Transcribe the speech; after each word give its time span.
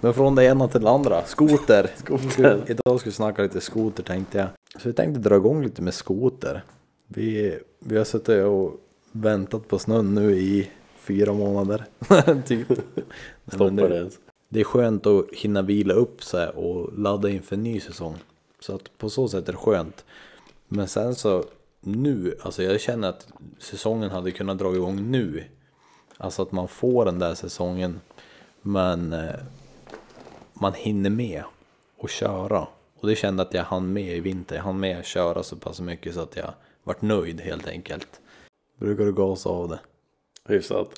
Men 0.00 0.14
från 0.14 0.34
det 0.34 0.44
ena 0.44 0.68
till 0.68 0.80
det 0.80 0.90
andra. 0.90 1.24
Skoter. 1.24 1.90
Skoter. 1.96 2.64
Idag 2.70 3.00
ska 3.00 3.10
vi 3.10 3.14
snacka 3.14 3.42
lite 3.42 3.60
skoter 3.60 4.02
tänkte 4.02 4.38
jag. 4.38 4.48
Så 4.82 4.88
vi 4.88 4.94
tänkte 4.94 5.20
dra 5.20 5.36
igång 5.36 5.62
lite 5.62 5.82
med 5.82 5.94
skoter. 5.94 6.64
Vi, 7.06 7.58
vi 7.78 7.96
har 7.96 8.04
suttit 8.04 8.44
och 8.44 8.80
väntat 9.12 9.68
på 9.68 9.78
snön 9.78 10.14
nu 10.14 10.32
i 10.32 10.70
fyra 10.96 11.32
månader. 11.32 11.84
typ. 12.46 12.68
Stoppar 13.46 13.88
det 13.88 13.96
ens. 13.96 14.18
Det 14.48 14.60
är 14.60 14.64
skönt 14.64 15.06
att 15.06 15.26
hinna 15.32 15.62
vila 15.62 15.94
upp 15.94 16.22
sig 16.24 16.48
och 16.48 16.98
ladda 16.98 17.28
inför 17.28 17.56
en 17.56 17.62
ny 17.62 17.80
säsong. 17.80 18.16
Så 18.60 18.74
att 18.74 18.98
på 18.98 19.10
så 19.10 19.28
sätt 19.28 19.48
är 19.48 19.52
det 19.52 19.58
skönt. 19.58 20.04
Men 20.68 20.88
sen 20.88 21.14
så 21.14 21.44
nu, 21.80 22.36
alltså 22.42 22.62
jag 22.62 22.80
känner 22.80 23.08
att 23.08 23.26
säsongen 23.58 24.10
hade 24.10 24.30
kunnat 24.30 24.58
dra 24.58 24.74
igång 24.74 25.10
nu. 25.10 25.44
Alltså 26.16 26.42
att 26.42 26.52
man 26.52 26.68
får 26.68 27.04
den 27.04 27.18
där 27.18 27.34
säsongen. 27.34 28.00
Men 28.62 29.12
eh, 29.12 29.34
man 30.60 30.72
hinner 30.74 31.10
med 31.10 31.42
och 31.98 32.08
köra. 32.10 32.66
Och 33.00 33.08
det 33.08 33.14
kände 33.16 33.42
att 33.42 33.54
jag 33.54 33.64
hann 33.64 33.92
med 33.92 34.16
i 34.16 34.20
vinter. 34.20 34.56
Jag 34.56 34.62
hann 34.62 34.80
med 34.80 34.98
att 34.98 35.06
köra 35.06 35.42
så 35.42 35.56
pass 35.56 35.80
mycket 35.80 36.14
så 36.14 36.20
att 36.20 36.36
jag 36.36 36.52
vart 36.84 37.02
nöjd 37.02 37.40
helt 37.40 37.68
enkelt. 37.68 38.20
Brukar 38.78 39.04
du 39.04 39.12
gasa 39.12 39.50
av 39.50 39.68
det? 39.68 39.78
Hyfsat. 40.48 40.88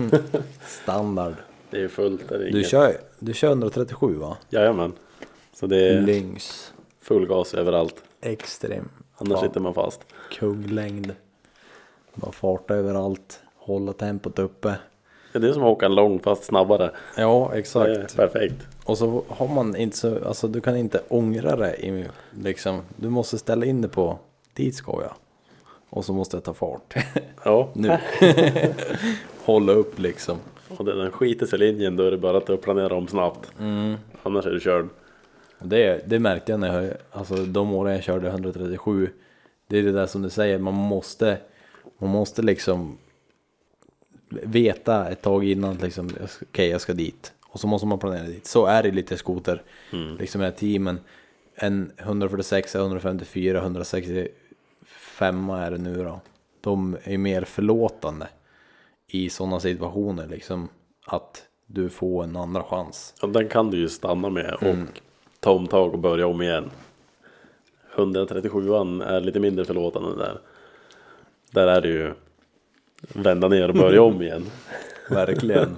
Standard. 0.82 1.34
Det 1.70 1.80
är 1.84 1.88
fullt. 1.88 2.28
Det 2.28 2.34
är 2.34 2.52
Du 2.52 2.64
kör, 2.64 2.96
du 3.18 3.34
kör 3.34 3.48
137 3.48 4.14
va? 4.14 4.36
Jajamän. 4.50 4.92
Så 5.52 5.66
det 5.66 5.88
är 5.88 6.00
Lynx. 6.00 6.72
full 7.00 7.26
gas 7.26 7.54
överallt. 7.54 8.02
Extrem. 8.20 8.88
Annars 9.16 9.40
sitter 9.40 9.60
man 9.60 9.74
fast. 9.74 10.00
Kunglängd. 10.32 11.14
Bara 12.14 12.32
farta 12.32 12.74
överallt. 12.74 13.40
Hålla 13.56 13.92
tempot 13.92 14.38
uppe. 14.38 14.74
Det 15.32 15.48
är 15.48 15.52
som 15.52 15.62
att 15.62 15.68
åka 15.68 15.86
en 15.86 15.94
lång 15.94 16.20
fast 16.20 16.44
snabbare. 16.44 16.90
Ja, 17.16 17.54
exakt. 17.54 18.16
perfekt. 18.16 18.66
Och 18.88 18.98
så 18.98 19.24
har 19.28 19.48
man 19.48 19.76
inte 19.76 19.96
så, 19.96 20.24
alltså 20.24 20.48
du 20.48 20.60
kan 20.60 20.76
inte 20.76 21.00
ångra 21.08 21.56
det 21.56 21.76
i, 21.76 22.04
liksom, 22.42 22.80
du 22.96 23.08
måste 23.10 23.38
ställa 23.38 23.66
in 23.66 23.82
det 23.82 23.88
på, 23.88 24.18
dit 24.54 24.74
ska 24.74 24.92
jag. 25.02 25.12
Och 25.90 26.04
så 26.04 26.12
måste 26.12 26.36
jag 26.36 26.44
ta 26.44 26.54
fart. 26.54 26.94
Ja. 27.44 27.68
nu. 27.74 27.98
Hålla 29.44 29.72
upp 29.72 29.98
liksom. 29.98 30.38
Och 30.76 30.84
det- 30.84 30.94
den 31.02 31.10
skiter 31.10 31.46
sig 31.46 31.58
linjen 31.58 31.96
då 31.96 32.04
är 32.04 32.10
det 32.10 32.18
bara 32.18 32.36
att 32.38 32.62
planera 32.62 32.94
om 32.94 33.08
snabbt. 33.08 33.50
Mm. 33.60 33.96
Annars 34.22 34.46
är 34.46 34.50
du 34.50 34.60
körd. 34.60 34.86
Det, 35.58 36.02
det 36.08 36.18
märkte 36.18 36.52
jag 36.52 36.60
när 36.60 36.82
jag, 36.82 36.92
alltså 37.10 37.34
de 37.36 37.72
åren 37.74 37.92
jag 37.94 38.02
körde 38.04 38.28
137. 38.28 39.10
Det 39.66 39.78
är 39.78 39.82
det 39.82 39.92
där 39.92 40.06
som 40.06 40.22
du 40.22 40.30
säger, 40.30 40.58
man 40.58 40.74
måste, 40.74 41.38
man 41.98 42.10
måste 42.10 42.42
liksom 42.42 42.98
veta 44.28 45.08
ett 45.08 45.22
tag 45.22 45.44
innan 45.44 45.74
liksom, 45.76 46.10
okej 46.42 46.68
jag 46.68 46.80
ska 46.80 46.92
dit. 46.92 47.32
Och 47.48 47.60
så 47.60 47.66
måste 47.66 47.86
man 47.86 47.98
planera 47.98 48.22
dit. 48.26 48.46
Så 48.46 48.66
är 48.66 48.82
det 48.82 48.90
lite 48.90 49.16
skoter, 49.16 49.62
liksom 50.18 50.40
med 50.40 50.56
teamen. 50.56 51.00
En 51.54 51.92
146, 51.96 52.74
154, 52.74 53.58
165 53.58 55.50
är 55.50 55.70
det 55.70 55.78
nu 55.78 56.04
då. 56.04 56.20
De 56.60 56.96
är 57.04 57.18
mer 57.18 57.42
förlåtande 57.42 58.28
i 59.06 59.30
sådana 59.30 59.60
situationer 59.60 60.26
liksom. 60.26 60.68
Att 61.06 61.44
du 61.66 61.88
får 61.88 62.24
en 62.24 62.36
andra 62.36 62.62
chans. 62.62 63.14
Och 63.22 63.28
den 63.28 63.48
kan 63.48 63.70
du 63.70 63.78
ju 63.78 63.88
stanna 63.88 64.30
med 64.30 64.54
och 64.54 64.62
Mm. 64.62 64.86
ta 65.40 65.50
omtag 65.50 65.92
och 65.92 65.98
börja 65.98 66.26
om 66.26 66.42
igen. 66.42 66.70
137an 67.96 69.04
är 69.04 69.20
lite 69.20 69.40
mindre 69.40 69.64
förlåtande 69.64 70.16
där. 70.16 70.40
Där 71.50 71.66
är 71.66 71.80
det 71.80 71.88
ju 71.88 72.12
vända 73.14 73.48
ner 73.48 73.68
och 73.68 73.74
börja 73.74 74.02
om 74.12 74.22
igen. 74.22 74.46
Verkligen. 75.10 75.76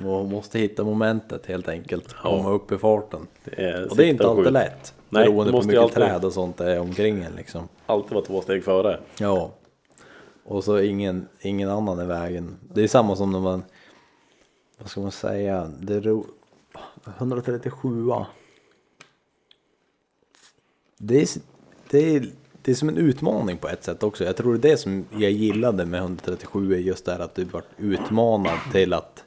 Man 0.00 0.30
måste 0.30 0.58
hitta 0.58 0.84
momentet 0.84 1.46
helt 1.46 1.68
enkelt. 1.68 2.12
Komma 2.12 2.50
upp 2.50 2.72
i 2.72 2.78
farten. 2.78 3.26
Det 3.44 3.62
är, 3.64 3.90
Och 3.90 3.96
det 3.96 4.04
är 4.04 4.08
inte 4.08 4.28
alltid 4.28 4.52
lätt. 4.52 4.94
Nej, 5.08 5.24
beroende 5.24 5.52
på 5.52 5.58
hur 5.58 5.66
mycket 5.66 5.82
alltid- 5.82 5.96
träd 5.96 6.24
och 6.24 6.32
sånt 6.32 6.56
det 6.56 6.72
är 6.72 6.80
omkring 6.80 7.22
en 7.22 7.32
liksom. 7.32 7.68
Alltid 7.86 8.12
vara 8.12 8.24
två 8.24 8.40
steg 8.40 8.64
före. 8.64 9.00
Ja. 9.18 9.50
Och 10.44 10.64
så 10.64 10.80
ingen, 10.80 11.28
ingen 11.40 11.70
annan 11.70 12.00
i 12.00 12.06
vägen. 12.06 12.56
Det 12.74 12.82
är 12.82 12.88
samma 12.88 13.16
som 13.16 13.32
när 13.32 13.40
man, 13.40 13.62
vad 14.78 14.90
ska 14.90 15.00
man 15.00 15.12
säga, 15.12 15.70
det 15.80 16.00
ro, 16.00 16.26
137 17.18 18.12
det 20.98 21.22
är, 21.22 21.28
det, 21.90 22.16
är, 22.16 22.30
det 22.62 22.70
är 22.70 22.74
som 22.74 22.88
en 22.88 22.98
utmaning 22.98 23.56
på 23.56 23.68
ett 23.68 23.84
sätt 23.84 24.02
också. 24.02 24.24
Jag 24.24 24.36
tror 24.36 24.58
det 24.58 24.68
är 24.68 24.70
det 24.70 24.76
som 24.76 25.04
jag 25.10 25.30
gillade 25.30 25.86
med 25.86 26.00
137 26.00 26.74
är 26.74 26.78
just 26.78 27.04
det 27.04 27.12
här 27.12 27.20
att 27.20 27.34
du 27.34 27.44
vart 27.44 27.68
utmanad 27.76 28.58
till 28.72 28.92
att 28.92 29.24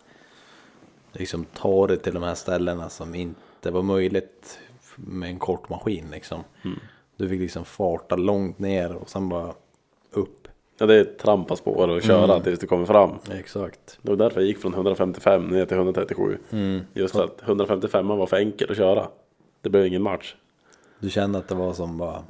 liksom 1.13 1.46
ta 1.46 1.88
dig 1.88 1.97
till 1.97 2.13
de 2.13 2.24
här 2.24 2.35
ställena 2.35 2.90
som 2.90 3.16
inte 3.16 3.72
var 3.72 3.81
möjligt 3.81 4.59
med 4.96 5.29
en 5.29 5.40
kort 5.40 5.69
maskin 5.69 6.06
liksom. 6.12 6.44
Du 7.18 7.29
fick 7.29 7.40
liksom 7.40 7.66
farta 7.66 8.16
långt 8.16 8.59
ner 8.59 8.96
och 8.96 9.09
sen 9.09 9.29
bara 9.29 9.53
upp. 10.12 10.47
Ja, 10.78 10.85
det 10.85 10.96
är 10.96 11.03
trampa 11.03 11.56
spår 11.56 11.88
och 11.88 12.01
köra 12.01 12.31
Mm. 12.34 12.44
tills 12.44 12.59
du 12.59 12.68
kommer 12.68 12.85
fram. 12.85 13.12
Exakt. 13.31 14.00
Det 14.01 14.09
var 14.12 14.18
därför 14.18 14.40
jag 14.41 14.47
gick 14.47 14.57
från 14.62 14.74
155 14.74 15.47
ner 15.47 15.66
till 15.66 15.78
137. 15.78 16.38
Mm. 16.51 16.81
Just 16.94 17.16
för 17.16 17.24
att 17.24 17.41
155 17.44 18.07
var 18.07 18.25
för 18.28 18.38
enkel 18.38 18.72
att 18.72 18.78
köra. 18.78 19.07
Det 19.62 19.69
blev 19.69 19.85
ingen 19.85 20.01
match. 20.01 20.35
Du 21.00 21.09
kände 21.09 21.40
att 21.40 21.47
det 21.47 21.56
var 21.56 21.74
som 21.74 21.97
bara, 21.97 22.24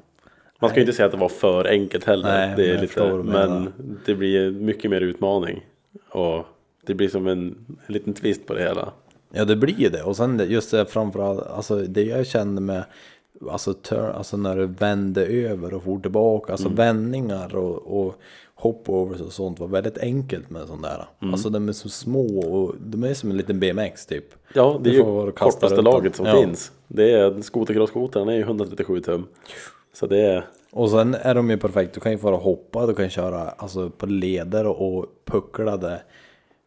Man 0.59 0.69
ska 0.69 0.79
ju 0.79 0.81
inte 0.81 0.93
säga 0.93 1.05
att 1.05 1.11
det 1.11 1.17
var 1.17 1.29
för 1.29 1.65
enkelt 1.67 2.03
heller. 2.03 2.23
Nej, 2.47 2.53
det 2.57 2.69
är 2.71 2.81
lite, 2.81 3.13
men 3.13 3.73
det 4.05 4.15
blir 4.15 4.51
mycket 4.51 4.91
mer 4.91 5.01
utmaning. 5.01 5.65
Och 6.09 6.45
det 6.85 6.93
blir 6.93 7.09
som 7.09 7.27
en, 7.27 7.39
en 7.87 7.93
liten 7.93 8.13
twist 8.13 8.45
på 8.45 8.53
det 8.53 8.61
hela. 8.61 8.91
ja 9.31 9.45
det 9.45 9.55
blir 9.55 9.79
ju 9.79 9.89
det. 9.89 10.03
Och 10.03 10.15
sen 10.17 10.41
just 10.49 10.71
det 10.71 10.85
framförallt, 10.85 11.47
alltså 11.47 11.75
det 11.75 12.03
jag 12.03 12.27
kände 12.27 12.61
med, 12.61 12.83
alltså, 13.51 13.73
turn, 13.73 14.05
alltså 14.11 14.37
när 14.37 14.55
du 14.57 14.65
vände 14.65 15.25
över 15.25 15.73
och 15.73 15.83
for 15.83 15.99
tillbaka, 15.99 16.51
alltså 16.51 16.67
Mm. 16.67 16.75
vändningar 16.77 17.55
och, 17.55 18.05
och 18.05 18.15
hopovers 18.55 19.21
och 19.21 19.31
sånt 19.33 19.59
var 19.59 19.67
väldigt 19.67 19.97
enkelt 19.97 20.49
med 20.49 20.67
sånt 20.67 20.83
där. 20.83 21.05
Mm. 21.21 21.33
Alltså 21.33 21.49
de 21.49 21.69
är 21.69 21.73
så 21.73 21.89
små 21.89 22.39
och 22.39 22.75
de 22.79 23.03
är 23.03 23.13
som 23.13 23.31
en 23.31 23.37
liten 23.37 23.59
BMX 23.59 24.05
typ. 24.05 24.25
Ja, 24.53 24.79
det 24.83 24.89
är 24.89 24.93
ju 24.93 25.31
kortaste 25.31 25.81
laget 25.81 26.15
som 26.15 26.25
Ja. 26.25 26.41
finns. 26.41 26.71
Det 26.87 27.11
är 27.11 27.41
skotercross-skotern 27.41 28.29
är 28.29 28.33
ju 28.33 28.41
137 28.41 28.99
tum. 28.99 29.27
Så 29.93 30.07
det 30.07 30.19
är, 30.21 30.45
Och 30.71 30.89
sen 30.89 31.13
är 31.13 31.35
de 31.35 31.49
ju 31.49 31.57
perfekt, 31.57 31.93
du 31.93 31.99
kan 31.99 32.11
ju 32.11 32.17
och 32.17 32.39
hoppa, 32.39 32.85
du 32.85 32.95
kan 32.95 33.09
köra 33.09 33.41
alltså, 33.41 33.89
på 33.89 34.05
leder 34.05 34.67
och 34.67 35.05
pucklade 35.25 36.01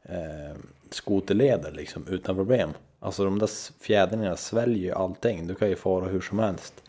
eh, 0.08 0.56
skoterleder 0.90 1.72
liksom 1.72 2.06
utan 2.08 2.36
problem. 2.36 2.70
Alltså 3.00 3.24
de 3.24 3.38
där 3.38 3.50
fjädringarna 3.82 4.36
sväljer 4.36 4.84
ju 4.84 4.92
allting, 4.92 5.46
du 5.46 5.54
kan 5.54 5.68
ju 5.68 5.76
fara 5.76 6.04
hur 6.04 6.20
som 6.20 6.38
helst. 6.38 6.82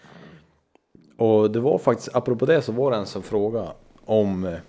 Och 1.17 1.51
det 1.51 1.59
var 1.59 1.77
faktiskt, 1.77 2.15
apropå 2.15 2.45
det 2.45 2.61
så 2.61 2.71
var 2.71 2.91
det 2.91 2.97
en 2.97 3.05
som 3.05 3.23
frågade 3.23 3.71
om, 4.05 4.45
eh, 4.45 4.59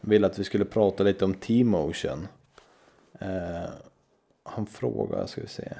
ville 0.00 0.26
att 0.26 0.38
vi 0.38 0.44
skulle 0.44 0.64
prata 0.64 1.02
lite 1.02 1.24
om 1.24 1.34
T-motion. 1.34 2.28
Eh, 3.20 3.70
han 4.42 4.66
frågade, 4.66 5.28
ska 5.28 5.40
vi 5.40 5.48
se. 5.48 5.72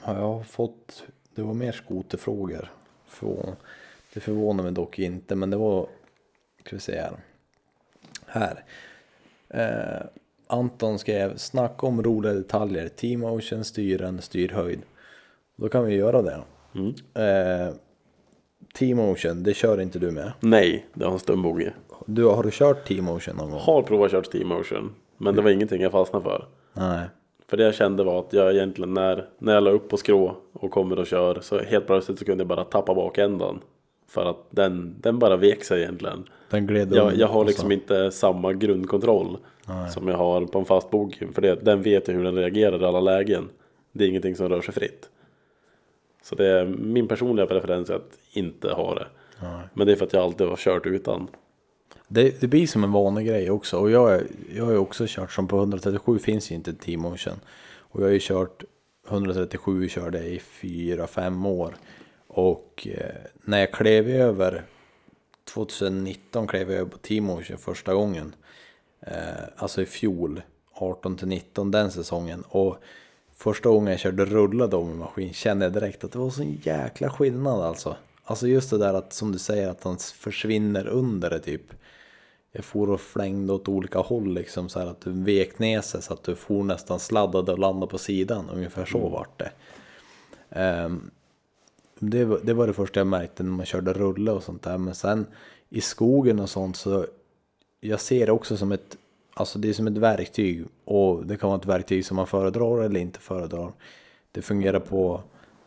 Har 0.00 0.14
jag 0.14 0.46
fått, 0.46 1.04
det 1.34 1.42
var 1.42 1.54
mer 1.54 1.72
skoterfrågor. 1.72 2.72
Det 4.14 4.20
förvånar 4.20 4.62
mig 4.62 4.72
dock 4.72 4.98
inte, 4.98 5.34
men 5.34 5.50
det 5.50 5.56
var, 5.56 5.88
ska 6.64 6.76
vi 6.76 6.80
se 6.80 7.00
här. 7.00 7.16
Här. 8.26 8.64
Eh, 9.48 10.06
Anton 10.46 10.98
skrev, 10.98 11.36
snacka 11.36 11.86
om 11.86 12.02
roliga 12.02 12.32
detaljer, 12.32 12.88
T-motion, 12.88 13.64
styren, 13.64 14.22
styrhöjd. 14.22 14.80
Då 15.56 15.68
kan 15.68 15.84
vi 15.84 15.94
göra 15.94 16.22
det. 16.22 16.40
mm. 16.74 16.94
Eh, 17.14 17.74
T-motion, 18.78 19.42
det 19.42 19.54
kör 19.54 19.80
inte 19.80 19.98
du 19.98 20.10
med. 20.10 20.32
nej, 20.40 20.86
det 20.94 21.04
har 21.04 21.12
en 21.12 21.18
stumboge. 21.18 21.72
Du, 22.06 22.24
har 22.24 22.42
du 22.42 22.50
kört 22.52 22.88
T-motion 22.88 23.36
någon 23.36 23.50
gång? 23.50 23.60
Har 23.60 23.82
provat 23.82 24.10
kört 24.10 24.32
T-motion. 24.32 24.94
Men 25.18 25.34
det 25.36 25.42
var 25.42 25.50
ingenting 25.50 25.82
jag 25.82 25.92
fastnade 25.92 26.24
för. 26.24 26.46
Nej. 26.72 27.00
För 27.48 27.56
det 27.56 27.64
jag 27.64 27.74
kände 27.74 28.04
var 28.04 28.18
att 28.18 28.32
jag 28.32 28.54
egentligen 28.54 28.94
när, 28.94 29.28
när 29.38 29.54
jag 29.54 29.62
la 29.62 29.70
upp 29.70 29.88
på 29.88 29.96
skrå 29.96 30.36
och 30.52 30.70
kommer 30.70 30.98
och 30.98 31.06
kör 31.06 31.40
så 31.40 31.58
helt 31.58 31.86
plötsligt 31.86 32.18
så 32.18 32.24
kunde 32.24 32.42
jag 32.42 32.48
bara 32.48 32.64
tappa 32.64 32.94
bakändan. 32.94 33.60
För 34.08 34.30
att 34.30 34.46
den, 34.50 34.94
den 35.00 35.18
bara 35.18 35.36
vek 35.36 35.64
sig 35.64 35.82
egentligen. 35.82 36.28
Den 36.50 36.66
gled 36.66 36.92
Jag, 36.92 37.16
jag 37.16 37.28
har 37.28 37.44
liksom 37.44 37.72
inte 37.72 38.10
samma 38.10 38.52
grundkontroll 38.52 39.38
som 39.94 40.08
jag 40.08 40.16
har 40.16 40.46
på 40.46 40.58
en 40.58 40.64
fast 40.64 40.90
bog. 40.90 41.30
För 41.34 41.42
det, 41.42 41.54
den 41.54 41.82
vet 41.82 42.08
ju 42.08 42.12
hur 42.12 42.24
den 42.24 42.34
reagerar 42.34 42.82
i 42.82 42.84
alla 42.84 43.00
lägen. 43.00 43.48
Det 43.92 44.04
är 44.04 44.08
ingenting 44.08 44.36
som 44.36 44.48
rör 44.48 44.60
sig 44.60 44.74
fritt. 44.74 45.08
Så 46.22 46.34
det 46.34 46.46
är 46.46 46.64
min 46.66 47.08
personliga 47.08 47.46
preferens 47.46 47.90
att 47.90 48.18
inte 48.32 48.72
ha 48.72 48.94
det. 48.94 49.06
Men 49.74 49.86
det 49.86 49.92
är 49.92 49.96
för 49.96 50.06
att 50.06 50.12
jag 50.12 50.22
alltid 50.22 50.46
har 50.46 50.56
kört 50.56 50.86
utan. 50.86 51.28
Det, 52.08 52.40
det 52.40 52.46
blir 52.46 52.66
som 52.66 52.84
en 52.84 52.92
vanlig 52.92 53.26
grej 53.26 53.50
också. 53.50 53.78
Och 53.78 53.90
jag, 53.90 54.22
jag 54.54 54.64
har 54.64 54.72
ju 54.72 54.78
också 54.78 55.04
kört 55.08 55.32
som 55.32 55.48
på 55.48 55.56
137 55.56 56.18
finns 56.18 56.50
ju 56.50 56.54
inte 56.54 56.72
T-motion. 56.72 57.40
Och 57.78 58.00
jag 58.00 58.06
har 58.06 58.12
ju 58.12 58.18
kört 58.22 58.64
137 59.08 59.88
körde 59.88 60.18
i 60.18 60.40
4-5 60.60 61.48
år. 61.48 61.74
Och 62.36 62.88
eh, 62.90 63.14
när 63.44 63.58
jag 63.58 63.72
klev 63.72 64.08
över 64.08 64.64
2019 65.44 66.46
klev 66.46 66.70
jag 66.70 66.80
över 66.80 66.90
på 66.90 66.98
T-motion 66.98 67.58
första 67.58 67.94
gången. 67.94 68.34
Eh, 69.00 69.44
alltså 69.56 69.82
i 69.82 69.86
fjol. 69.86 70.42
18 70.72 71.16
till 71.16 71.28
19 71.28 71.70
den 71.70 71.90
säsongen. 71.90 72.44
Och 72.48 72.76
första 73.36 73.68
gången 73.68 73.90
jag 73.90 74.00
körde 74.00 74.24
rullad 74.24 74.74
maskin 74.74 75.32
kände 75.32 75.64
jag 75.64 75.72
direkt 75.72 76.04
att 76.04 76.12
det 76.12 76.18
var 76.18 76.30
sån 76.30 76.60
jäkla 76.62 77.10
skillnad 77.10 77.60
alltså. 77.60 77.96
Alltså 78.24 78.48
just 78.48 78.70
det 78.70 78.78
där 78.78 78.94
att 78.94 79.12
som 79.12 79.32
du 79.32 79.38
säger 79.38 79.68
att 79.68 79.84
han 79.84 79.98
försvinner 79.98 80.86
under 80.86 81.30
det 81.30 81.40
typ. 81.40 81.72
Jag 82.52 82.64
for 82.64 82.90
och 82.90 83.00
flängde 83.00 83.52
åt 83.52 83.68
olika 83.68 83.98
håll 83.98 84.34
liksom 84.34 84.68
så 84.68 84.78
här 84.78 84.86
att 84.86 85.00
du 85.00 85.12
vek 85.12 85.58
ner 85.58 85.80
sig 85.80 86.02
så 86.02 86.14
att 86.14 86.22
du 86.22 86.34
for 86.34 86.64
nästan 86.64 87.00
sladdade 87.00 87.52
och 87.52 87.58
landade 87.58 87.90
på 87.90 87.98
sidan. 87.98 88.50
Ungefär 88.50 88.84
så 88.84 88.98
mm. 88.98 89.12
vart 89.12 89.38
det. 89.38 89.50
Um, 90.84 91.10
det, 91.98 92.24
var, 92.24 92.40
det 92.42 92.54
var 92.54 92.66
det 92.66 92.72
första 92.72 93.00
jag 93.00 93.06
märkte 93.06 93.42
när 93.42 93.50
man 93.50 93.66
körde 93.66 93.92
rulle 93.92 94.30
och 94.30 94.42
sånt 94.42 94.62
där. 94.62 94.78
Men 94.78 94.94
sen 94.94 95.26
i 95.68 95.80
skogen 95.80 96.40
och 96.40 96.50
sånt 96.50 96.76
så 96.76 97.06
jag 97.80 98.00
ser 98.00 98.26
det 98.26 98.32
också 98.32 98.56
som 98.56 98.72
ett, 98.72 98.96
alltså 99.34 99.58
det 99.58 99.68
är 99.68 99.72
som 99.72 99.86
ett 99.86 99.96
verktyg 99.96 100.64
och 100.84 101.26
det 101.26 101.36
kan 101.36 101.48
vara 101.50 101.60
ett 101.60 101.66
verktyg 101.66 102.06
som 102.06 102.16
man 102.16 102.26
föredrar 102.26 102.82
eller 102.82 103.00
inte 103.00 103.20
föredrar. 103.20 103.72
Det 104.32 104.42
fungerar 104.42 104.80
på 104.80 105.20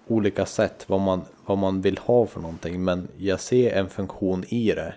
olika 0.07 0.45
sätt 0.45 0.85
vad 0.89 0.99
man, 0.99 1.21
vad 1.45 1.57
man 1.57 1.81
vill 1.81 1.97
ha 1.97 2.25
för 2.25 2.41
någonting 2.41 2.83
men 2.83 3.07
jag 3.17 3.39
ser 3.39 3.71
en 3.73 3.89
funktion 3.89 4.43
i 4.47 4.71
det. 4.71 4.93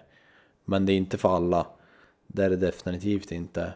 Men 0.64 0.86
det 0.86 0.92
är 0.92 0.96
inte 0.96 1.18
för 1.18 1.36
alla. 1.36 1.66
Det 2.26 2.44
är 2.44 2.50
det 2.50 2.56
definitivt 2.56 3.32
inte. 3.32 3.72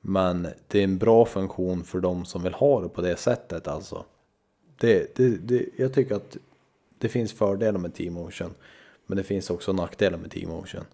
Men 0.00 0.48
det 0.68 0.78
är 0.78 0.84
en 0.84 0.98
bra 0.98 1.24
funktion 1.24 1.84
för 1.84 2.00
de 2.00 2.24
som 2.24 2.42
vill 2.42 2.54
ha 2.54 2.80
det 2.80 2.88
på 2.88 3.00
det 3.00 3.16
sättet 3.16 3.68
alltså. 3.68 4.04
Det, 4.80 5.16
det, 5.16 5.28
det, 5.28 5.66
jag 5.76 5.94
tycker 5.94 6.14
att 6.14 6.36
det 6.98 7.08
finns 7.08 7.32
fördelar 7.32 7.78
med 7.78 7.94
T-motion. 7.94 8.54
Men 9.06 9.16
det 9.16 9.24
finns 9.24 9.50
också 9.50 9.72
nackdelar 9.72 10.18
med 10.18 10.30
T-motion. 10.30 10.84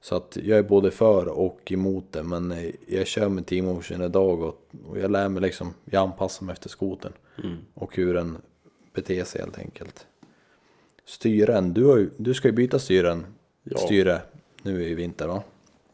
Så 0.00 0.16
att 0.16 0.38
jag 0.42 0.58
är 0.58 0.62
både 0.62 0.90
för 0.90 1.28
och 1.28 1.72
emot 1.72 2.12
det. 2.12 2.22
Men 2.22 2.72
jag 2.88 3.06
kör 3.06 3.28
med 3.28 3.46
T-motion 3.46 4.02
idag 4.02 4.42
och, 4.42 4.64
och 4.86 4.98
jag 4.98 5.10
lär 5.10 5.28
mig 5.28 5.42
liksom, 5.42 5.74
jag 5.84 6.02
anpassar 6.02 6.46
mig 6.46 6.52
efter 6.52 6.68
skoten. 6.68 7.12
Mm. 7.44 7.56
Och 7.74 7.96
hur 7.96 8.14
den 8.14 8.38
beter 8.94 9.24
sig 9.24 9.40
helt 9.40 9.58
enkelt. 9.58 10.06
Styren, 11.04 11.74
du, 11.74 11.84
har, 11.84 12.08
du 12.16 12.34
ska 12.34 12.48
ju 12.48 12.52
byta 12.52 12.78
styren, 12.78 13.26
ja. 13.62 13.78
styre 13.78 14.20
nu 14.62 14.84
i 14.84 14.94
vinter 14.94 15.26
va? 15.26 15.42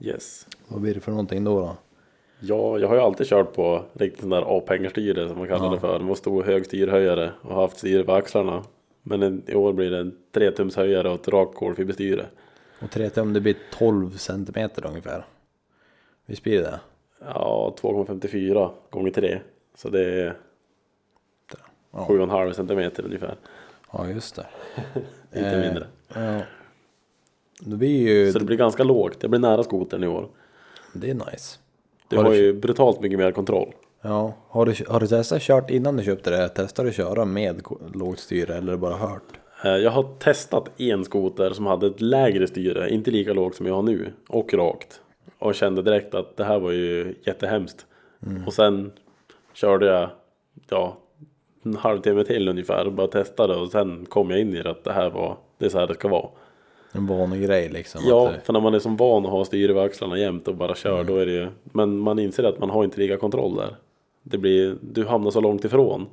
Yes. 0.01 0.47
Vad 0.69 0.81
blir 0.81 0.95
det 0.95 1.01
för 1.01 1.11
någonting 1.11 1.45
då? 1.45 1.61
då? 1.61 1.77
Ja, 2.41 2.79
jag 2.79 2.89
har 2.89 2.95
ju 2.95 3.01
alltid 3.01 3.27
kört 3.27 3.53
på 3.53 3.85
riktigt 3.93 4.21
sån 4.21 4.31
där 4.31 4.59
A-pengarstyre 4.59 5.29
som 5.29 5.39
man 5.39 5.49
kallar 5.49 5.65
ja. 5.65 5.71
det 5.71 5.81
för. 5.81 6.01
Med 6.01 6.17
stor 6.17 6.43
hög 6.43 6.67
styrhöjare 6.67 7.33
och 7.43 7.55
haft 7.55 7.79
styre 7.79 8.05
på 8.05 8.13
axlarna. 8.13 8.65
Men 9.09 9.43
i 9.47 9.55
år 9.55 9.73
blir 9.73 9.91
det 9.91 9.99
en 9.99 10.17
3 10.33 10.51
tums 10.51 10.77
höjare 10.77 11.09
och 11.09 11.15
ett 11.15 11.29
rakt 11.29 11.55
kolfiberstyre. 11.55 12.27
Och 12.79 12.91
3 12.91 13.11
tum 13.11 13.33
det 13.33 13.41
blir 13.41 13.57
12 13.73 14.17
centimeter 14.17 14.87
ungefär. 14.87 15.27
Visst 16.27 16.43
blir 16.43 16.57
det 16.57 16.63
det? 16.63 16.81
Ja, 17.21 17.77
2,54 17.81 18.71
gånger 18.91 19.11
3. 19.11 19.41
Så 19.75 19.89
det 19.89 20.01
är 20.01 20.37
ja. 21.93 22.07
7,5 22.09 22.53
centimeter 22.53 23.05
ungefär. 23.05 23.37
Ja, 23.93 24.09
just 24.09 24.37
det. 24.37 24.47
Inte 25.39 25.51
eh, 25.51 25.61
mindre. 25.61 25.87
Ja. 26.15 26.41
Det 27.61 27.77
blir 27.77 28.09
ju... 28.09 28.33
Så 28.33 28.39
det 28.39 28.45
blir 28.45 28.57
ganska 28.57 28.85
lågt. 28.85 29.21
Det 29.21 29.29
blir 29.29 29.41
nära 29.41 29.63
skotern 29.63 30.05
i 30.05 30.07
år. 30.07 30.29
Det 30.93 31.11
är 31.11 31.15
nice. 31.15 31.59
Du 32.09 32.17
har, 32.17 32.25
har 32.25 32.31
du... 32.31 32.37
ju 32.37 32.53
brutalt 32.53 33.01
mycket 33.01 33.19
mer 33.19 33.33
kontroll. 33.33 33.73
Ja, 34.09 34.35
har 34.49 34.67
du, 34.67 34.75
har 34.89 35.01
du 35.01 35.07
testat 35.07 35.43
kört 35.43 35.71
innan 35.71 35.97
du 35.97 36.05
köpte 36.05 36.31
det? 36.31 36.49
Testade 36.49 36.89
du 36.89 36.93
köra 36.93 37.25
med 37.25 37.63
lågt 37.95 38.19
styre 38.19 38.55
eller 38.55 38.77
bara 38.77 38.95
hört? 38.95 39.41
Eh, 39.65 39.71
jag 39.71 39.91
har 39.91 40.03
testat 40.19 40.81
en 40.81 41.05
skoter 41.05 41.51
som 41.51 41.67
hade 41.67 41.87
ett 41.87 42.01
lägre 42.01 42.47
styre, 42.47 42.91
inte 42.91 43.11
lika 43.11 43.33
lågt 43.33 43.55
som 43.55 43.67
jag 43.67 43.75
har 43.75 43.83
nu, 43.83 44.13
och 44.29 44.55
rakt. 44.55 45.01
Och 45.39 45.55
kände 45.55 45.83
direkt 45.83 46.15
att 46.15 46.37
det 46.37 46.45
här 46.45 46.59
var 46.59 46.71
ju 46.71 47.15
jättehemskt. 47.27 47.87
Mm. 48.27 48.47
Och 48.47 48.53
sen 48.53 48.93
körde 49.55 49.87
jag, 49.87 50.11
ja, 50.69 50.97
en 51.63 51.77
halvtimme 51.77 52.25
till 52.25 52.49
ungefär 52.49 52.87
och 52.87 52.93
bara 52.93 53.07
testade 53.07 53.57
och 53.57 53.71
sen 53.71 54.07
kom 54.09 54.31
jag 54.31 54.41
in 54.41 54.55
i 54.55 54.63
det 54.63 54.71
att 54.71 54.85
det 54.85 54.93
här 54.93 55.11
var, 55.11 55.37
det 55.59 55.67
är 55.67 55.71
så 55.71 55.79
här 55.79 55.87
det 55.87 55.95
ska 55.95 56.09
vara. 56.09 56.29
En 56.93 57.07
vanlig 57.07 57.43
grej 57.43 57.69
liksom. 57.69 58.01
Ja, 58.05 58.31
det... 58.35 58.41
för 58.41 58.53
när 58.53 58.61
man 58.61 58.75
är 58.75 58.79
som 58.79 58.97
van 58.97 59.25
att 59.25 59.31
ha 59.31 59.45
styre 59.45 59.73
vid 59.73 59.83
axlarna 59.83 60.19
jämt 60.19 60.49
och 60.49 60.55
bara 60.55 60.75
kör 60.75 60.95
mm. 60.95 61.07
då 61.07 61.17
är 61.17 61.27
det 61.27 61.33
ju, 61.33 61.49
men 61.63 61.99
man 61.99 62.19
inser 62.19 62.45
att 62.45 62.59
man 62.59 62.71
har 62.71 62.85
inte 62.85 63.01
lika 63.01 63.17
kontroll 63.17 63.57
där 63.57 63.77
det 64.31 64.39
blir, 64.39 64.77
du 64.81 65.05
hamnar 65.05 65.31
så 65.31 65.41
långt 65.41 65.65
ifrån. 65.65 66.07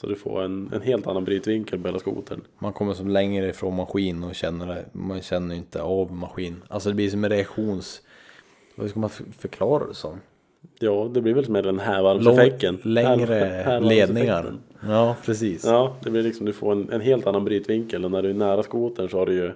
Så 0.00 0.06
du 0.06 0.14
får 0.14 0.42
en, 0.42 0.70
en 0.72 0.80
helt 0.80 1.06
annan 1.06 1.24
brytvinkel 1.24 1.78
på 1.80 1.88
hela 1.88 1.98
skotern. 1.98 2.40
Man 2.58 2.72
kommer 2.72 2.94
som 2.94 3.08
längre 3.08 3.48
ifrån 3.48 3.76
maskin 3.76 4.24
och 4.24 4.34
känner 4.34 4.66
det, 4.66 4.84
man 4.92 5.22
känner 5.22 5.54
inte 5.54 5.82
av 5.82 6.12
maskin. 6.12 6.62
Alltså 6.68 6.88
det 6.88 6.94
blir 6.94 7.10
som 7.10 7.24
en 7.24 7.30
reaktions... 7.30 8.02
Vad 8.74 8.90
ska 8.90 9.00
man 9.00 9.10
förklara 9.38 9.86
det 9.86 9.94
som? 9.94 10.20
Ja, 10.78 11.10
det 11.14 11.20
blir 11.20 11.34
väl 11.34 11.44
som 11.44 11.54
den 11.54 11.78
härvarmseffekten. 11.78 12.78
Längre 12.82 13.80
ledningar. 13.80 14.54
Ja, 14.88 15.16
precis. 15.24 15.64
Ja, 15.64 15.96
det 16.02 16.10
blir 16.10 16.22
liksom, 16.22 16.46
du 16.46 16.52
får 16.52 16.72
en, 16.72 16.90
en 16.90 17.00
helt 17.00 17.26
annan 17.26 17.44
brytvinkel 17.44 18.04
och 18.04 18.10
när 18.10 18.22
du 18.22 18.30
är 18.30 18.34
nära 18.34 18.62
skotern 18.62 19.08
så 19.08 19.18
har 19.18 19.26
du 19.26 19.34
ju 19.34 19.52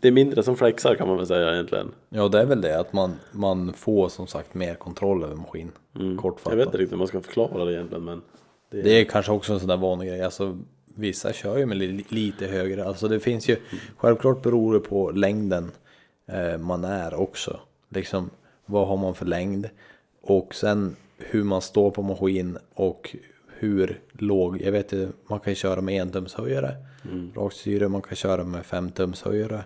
det 0.00 0.08
är 0.08 0.12
mindre 0.12 0.42
som 0.42 0.56
flexar 0.56 0.94
kan 0.94 1.08
man 1.08 1.16
väl 1.16 1.26
säga 1.26 1.52
egentligen. 1.52 1.90
Ja 2.08 2.28
det 2.28 2.40
är 2.40 2.46
väl 2.46 2.60
det 2.60 2.80
att 2.80 2.92
man, 2.92 3.14
man 3.32 3.72
får 3.72 4.08
som 4.08 4.26
sagt 4.26 4.54
mer 4.54 4.74
kontroll 4.74 5.24
över 5.24 5.36
maskin. 5.36 5.72
Mm. 5.94 6.16
Kortfattat. 6.16 6.52
Jag 6.52 6.56
vet 6.56 6.66
inte 6.66 6.78
riktigt 6.78 6.92
hur 6.92 6.98
man 6.98 7.06
ska 7.06 7.20
förklara 7.20 7.64
det 7.64 7.72
egentligen 7.72 8.04
men. 8.04 8.22
Det 8.70 8.78
är, 8.78 8.82
det 8.82 8.90
är 8.90 9.04
kanske 9.04 9.32
också 9.32 9.52
en 9.52 9.60
sån 9.60 9.68
där 9.68 9.76
vanlig 9.76 10.08
grej. 10.08 10.22
Alltså, 10.22 10.58
vissa 10.94 11.32
kör 11.32 11.58
ju 11.58 11.66
med 11.66 11.76
li 11.76 12.04
lite 12.08 12.46
högre. 12.46 12.84
Alltså 12.84 13.08
det 13.08 13.20
finns 13.20 13.48
ju, 13.48 13.54
mm. 13.54 13.66
självklart 13.96 14.42
beror 14.42 14.74
det 14.74 14.80
på 14.80 15.10
längden 15.10 15.70
eh, 16.26 16.58
man 16.58 16.84
är 16.84 17.14
också. 17.14 17.60
Liksom 17.88 18.30
vad 18.66 18.88
har 18.88 18.96
man 18.96 19.14
för 19.14 19.26
längd? 19.26 19.68
Och 20.22 20.54
sen 20.54 20.96
hur 21.18 21.44
man 21.44 21.62
står 21.62 21.90
på 21.90 22.02
maskin 22.02 22.58
och 22.74 23.16
hur 23.58 24.00
låg, 24.12 24.62
jag 24.62 24.72
vet 24.72 24.92
ju, 24.92 25.08
man 25.26 25.40
kan 25.40 25.50
ju 25.50 25.54
köra 25.54 25.80
med 25.80 26.02
en 26.02 26.10
tums 26.10 26.34
höjare, 26.34 26.76
mm. 27.04 27.32
rakt 27.36 27.56
styre, 27.56 27.88
man 27.88 28.02
kan 28.02 28.16
köra 28.16 28.44
med 28.44 28.66
fem 28.66 28.90
tums 28.90 29.22
höjare. 29.22 29.64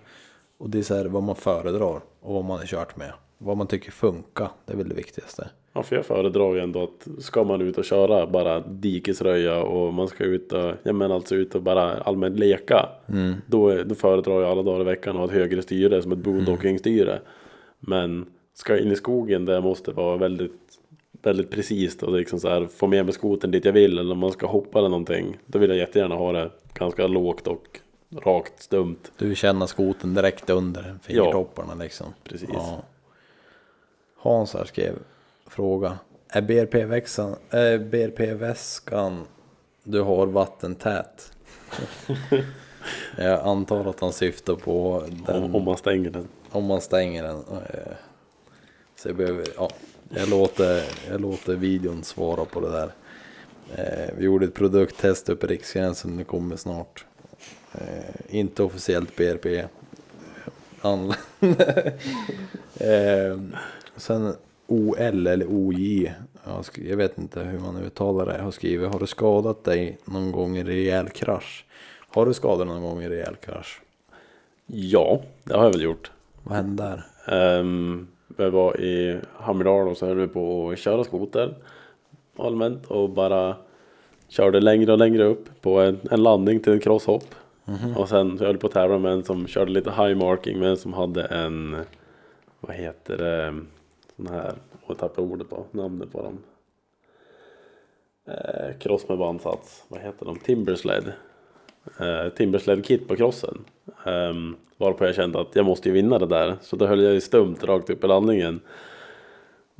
Och 0.58 0.70
det 0.70 0.78
är 0.78 0.82
så 0.82 0.94
här 0.94 1.04
vad 1.04 1.22
man 1.22 1.36
föredrar 1.36 2.00
och 2.20 2.34
vad 2.34 2.44
man 2.44 2.58
har 2.58 2.66
kört 2.66 2.96
med. 2.96 3.12
Vad 3.38 3.56
man 3.56 3.66
tycker 3.66 3.90
funkar, 3.90 4.48
det 4.66 4.72
är 4.72 4.76
väl 4.76 4.88
det 4.88 4.94
viktigaste. 4.94 5.48
Ja, 5.72 5.82
för 5.82 5.96
jag 5.96 6.06
föredrar 6.06 6.54
ju 6.54 6.60
ändå 6.60 6.82
att 6.82 7.22
ska 7.22 7.44
man 7.44 7.60
ut 7.60 7.78
och 7.78 7.84
köra 7.84 8.26
bara 8.26 8.60
dikesröja 8.60 9.62
och 9.62 9.94
man 9.94 10.08
ska 10.08 10.24
ut 10.24 10.52
och, 10.52 10.74
ja 10.82 10.92
men 10.92 11.12
alltså 11.12 11.34
ut 11.34 11.54
och 11.54 11.62
bara 11.62 12.00
allmänt 12.00 12.38
leka. 12.38 12.88
Mm. 13.08 13.34
Då, 13.46 13.82
då 13.82 13.94
föredrar 13.94 14.40
jag 14.40 14.50
alla 14.50 14.62
dagar 14.62 14.80
i 14.80 14.84
veckan 14.84 15.16
att 15.16 15.20
ha 15.20 15.24
ett 15.24 15.32
högre 15.32 15.62
styre 15.62 16.02
som 16.02 16.12
ett 16.12 16.18
boondocking-styre. 16.18 17.12
Mm. 17.12 17.22
Men 17.78 18.26
ska 18.54 18.72
jag 18.72 18.82
in 18.82 18.92
i 18.92 18.96
skogen 18.96 19.44
där 19.44 19.60
måste 19.60 19.92
vara 19.92 20.16
väldigt 20.16 20.52
väldigt 21.22 21.50
precis 21.50 22.02
och 22.02 22.18
liksom 22.18 22.40
så 22.40 22.48
här, 22.48 22.66
få 22.66 22.86
med 22.86 23.04
mig 23.04 23.14
skoten 23.14 23.50
dit 23.50 23.64
jag 23.64 23.72
vill 23.72 23.98
eller 23.98 24.12
om 24.12 24.18
man 24.18 24.32
ska 24.32 24.46
hoppa 24.46 24.78
eller 24.78 24.88
någonting. 24.88 25.38
Då 25.46 25.58
vill 25.58 25.70
jag 25.70 25.78
jättegärna 25.78 26.14
ha 26.14 26.32
det 26.32 26.50
ganska 26.74 27.06
lågt 27.06 27.46
och 27.46 27.80
rakt 28.10 28.62
stumt. 28.62 28.98
Du 29.18 29.34
känna 29.34 29.66
skoten 29.66 30.14
direkt 30.14 30.50
under 30.50 30.98
fingertopparna 31.02 31.72
ja, 31.78 31.82
liksom. 31.82 32.06
Precis. 32.24 32.50
Ja. 32.52 32.82
Hans 34.16 34.54
här 34.54 34.64
skrev 34.64 34.94
fråga. 35.46 35.98
Är 36.28 36.42
BRP-väskan 36.42 37.36
äh, 37.50 37.78
BRP 37.78 38.20
du 39.84 40.00
har 40.00 40.26
vattentät? 40.26 41.32
jag 43.18 43.40
antar 43.40 43.84
att 43.84 44.00
han 44.00 44.12
syftar 44.12 44.54
på 44.54 45.04
den. 45.26 45.42
Om, 45.42 45.54
om 45.54 45.64
man 45.64 45.76
stänger 45.76 46.10
den. 46.10 46.28
Om 46.50 46.64
man 46.64 46.80
stänger 46.80 47.22
den. 47.22 47.36
Eh, 47.36 47.92
så 48.96 49.08
jag 49.08 49.16
behöver, 49.16 49.46
ja, 49.56 49.70
jag 50.08 50.28
låter, 50.28 50.82
jag 51.10 51.20
låter 51.20 51.54
videon 51.54 52.04
svara 52.04 52.44
på 52.44 52.60
det 52.60 52.70
där. 52.70 52.92
Eh, 53.76 54.10
vi 54.16 54.24
gjorde 54.24 54.46
ett 54.46 54.54
produkttest 54.54 55.28
uppe 55.28 55.46
i 55.46 55.48
Riksgränsen, 55.48 56.16
det 56.16 56.24
kommer 56.24 56.56
snart. 56.56 57.04
Eh, 57.72 58.36
inte 58.36 58.62
officiellt 58.62 59.16
BRP. 59.16 59.46
eh, 62.74 63.40
sen 63.96 64.34
OL 64.66 65.26
eller 65.26 65.46
OJ, 65.48 66.12
jag 66.74 66.96
vet 66.96 67.18
inte 67.18 67.40
hur 67.40 67.58
man 67.58 67.76
uttalar 67.76 68.26
det, 68.26 68.42
har 68.42 68.50
skrivit 68.50 68.92
Har 68.92 69.00
du 69.00 69.06
skadat 69.06 69.64
dig 69.64 69.98
någon 70.04 70.32
gång 70.32 70.56
i 70.56 70.64
rejäl 70.64 71.08
krasch? 71.08 71.64
Har 72.08 72.26
du 72.26 72.34
skadat 72.34 72.66
någon 72.66 72.82
gång 72.82 73.02
i 73.02 73.08
rejäl 73.08 73.36
krasch? 73.36 73.82
Ja, 74.66 75.20
det 75.44 75.54
har 75.54 75.64
jag 75.64 75.72
väl 75.72 75.82
gjort. 75.82 76.10
Vad 76.42 76.56
hände 76.56 76.82
där? 76.82 77.04
Um, 77.60 78.08
vi 78.26 78.50
var 78.50 78.80
i 78.80 79.20
Hammerdal 79.34 79.88
och 79.88 79.96
så 79.96 80.06
höll 80.06 80.18
vi 80.18 80.28
på 80.28 80.70
att 80.70 80.78
köra 80.78 81.04
skoter 81.04 81.54
allmänt 82.36 82.86
och 82.86 83.10
bara 83.10 83.56
körde 84.28 84.60
längre 84.60 84.92
och 84.92 84.98
längre 84.98 85.24
upp 85.24 85.60
på 85.60 85.80
en, 85.80 86.00
en 86.10 86.22
landning 86.22 86.60
till 86.60 86.72
en 86.72 86.80
crosshopp. 86.80 87.34
Mm 87.66 87.78
-hmm. 87.80 87.96
Och 87.96 88.08
sen 88.08 88.38
höll 88.38 88.58
på 88.58 88.66
att 88.66 88.72
tävla 88.72 88.98
med 88.98 89.12
en 89.12 89.24
som 89.24 89.46
körde 89.46 89.72
lite 89.72 89.90
high 89.90 90.14
marking 90.14 90.58
men 90.58 90.76
som 90.76 90.92
hade 90.92 91.24
en, 91.24 91.76
vad 92.60 92.76
heter 92.76 93.18
det, 93.18 93.54
sån 94.16 94.26
här, 94.26 94.52
och 94.86 94.98
tappade 94.98 95.28
ordet 95.28 95.50
på, 95.50 95.64
namnet 95.70 96.12
på 96.12 96.22
dem. 96.22 96.38
Eh, 98.26 98.78
cross 98.78 99.08
med 99.08 99.18
bandsats, 99.18 99.84
vad 99.88 100.00
heter 100.00 100.26
de, 100.26 100.38
Timbersled. 100.38 101.12
Eh, 102.00 102.28
Timbersled 102.28 102.84
kit 102.84 103.08
på 103.08 103.16
crossen. 103.16 103.64
Um, 104.06 104.56
varpå 104.76 105.04
jag 105.04 105.14
kände 105.14 105.40
att 105.40 105.56
jag 105.56 105.66
måste 105.66 105.88
ju 105.88 105.94
vinna 105.94 106.18
det 106.18 106.26
där. 106.26 106.56
Så 106.60 106.76
då 106.76 106.86
höll 106.86 107.02
jag 107.02 107.14
ju 107.14 107.20
stumt 107.20 107.56
rakt 107.62 107.90
upp 107.90 108.04
i 108.04 108.06
landningen. 108.06 108.60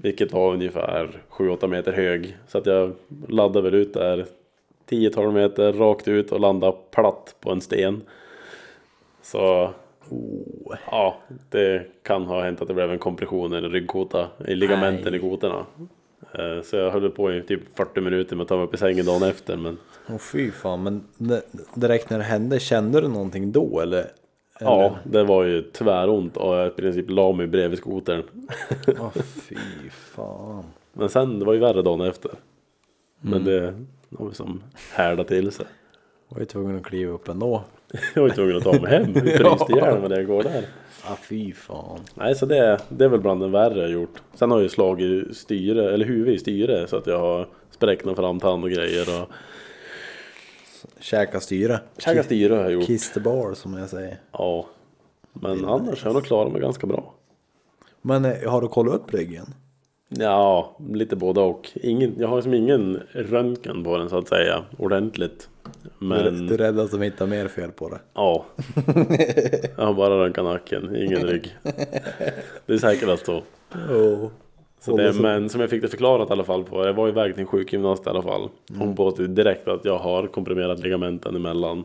Vilket 0.02 0.32
var 0.32 0.52
ungefär 0.52 1.22
7-8 1.30 1.66
meter 1.66 1.92
hög. 1.92 2.36
Så 2.48 2.58
att 2.58 2.66
jag 2.66 2.92
laddade 3.28 3.70
väl 3.70 3.74
ut 3.80 3.94
där 3.94 4.26
10-12 4.90 5.32
meter 5.32 5.72
rakt 5.72 6.08
ut 6.08 6.32
och 6.32 6.40
landade 6.40 6.76
platt 6.90 7.36
på 7.40 7.50
en 7.50 7.60
sten. 7.60 8.02
Så 9.22 9.70
Oh. 10.08 10.76
ja, 10.90 11.16
det 11.50 11.86
kan 12.02 12.24
ha 12.24 12.42
hänt 12.42 12.62
att 12.62 12.68
det 12.68 12.74
blev 12.74 12.90
en 12.90 12.98
kompression 12.98 13.54
i 13.54 13.60
ryggkota 13.60 14.28
i 14.46 14.54
ligamenten 14.54 15.12
Nej. 15.12 15.16
i 15.16 15.18
kotorna. 15.18 15.66
Eh, 16.34 16.62
Så 16.62 16.76
jag 16.76 16.90
höll 16.90 17.10
på 17.10 17.32
i 17.32 17.42
typ 17.42 17.60
40 17.76 18.00
minuter 18.00 18.36
med 18.36 18.42
att 18.42 18.48
ta 18.48 18.56
mig 18.56 18.64
upp 18.64 18.74
i 18.74 18.76
sängen 18.76 19.06
dagen 19.06 19.22
efter. 19.22 19.56
Men 19.56 19.78
Åh 20.08 20.18
fy 20.18 20.50
fan, 20.50 20.82
men 20.82 21.04
direkt 21.74 22.10
när 22.10 22.18
det 22.18 22.24
hände, 22.24 22.60
kände 22.60 23.00
du 23.00 23.08
någonting 23.08 23.52
då 23.52 23.80
eller? 23.80 24.06
Ja, 24.60 24.96
det 25.04 25.24
var 25.24 25.44
ju 25.44 25.62
tväront 25.62 26.36
och 26.36 26.54
jag 26.54 26.66
i 26.66 26.70
princip 26.70 27.10
la 27.10 27.32
mig 27.32 27.46
bredvid 27.46 27.78
skotern. 27.78 28.22
Åh 28.86 29.10
fy 29.48 29.56
fan. 29.90 30.64
Men 30.92 31.08
sen, 31.08 31.38
det 31.38 31.44
var 31.44 31.52
ju 31.52 31.58
värre 31.58 31.82
dagen 31.82 32.00
efter. 32.00 32.30
Men 33.20 33.44
det 33.44 33.74
var 34.08 34.28
ju 34.28 34.34
som 34.34 34.62
härda 34.92 35.24
till 35.24 35.52
sig. 35.52 35.66
Jag 36.28 36.34
var 36.34 36.40
ju 36.40 36.46
tvungen 36.46 36.76
att 36.76 36.84
kliva 36.84 37.12
upp 37.12 37.28
ändå. 37.28 37.62
Jag 38.14 38.22
var 38.22 38.28
ju 38.28 38.34
tvungen 38.34 38.56
att 38.56 38.62
ta 38.62 38.72
mig 38.72 38.90
hem. 38.90 39.14
Fryste 39.14 39.72
ihjäl 39.72 40.00
med 40.00 40.10
det 40.10 40.16
jag 40.16 40.26
går 40.26 40.42
där. 40.42 40.64
Ah 41.04 41.16
fy 41.28 41.52
fan. 41.52 42.00
Nej, 42.14 42.34
så 42.34 42.46
det, 42.46 42.78
det 42.88 43.04
är 43.04 43.08
väl 43.08 43.20
bland 43.20 43.40
det 43.40 43.48
värre 43.48 43.80
jag 43.80 43.90
gjort. 43.90 44.22
Sen 44.34 44.50
har 44.50 44.58
jag 44.58 44.62
ju 44.62 44.68
slagit 44.68 45.36
styre, 45.36 45.94
eller 45.94 46.06
huvud 46.06 46.34
i 46.34 46.38
styre 46.38 46.86
så 46.86 46.96
att 46.96 47.06
jag 47.06 47.18
har 47.18 47.48
spräckt 47.70 48.04
någon 48.04 48.16
framtand 48.16 48.64
och 48.64 48.70
grejer. 48.70 49.22
Och 49.22 49.28
Käka 51.02 51.40
styre. 51.40 51.80
käkat 51.98 52.26
styre 52.26 52.54
har 52.54 52.62
jag 52.62 52.72
gjort. 52.72 52.86
Kiss 52.86 53.12
the 53.12 53.20
bar 53.20 53.54
som 53.54 53.74
jag 53.74 53.88
säger. 53.90 54.20
Ja. 54.32 54.66
Men 55.32 55.64
annars 55.64 56.02
har 56.02 56.08
jag 56.10 56.14
nog 56.14 56.24
klarat 56.24 56.52
mig 56.52 56.60
ganska 56.60 56.86
bra. 56.86 57.14
Men 58.02 58.24
eh, 58.24 58.50
har 58.50 58.60
du 58.62 58.68
kollat 58.68 58.94
upp 58.94 59.14
ryggen? 59.14 59.54
Ja, 60.08 60.76
lite 60.90 61.16
både 61.16 61.40
och. 61.40 61.70
Ingen, 61.74 62.14
jag 62.18 62.28
har 62.28 62.36
liksom 62.36 62.54
ingen 62.54 63.02
röntgen 63.12 63.84
på 63.84 63.96
den 63.98 64.08
så 64.10 64.18
att 64.18 64.28
säga, 64.28 64.64
ordentligt. 64.78 65.48
Men 65.98 66.46
Du 66.46 66.54
är 66.54 66.58
rädd 66.58 66.78
att 66.78 66.90
de 66.90 67.02
hittar 67.02 67.26
mer 67.26 67.48
fel 67.48 67.70
på 67.70 67.88
det? 67.88 67.98
ja. 68.14 68.44
Jag 69.76 69.84
har 69.86 69.94
bara 69.94 70.24
röntgat 70.24 70.44
nacken, 70.44 70.96
ingen 70.96 71.26
rygg. 71.26 71.56
Det 72.66 72.72
är 72.72 72.78
säkrast 72.78 73.26
så. 73.26 73.42
Oh. 73.90 74.30
Så 74.84 74.96
det, 74.96 75.12
men 75.20 75.48
som 75.48 75.60
jag 75.60 75.70
fick 75.70 75.82
det 75.82 75.88
förklarat 75.88 76.28
i 76.28 76.32
alla 76.32 76.44
fall 76.44 76.64
på, 76.64 76.86
jag 76.86 76.94
var 76.94 77.08
iväg 77.08 77.34
till 77.34 77.40
en 77.40 77.46
sjukgymnast 77.46 78.06
i 78.06 78.10
alla 78.10 78.22
fall. 78.22 78.48
Hon 78.78 78.96
påstod 78.96 79.30
direkt 79.30 79.68
att 79.68 79.84
jag 79.84 79.98
har 79.98 80.26
komprimerat 80.26 80.78
ligamenten 80.78 81.36
emellan 81.36 81.84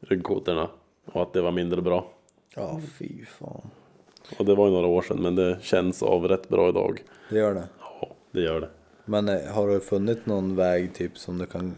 ryggkotorna. 0.00 0.68
Och 1.04 1.22
att 1.22 1.32
det 1.32 1.42
var 1.42 1.52
mindre 1.52 1.80
bra. 1.80 2.06
Ja 2.56 2.80
fy 2.98 3.24
fan. 3.24 3.70
Och 4.38 4.44
det 4.44 4.54
var 4.54 4.66
ju 4.66 4.72
några 4.72 4.86
år 4.86 5.02
sedan 5.02 5.22
men 5.22 5.36
det 5.36 5.58
känns 5.62 6.02
av 6.02 6.28
rätt 6.28 6.48
bra 6.48 6.68
idag. 6.68 7.02
Det 7.30 7.38
gör 7.38 7.54
det. 7.54 7.68
Ja, 7.80 8.08
det 8.30 8.40
gör 8.40 8.60
det. 8.60 8.68
Men 9.04 9.28
eh, 9.28 9.54
har 9.54 9.68
du 9.68 9.80
funnit 9.80 10.26
någon 10.26 10.56
väg 10.56 10.94
typ 10.94 11.18
som 11.18 11.38
du 11.38 11.46
kan 11.46 11.60
mm, 11.60 11.74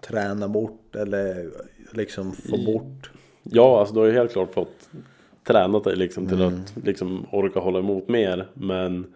träna 0.00 0.48
bort 0.48 0.96
eller 0.96 1.50
liksom 1.92 2.32
få 2.32 2.56
bort? 2.66 3.10
Ja, 3.42 3.80
alltså 3.80 3.94
du 3.94 4.00
har 4.00 4.06
ju 4.06 4.12
helt 4.12 4.32
klart 4.32 4.54
fått 4.54 4.90
tränat 5.44 5.84
dig 5.84 5.96
liksom 5.96 6.26
till 6.26 6.42
att 6.42 6.84
liksom 6.84 7.26
orka 7.30 7.60
hålla 7.60 7.78
emot 7.78 8.08
mer. 8.08 8.48
Men 8.54 9.14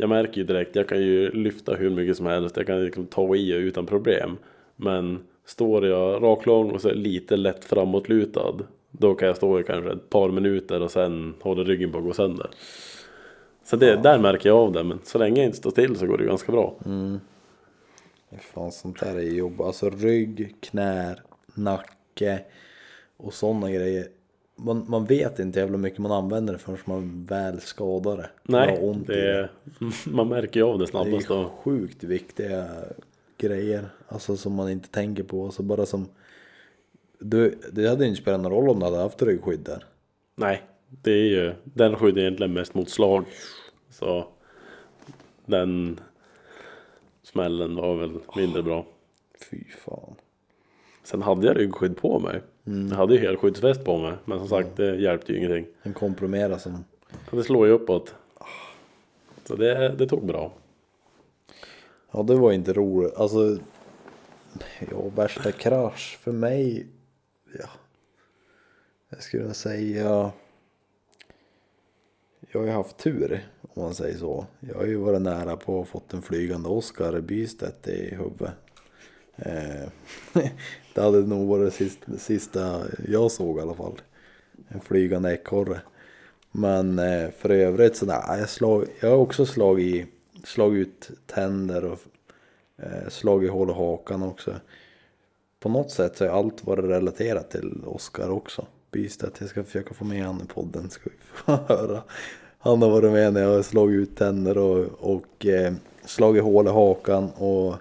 jag 0.00 0.08
märker 0.08 0.36
ju 0.36 0.44
direkt, 0.44 0.76
jag 0.76 0.88
kan 0.88 0.98
ju 0.98 1.30
lyfta 1.30 1.74
hur 1.74 1.90
mycket 1.90 2.16
som 2.16 2.26
helst. 2.26 2.56
Jag 2.56 2.66
kan 2.66 2.84
liksom 2.84 3.06
ta 3.06 3.36
i 3.36 3.52
utan 3.52 3.86
problem. 3.86 4.36
Men 4.76 5.18
står 5.44 5.86
jag 5.86 6.22
raklång 6.22 6.70
och 6.70 6.80
så 6.80 6.92
lite 6.92 7.36
lätt 7.36 7.64
framåtlutad. 7.64 8.54
Då 8.90 9.14
kan 9.14 9.28
jag 9.28 9.36
stå 9.36 9.60
i 9.60 9.62
kanske 9.62 9.92
ett 9.92 10.10
par 10.10 10.30
minuter 10.30 10.82
och 10.82 10.90
sen 10.90 11.34
håller 11.40 11.64
ryggen 11.64 11.92
på 11.92 11.98
att 11.98 12.04
gå 12.04 12.12
sönder. 12.12 12.50
Så 13.64 13.76
det, 13.76 13.96
där 13.96 14.18
märker 14.18 14.48
jag 14.48 14.58
av 14.58 14.72
det. 14.72 14.84
Men 14.84 14.98
så 15.04 15.18
länge 15.18 15.40
jag 15.40 15.46
inte 15.46 15.58
står 15.58 15.70
still 15.70 15.96
så 15.96 16.06
går 16.06 16.18
det 16.18 16.24
ganska 16.24 16.52
bra. 16.52 16.74
Fan 18.40 18.72
sånt 18.72 19.00
där 19.00 19.16
är 19.16 19.20
jobb. 19.20 19.60
Alltså 19.60 19.90
rygg, 19.90 20.56
knär, 20.60 21.22
nacke 21.54 22.40
och 23.16 23.34
sådana 23.34 23.70
grejer. 23.70 24.06
Man, 24.64 24.84
man 24.88 25.04
vet 25.04 25.38
inte 25.38 25.60
jävla 25.60 25.78
mycket 25.78 25.98
man 25.98 26.12
använder 26.12 26.52
det 26.52 26.58
förrän 26.58 26.78
man 26.84 27.24
väl 27.24 27.60
skadar 27.60 28.16
det. 28.16 28.30
Nej, 28.42 28.78
ont 28.82 29.06
det 29.06 29.30
är, 29.30 29.50
man 30.10 30.28
märker 30.28 30.60
ju 30.60 30.66
av 30.66 30.78
det 30.78 30.84
Det 30.84 30.88
snabbast. 30.90 31.30
är 31.30 31.34
då. 31.34 31.50
sjukt 31.62 32.04
viktiga 32.04 32.68
grejer. 33.38 33.88
Alltså 34.08 34.36
som 34.36 34.54
man 34.54 34.70
inte 34.70 34.88
tänker 34.88 35.22
på. 35.22 35.44
Alltså 35.44 35.62
bara 35.62 35.86
som... 35.86 36.08
Du, 37.18 37.58
det 37.72 37.88
hade 37.88 38.06
inte 38.06 38.22
spelat 38.22 38.40
någon 38.40 38.52
roll 38.52 38.68
om 38.68 38.78
du 38.78 38.84
hade 38.84 38.96
haft 38.98 39.22
ryggskydd 39.22 39.60
där. 39.60 39.84
Nej, 40.36 40.62
det 40.88 41.10
är 41.12 41.28
ju, 41.28 41.54
den 41.64 41.96
skyddar 41.96 42.20
egentligen 42.20 42.52
mest 42.52 42.74
mot 42.74 42.88
slag. 42.88 43.24
Så 43.90 44.26
den 45.46 46.00
smällen 47.22 47.76
var 47.76 47.94
väl 47.96 48.18
mindre 48.36 48.62
bra. 48.62 48.86
Fy 49.50 49.64
fan. 49.84 50.14
Sen 51.10 51.22
hade 51.22 51.46
jag 51.46 51.58
ryggskydd 51.58 51.96
på 51.96 52.18
mig. 52.18 52.42
Jag 52.64 52.96
hade 52.96 53.14
ju 53.14 53.20
helskyddsväst 53.20 53.84
på 53.84 53.98
mig. 53.98 54.14
Men 54.24 54.38
som 54.38 54.48
sagt, 54.48 54.76
det 54.76 54.96
hjälpte 54.96 55.32
ju 55.32 55.38
ingenting. 55.38 55.66
En 55.82 55.92
kompromera 55.92 56.58
som... 56.58 56.84
Det 57.30 57.42
slår 57.42 57.66
ju 57.66 57.72
uppåt. 57.72 58.14
Så 59.44 59.56
det, 59.56 59.88
det 59.88 60.06
tog 60.06 60.26
bra. 60.26 60.52
Ja 62.10 62.22
det 62.22 62.34
var 62.34 62.52
inte 62.52 62.72
roligt. 62.72 63.14
Alltså... 63.16 63.58
Ja, 64.90 65.08
värsta 65.16 65.52
krasch 65.52 66.18
för 66.22 66.32
mig. 66.32 66.86
Ja. 67.58 67.68
Jag 69.08 69.22
skulle 69.22 69.54
säga. 69.54 70.30
Jag 72.50 72.60
har 72.60 72.66
ju 72.66 72.72
haft 72.72 72.98
tur 72.98 73.48
om 73.62 73.82
man 73.82 73.94
säger 73.94 74.18
så. 74.18 74.46
Jag 74.60 74.74
har 74.74 74.86
ju 74.86 74.96
varit 74.96 75.22
nära 75.22 75.56
på 75.56 75.82
att 75.82 75.88
fått 75.88 76.14
en 76.14 76.22
flygande 76.22 76.68
Oscar 76.68 77.20
Bystedt 77.20 77.88
i 77.88 78.14
huvudet. 78.14 78.69
Eh, 79.42 79.88
det 80.94 81.00
hade 81.00 81.20
nog 81.20 81.48
varit 81.48 81.78
det 82.04 82.18
sista, 82.18 82.82
jag 83.08 83.30
såg 83.30 83.58
i 83.58 83.60
alla 83.60 83.74
fall. 83.74 84.00
En 84.68 84.80
flygande 84.80 85.32
ekorre. 85.32 85.80
Men 86.52 86.98
eh, 86.98 87.30
för 87.30 87.50
övrigt 87.50 87.96
så 87.96 88.06
nej, 88.06 88.22
jag, 88.38 88.48
slag, 88.48 88.86
jag 89.00 89.10
har 89.10 89.16
också 89.16 89.46
slagit, 89.46 90.08
slagit 90.44 90.88
ut 90.88 91.10
tänder 91.26 91.84
och 91.84 91.98
eh, 92.76 93.08
slagit 93.08 93.50
hål 93.50 93.70
i 93.70 93.72
hakan 93.72 94.22
också. 94.22 94.54
På 95.60 95.68
något 95.68 95.90
sätt 95.90 96.16
så 96.16 96.26
har 96.26 96.38
allt 96.38 96.64
varit 96.64 96.84
relaterat 96.84 97.50
till 97.50 97.84
Oscar 97.86 98.30
också. 98.30 98.66
Bystedt, 98.90 99.40
jag 99.40 99.48
ska 99.48 99.64
försöka 99.64 99.94
få 99.94 100.04
med 100.04 100.24
han 100.24 100.40
i 100.40 100.46
podden 100.46 100.90
ska 100.90 101.10
vi 101.10 101.16
få 101.20 101.52
höra. 101.74 102.02
Han 102.58 102.82
har 102.82 102.90
varit 102.90 103.12
med 103.12 103.32
när 103.32 103.40
jag 103.40 103.54
har 103.54 103.62
slagit 103.62 103.98
ut 103.98 104.16
tänder 104.16 104.58
och, 104.58 104.86
och 105.00 105.46
eh, 105.46 105.72
slagit 106.04 106.42
hål 106.42 106.66
i 106.66 106.70
hakan 106.70 107.30
och 107.30 107.74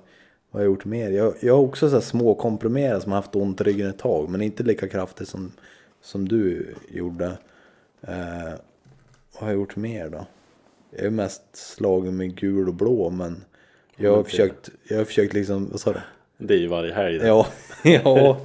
vad 0.52 0.60
har 0.60 0.66
jag 0.66 0.72
gjort 0.72 0.86
mer? 0.86 1.10
Jag, 1.10 1.34
jag 1.40 1.56
har 1.56 1.62
också 1.62 1.90
så 1.90 1.96
här 1.96 2.02
små 2.02 2.36
komprimerare 2.36 3.02
som 3.02 3.12
har 3.12 3.22
haft 3.22 3.36
ont 3.36 3.62
i 3.62 3.64
ryggen 3.64 3.90
ett 3.90 3.98
tag 3.98 4.30
men 4.30 4.42
inte 4.42 4.64
lika 4.64 4.88
kraftigt 4.88 5.28
som, 5.28 5.52
som 6.02 6.28
du 6.28 6.76
gjorde. 6.90 7.26
Eh, 8.02 8.54
vad 9.34 9.42
har 9.42 9.48
jag 9.48 9.56
gjort 9.56 9.76
mer 9.76 10.10
då? 10.10 10.26
Jag 10.92 11.06
är 11.06 11.10
mest 11.10 11.44
slagen 11.54 12.18
med 12.18 12.36
gul 12.36 12.68
och 12.68 12.74
blå 12.74 13.10
men 13.10 13.44
jag 13.96 14.16
har 14.16 14.24
försökt, 14.24 14.70
jag 14.88 14.98
har 14.98 15.06
försökt 15.06 15.34
liksom, 15.34 15.70
vad 15.72 15.80
sa 15.80 15.94
du? 15.94 16.00
Det 16.38 16.54
är 16.54 16.58
ju 16.58 16.68
varje 16.68 16.94
helg. 16.94 17.16
Ja, 17.16 17.48
ja 17.84 18.42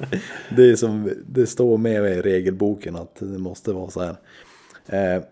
det 0.57 0.71
är 0.71 0.77
som 0.77 1.11
det 1.27 1.47
står 1.47 1.79
med 1.79 2.05
i 2.05 2.23
regelboken 2.23 2.97
att 2.97 3.17
det 3.17 3.39
måste 3.39 3.73
vara 3.73 3.91
så 3.91 4.01
här. 4.01 4.17
Eh, 4.87 5.23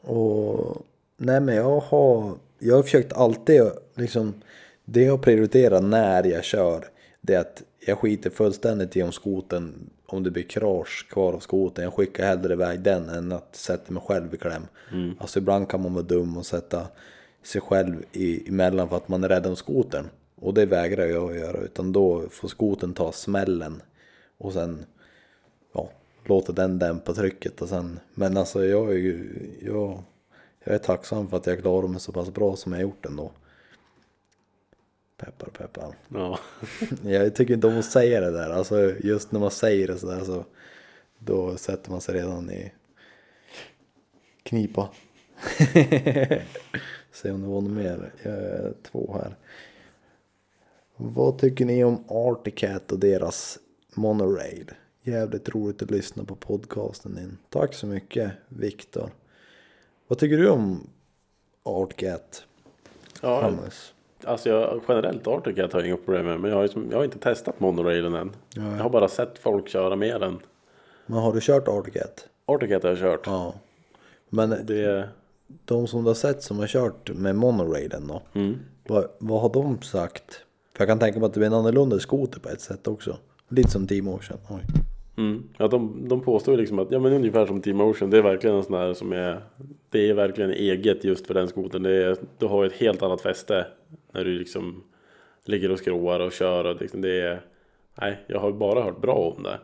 och 0.00 0.82
nej 1.16 1.40
men 1.40 1.54
jag 1.54 1.80
har, 1.80 2.34
jag 2.58 2.76
har 2.76 2.82
försökt 2.82 3.12
alltid 3.12 3.62
liksom, 3.94 4.34
det 4.90 5.02
jag 5.02 5.22
prioriterar 5.22 5.80
när 5.80 6.24
jag 6.24 6.44
kör 6.44 6.84
det 7.20 7.34
är 7.34 7.40
att 7.40 7.62
jag 7.86 7.98
skiter 7.98 8.30
fullständigt 8.30 8.96
i 8.96 9.02
om 9.02 9.12
skoten, 9.12 9.90
om 10.06 10.22
det 10.22 10.30
blir 10.30 10.42
krasch 10.42 11.06
kvar 11.10 11.32
av 11.32 11.38
skoten. 11.38 11.84
Jag 11.84 11.94
skickar 11.94 12.26
hellre 12.26 12.52
iväg 12.52 12.80
den 12.80 13.08
än 13.08 13.32
att 13.32 13.56
sätta 13.56 13.92
mig 13.92 14.02
själv 14.06 14.34
i 14.34 14.36
kläm. 14.36 14.66
Alltså 15.18 15.38
ibland 15.38 15.68
kan 15.68 15.82
man 15.82 15.94
vara 15.94 16.04
dum 16.04 16.36
och 16.36 16.46
sätta 16.46 16.86
sig 17.42 17.60
själv 17.60 18.04
i, 18.12 18.48
emellan 18.48 18.88
för 18.88 18.96
att 18.96 19.08
man 19.08 19.24
är 19.24 19.28
rädd 19.28 19.46
om 19.46 19.56
skoten. 19.56 20.04
Och 20.40 20.54
det 20.54 20.66
vägrar 20.66 21.06
jag 21.06 21.30
att 21.30 21.36
göra 21.36 21.58
utan 21.58 21.92
då 21.92 22.28
får 22.30 22.48
skoten 22.48 22.94
ta 22.94 23.12
smällen 23.12 23.82
och 24.38 24.52
sen 24.52 24.84
ja, 25.74 25.90
låta 26.24 26.52
den 26.52 26.78
dämpa 26.78 27.14
trycket 27.14 27.62
och 27.62 27.68
sen 27.68 28.00
men 28.14 28.36
alltså 28.36 28.64
jag 28.64 28.90
är 28.90 28.98
ju 28.98 29.46
jag, 29.62 30.02
jag 30.64 30.74
är 30.74 30.78
tacksam 30.78 31.28
för 31.28 31.36
att 31.36 31.46
jag 31.46 31.60
klarar 31.60 31.88
mig 31.88 32.00
så 32.00 32.12
pass 32.12 32.30
bra 32.30 32.56
som 32.56 32.72
jag 32.72 32.82
gjort 32.82 33.06
ändå. 33.06 33.30
Peppar 35.18 35.50
peppar. 35.50 35.94
Ja. 36.08 36.38
Jag 37.02 37.34
tycker 37.34 37.54
inte 37.54 37.66
om 37.66 37.78
att 37.78 37.84
säga 37.84 38.20
det 38.20 38.30
där. 38.30 38.50
Alltså 38.50 38.94
just 39.00 39.32
när 39.32 39.40
man 39.40 39.50
säger 39.50 39.88
det 39.88 39.98
sådär 39.98 40.24
så 40.24 40.44
då 41.18 41.56
sätter 41.56 41.90
man 41.90 42.00
sig 42.00 42.14
redan 42.14 42.50
i 42.50 42.72
knipa. 44.42 44.88
Se 47.12 47.30
om 47.30 47.42
det 47.42 47.48
var 47.48 47.60
något 47.60 47.72
mer. 47.72 48.12
Två 48.82 49.18
här. 49.22 49.36
Vad 50.96 51.38
tycker 51.38 51.64
ni 51.64 51.84
om 51.84 52.04
Articat 52.08 52.92
och 52.92 52.98
deras 52.98 53.58
monorail? 53.94 54.70
Jävligt 55.02 55.48
roligt 55.48 55.82
att 55.82 55.90
lyssna 55.90 56.24
på 56.24 56.34
podcasten 56.34 57.14
din. 57.14 57.38
Tack 57.48 57.74
så 57.74 57.86
mycket 57.86 58.32
Viktor. 58.48 59.10
Vad 60.08 60.18
tycker 60.18 60.36
du 60.36 60.48
om 60.48 60.90
Articat? 61.62 62.46
Ja, 63.22 63.48
Hummus. 63.48 63.94
Alltså 64.24 64.48
jag, 64.48 64.80
generellt 64.88 65.26
Arctic 65.26 65.56
Cat 65.56 65.72
har 65.72 65.80
jag 65.80 65.86
inga 65.88 65.96
problem 65.96 66.26
med. 66.26 66.40
Men 66.40 66.50
jag 66.50 66.56
har, 66.56 66.62
ju 66.62 66.68
som- 66.68 66.86
jag 66.90 66.96
har 66.98 67.04
inte 67.04 67.18
testat 67.18 67.60
monorailen 67.60 68.14
än. 68.14 68.30
Jag 68.54 68.62
har 68.62 68.90
bara 68.90 69.08
sett 69.08 69.38
folk 69.38 69.68
köra 69.68 69.96
med 69.96 70.20
den. 70.20 70.38
Men 71.06 71.18
har 71.18 71.32
du 71.32 71.38
kört 71.42 71.68
Arctic 71.68 71.94
Cat? 71.94 72.28
Arctic 72.46 72.68
Cat 72.70 72.82
har 72.82 72.90
jag 72.90 72.98
kört. 72.98 73.26
Ja. 73.26 73.54
Men 74.28 74.54
Det, 74.64 75.08
de 75.64 75.86
som 75.86 76.02
du 76.04 76.10
har 76.10 76.14
sett 76.14 76.42
som 76.42 76.58
har 76.58 76.66
kört 76.66 77.10
med 77.14 77.36
monorailen 77.36 78.06
då? 78.08 78.22
mm. 78.34 78.56
Vad, 78.88 79.06
vad 79.18 79.40
har 79.40 79.48
de 79.48 79.82
sagt? 79.82 80.32
För 80.76 80.80
jag 80.84 80.88
kan 80.88 80.98
tänka 80.98 81.18
mig 81.18 81.26
att 81.26 81.34
det 81.34 81.40
blir 81.40 81.46
en 81.46 81.54
annorlunda 81.54 81.98
skoter 81.98 82.40
på 82.40 82.48
ett 82.48 82.60
sätt 82.60 82.88
också. 82.88 83.16
Lite 83.48 83.70
som 83.70 83.86
T-motion. 83.86 84.36
Oj. 84.50 84.60
Mm. 85.16 85.48
Ja, 85.58 85.68
de, 85.68 86.08
de 86.08 86.20
påstår 86.20 86.54
ju 86.54 86.60
liksom 86.60 86.78
att 86.78 86.90
ja, 86.90 86.98
men 86.98 87.12
ungefär 87.12 87.46
som 87.46 87.60
T-motion. 87.60 88.10
Det 88.10 88.18
är 88.18 88.22
verkligen 88.22 88.56
en 88.56 88.62
sån 88.64 88.74
här 88.74 88.94
som 88.94 89.12
är. 89.12 89.40
Det 89.90 90.08
är 90.10 90.14
verkligen 90.14 90.50
eget 90.50 91.04
just 91.04 91.26
för 91.26 91.34
den 91.34 91.48
skotern. 91.48 91.82
Det 91.82 92.04
är, 92.04 92.16
du 92.38 92.46
har 92.46 92.64
ett 92.64 92.72
helt 92.72 93.02
annat 93.02 93.20
fäste. 93.20 93.66
När 94.12 94.24
du 94.24 94.38
liksom 94.38 94.82
ligger 95.44 95.70
och 95.70 95.78
skråar 95.78 96.20
och 96.20 96.32
kör. 96.32 96.64
Och 96.64 96.80
liksom 96.80 97.00
det 97.00 97.20
är, 97.20 97.40
nej, 98.00 98.18
jag 98.26 98.40
har 98.40 98.52
bara 98.52 98.82
hört 98.82 99.00
bra 99.00 99.34
om 99.36 99.42
det. 99.42 99.60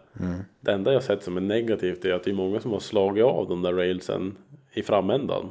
Det 0.61 0.73
enda 0.73 0.93
jag 0.93 1.03
sett 1.03 1.23
som 1.23 1.37
är 1.37 1.41
negativt 1.41 2.05
är 2.05 2.13
att 2.13 2.25
det 2.25 2.31
är 2.31 2.35
många 2.35 2.61
som 2.61 2.73
har 2.73 2.81
slagit 2.81 3.25
av 3.25 3.49
de 3.49 3.63
där 3.63 3.73
railsen 3.73 4.37
i 4.73 4.83
framändan. 4.83 5.51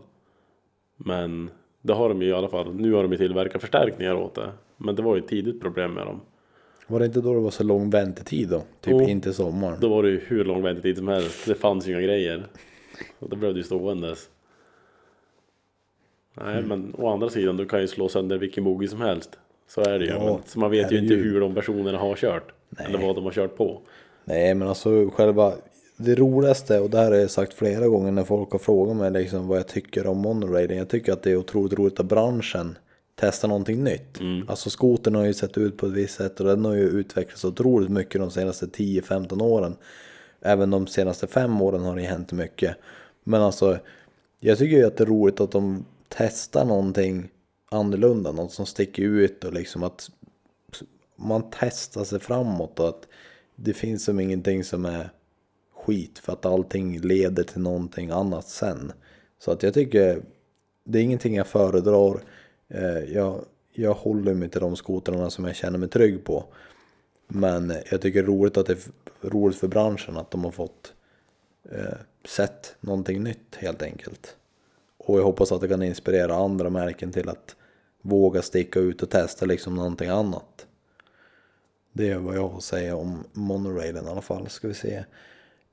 Men 0.98 1.50
det 1.82 1.94
har 1.94 2.10
de 2.10 2.22
ju 2.22 2.28
i 2.28 2.34
alla 2.34 2.50
fall. 2.50 2.76
Nu 2.76 2.94
har 2.94 3.04
de 3.04 3.12
ju 3.12 3.18
tillverkat 3.18 3.62
förstärkningar 3.62 4.16
åt 4.16 4.36
det. 4.36 4.52
Men 4.78 4.96
det 4.96 5.02
var 5.02 5.16
ju 5.16 5.22
ett 5.22 5.28
tidigt 5.28 5.62
problem 5.62 5.94
med 5.94 6.06
dem. 6.06 6.22
Var 6.88 7.00
det 7.00 7.06
inte 7.06 7.22
då 7.22 7.34
det 7.34 7.40
var 7.40 7.52
så 7.52 7.64
lång 7.64 7.90
väntetid 7.90 8.50
då? 8.50 8.60
Typ 8.60 8.94
Jo. 8.94 9.02
in 9.02 9.22
till 9.22 9.34
sommaren. 9.34 9.78
Då 9.82 9.90
var 9.90 10.04
det 10.04 10.10
ju 10.10 10.20
hur 10.20 10.46
lång 10.46 10.64
väntetid 10.64 10.98
som 10.98 11.08
helst. 11.08 11.46
Det 11.48 11.56
fanns 11.56 11.88
ju 11.88 11.92
inga 11.92 12.02
grejer. 12.02 12.48
Och 13.20 13.30
då 13.30 13.36
blev 13.36 13.54
det 13.54 13.58
ju 13.58 13.64
ståendes. 13.64 14.30
Nej, 16.34 16.58
Mm. 16.58 16.68
men 16.70 16.94
å 16.98 17.08
andra 17.14 17.30
sidan, 17.30 17.58
du 17.58 17.66
kan 17.66 17.82
ju 17.82 17.88
slå 17.88 18.10
sönder 18.10 18.38
vilken 18.38 18.64
bogie 18.64 18.90
som 18.90 19.02
helst. 19.02 19.30
Så 19.68 19.82
är 19.82 20.00
det 20.00 20.06
ju. 20.06 20.12
Ja, 20.12 20.26
men, 20.26 20.38
så 20.46 20.60
man 20.60 20.72
vet 20.72 20.92
ju 20.92 20.98
inte 20.98 21.14
herregud. 21.14 21.34
hur 21.34 21.40
de 21.40 21.56
personerna 21.56 21.98
har 21.98 22.16
kört. 22.16 22.52
Nej. 22.70 22.86
Eller 22.88 23.00
vad 23.08 23.16
de 23.16 23.24
har 23.24 23.32
kört 23.32 23.58
på. 23.58 23.82
Nej 24.26 24.54
men 24.54 24.68
alltså 24.68 25.10
själva 25.10 25.54
det 25.98 26.16
roligaste 26.16 26.80
och 26.80 26.90
det 26.90 26.98
här 26.98 27.12
har 27.12 27.18
jag 27.18 27.30
sagt 27.30 27.54
flera 27.54 27.88
gånger 27.88 28.12
när 28.12 28.24
folk 28.24 28.52
har 28.52 28.60
frågat 28.60 28.96
mig 28.98 29.12
liksom 29.12 29.48
vad 29.48 29.58
jag 29.58 29.68
tycker 29.68 30.08
om 30.08 30.18
monoraiden. 30.18 30.78
Jag 30.78 30.90
tycker 30.90 31.14
att 31.14 31.24
det 31.24 31.32
är 31.32 31.36
otroligt 31.36 31.74
roligt 31.80 32.00
att 32.00 32.06
branschen 32.06 32.78
testar 33.16 33.48
någonting 33.48 33.84
nytt. 33.84 34.20
Alltså 34.48 34.70
skotern 34.70 35.16
har 35.16 35.26
ju 35.26 35.34
sett 35.34 35.58
ut 35.58 35.78
på 35.78 35.86
ett 35.86 35.92
visst 35.92 36.16
sätt 36.16 36.40
och 36.40 36.46
den 36.46 36.66
har 36.66 36.74
ju 36.74 36.84
utvecklats 36.84 37.46
otroligt 37.46 37.90
mycket 37.90 38.22
de 38.22 38.32
senaste 38.32 38.66
10-15 38.66 39.42
åren. 39.44 39.76
Även 40.42 40.70
de 40.70 40.88
senaste 40.88 41.28
fem 41.28 41.62
åren 41.62 41.82
har 41.82 41.96
det 41.96 42.02
hänt 42.02 42.32
mycket. 42.32 42.76
Men 43.24 43.42
alltså 43.42 43.78
jag 44.40 44.58
tycker 44.58 44.78
ju 44.78 44.86
att 44.86 44.98
det 44.98 45.04
är 45.04 45.06
roligt 45.08 45.40
att 45.40 45.52
de 45.52 45.86
testar 46.18 46.66
någonting 46.66 47.30
annorlunda, 47.72 48.32
något 48.32 48.52
som 48.54 48.66
sticker 48.66 49.04
ut 49.04 49.44
och 49.44 49.54
liksom 49.54 49.84
att 49.84 50.10
man 51.16 51.44
testar 51.60 52.04
sig 52.04 52.20
framåt 52.20 52.80
och 52.80 52.88
att 52.88 53.08
det 53.56 53.74
finns 53.74 54.04
som 54.04 54.20
ingenting 54.20 54.64
som 54.64 54.86
är 54.86 55.10
skit 55.76 56.20
för 56.20 56.34
att 56.34 56.46
allting 56.46 57.00
leder 57.00 57.44
till 57.44 57.62
någonting 57.62 58.10
annat 58.10 58.48
sen. 58.48 58.92
Så 59.40 59.52
att 59.52 59.64
jag 59.64 59.74
tycker 59.74 60.24
det 60.84 61.00
är 61.00 61.04
ingenting 61.04 61.36
jag 61.36 61.48
föredrar. 61.48 62.22
Eh, 62.68 63.14
jag, 63.14 63.46
jag 63.72 63.94
håller 63.94 64.34
mig 64.34 64.50
till 64.50 64.62
de 64.62 64.76
skotrarna 64.76 65.30
som 65.30 65.46
jag 65.46 65.56
känner 65.56 65.80
mig 65.80 65.90
trygg 65.90 66.24
på. 66.24 66.46
Men 67.28 67.74
jag 67.92 68.02
tycker 68.02 68.24
det 68.24 68.26
är 68.26 68.32
roligt 68.32 68.58
att 68.58 68.66
det 68.66 68.74
är 68.74 69.30
roligt 69.30 69.58
för 69.58 69.68
branschen 69.68 70.18
att 70.18 70.32
de 70.32 70.44
har 70.44 70.52
fått 70.52 70.94
eh, 71.72 71.98
sett 72.26 72.76
någonting 72.80 73.24
nytt 73.24 73.56
helt 73.56 73.82
enkelt. 73.82 74.38
Och 75.06 75.20
jag 75.20 75.24
hoppas 75.24 75.52
att 75.52 75.62
det 75.62 75.68
kan 75.68 75.84
inspirera 75.84 76.36
andra 76.36 76.70
märken 76.70 77.12
till 77.12 77.30
att 77.30 77.56
våga 78.02 78.42
sticka 78.42 78.80
ut 78.80 79.04
och 79.04 79.10
testa 79.10 79.46
liksom 79.46 79.76
någonting 79.76 80.10
annat. 80.10 80.68
Det 81.94 82.10
är 82.10 82.18
vad 82.18 82.36
jag 82.36 82.48
har 82.48 82.58
att 82.58 82.64
säga 82.64 82.96
om 82.96 83.24
monorailen 83.34 84.06
i 84.06 84.10
alla 84.10 84.22
fall. 84.22 84.50
Ska 84.50 84.68
vi 84.68 84.74
se. 84.74 85.04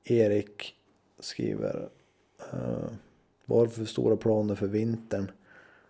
Erik 0.03 0.75
skriver. 1.19 1.89
Uh, 2.53 3.67
för 3.67 3.85
stora 3.85 4.15
planer 4.15 4.55
för 4.55 4.67
vintern? 4.67 5.31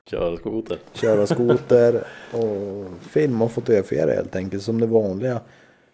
Köra 0.06 0.38
skoter. 0.38 0.80
Köra 0.94 1.28
skoter 1.36 2.08
och 2.34 2.88
filma 3.02 3.46
och 3.46 3.52
fotografera 3.52 4.12
helt 4.12 4.36
enkelt 4.36 4.64
som 4.64 4.80
det 4.80 4.88
vanliga. 4.88 5.42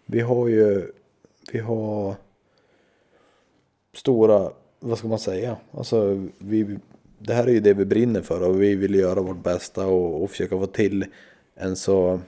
Vi 0.06 0.20
har 0.20 0.48
ju, 0.48 0.92
vi 1.52 1.60
har 1.60 2.16
stora, 3.94 4.52
vad 4.80 4.98
ska 4.98 5.08
man 5.08 5.20
säga? 5.20 5.58
Alltså 5.72 6.28
vi, 6.38 6.78
det 7.20 7.34
här 7.34 7.48
är 7.48 7.52
ju 7.52 7.60
det 7.60 7.74
vi 7.74 7.86
brinner 7.86 8.22
för 8.22 8.42
och 8.42 8.62
vi 8.62 8.76
vill 8.76 8.96
göra 8.96 9.22
vårt 9.22 9.44
bästa 9.44 9.88
och, 9.88 10.24
och 10.24 10.30
försöka 10.30 10.60
få 10.60 10.66
till 10.66 11.06
en 11.56 11.76
så, 11.76 12.20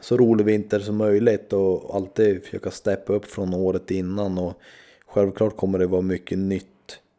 så 0.00 0.16
rolig 0.16 0.44
vinter 0.44 0.80
som 0.80 0.96
möjligt 0.96 1.52
och 1.52 1.94
alltid 1.94 2.42
försöka 2.44 2.70
steppa 2.70 3.12
upp 3.12 3.24
från 3.24 3.54
året 3.54 3.90
innan. 3.90 4.38
Och 4.38 4.60
självklart 5.06 5.56
kommer 5.56 5.78
det 5.78 5.86
vara 5.86 6.02
mycket 6.02 6.38
nytt 6.38 6.66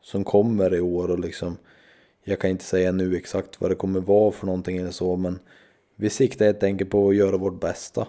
som 0.02 0.24
kommer 0.24 0.76
i 0.76 0.82
år 0.82 1.12
och 1.12 1.20
liksom 1.20 1.58
jag 2.24 2.40
kan 2.40 2.50
inte 2.50 2.64
säga 2.64 2.92
nu 2.92 3.16
exakt 3.16 3.62
vad 3.62 3.72
det 3.72 3.76
kommer 3.76 4.00
vara 4.00 4.32
för 4.32 4.46
någonting 4.46 4.78
eller 4.78 4.92
så 4.92 5.16
men 5.16 5.40
vi 5.96 6.10
siktar 6.10 6.46
helt 6.46 6.64
enkelt 6.64 6.90
på 6.90 7.10
att 7.10 7.16
göra 7.16 7.38
vårt 7.38 7.60
bästa. 7.60 8.08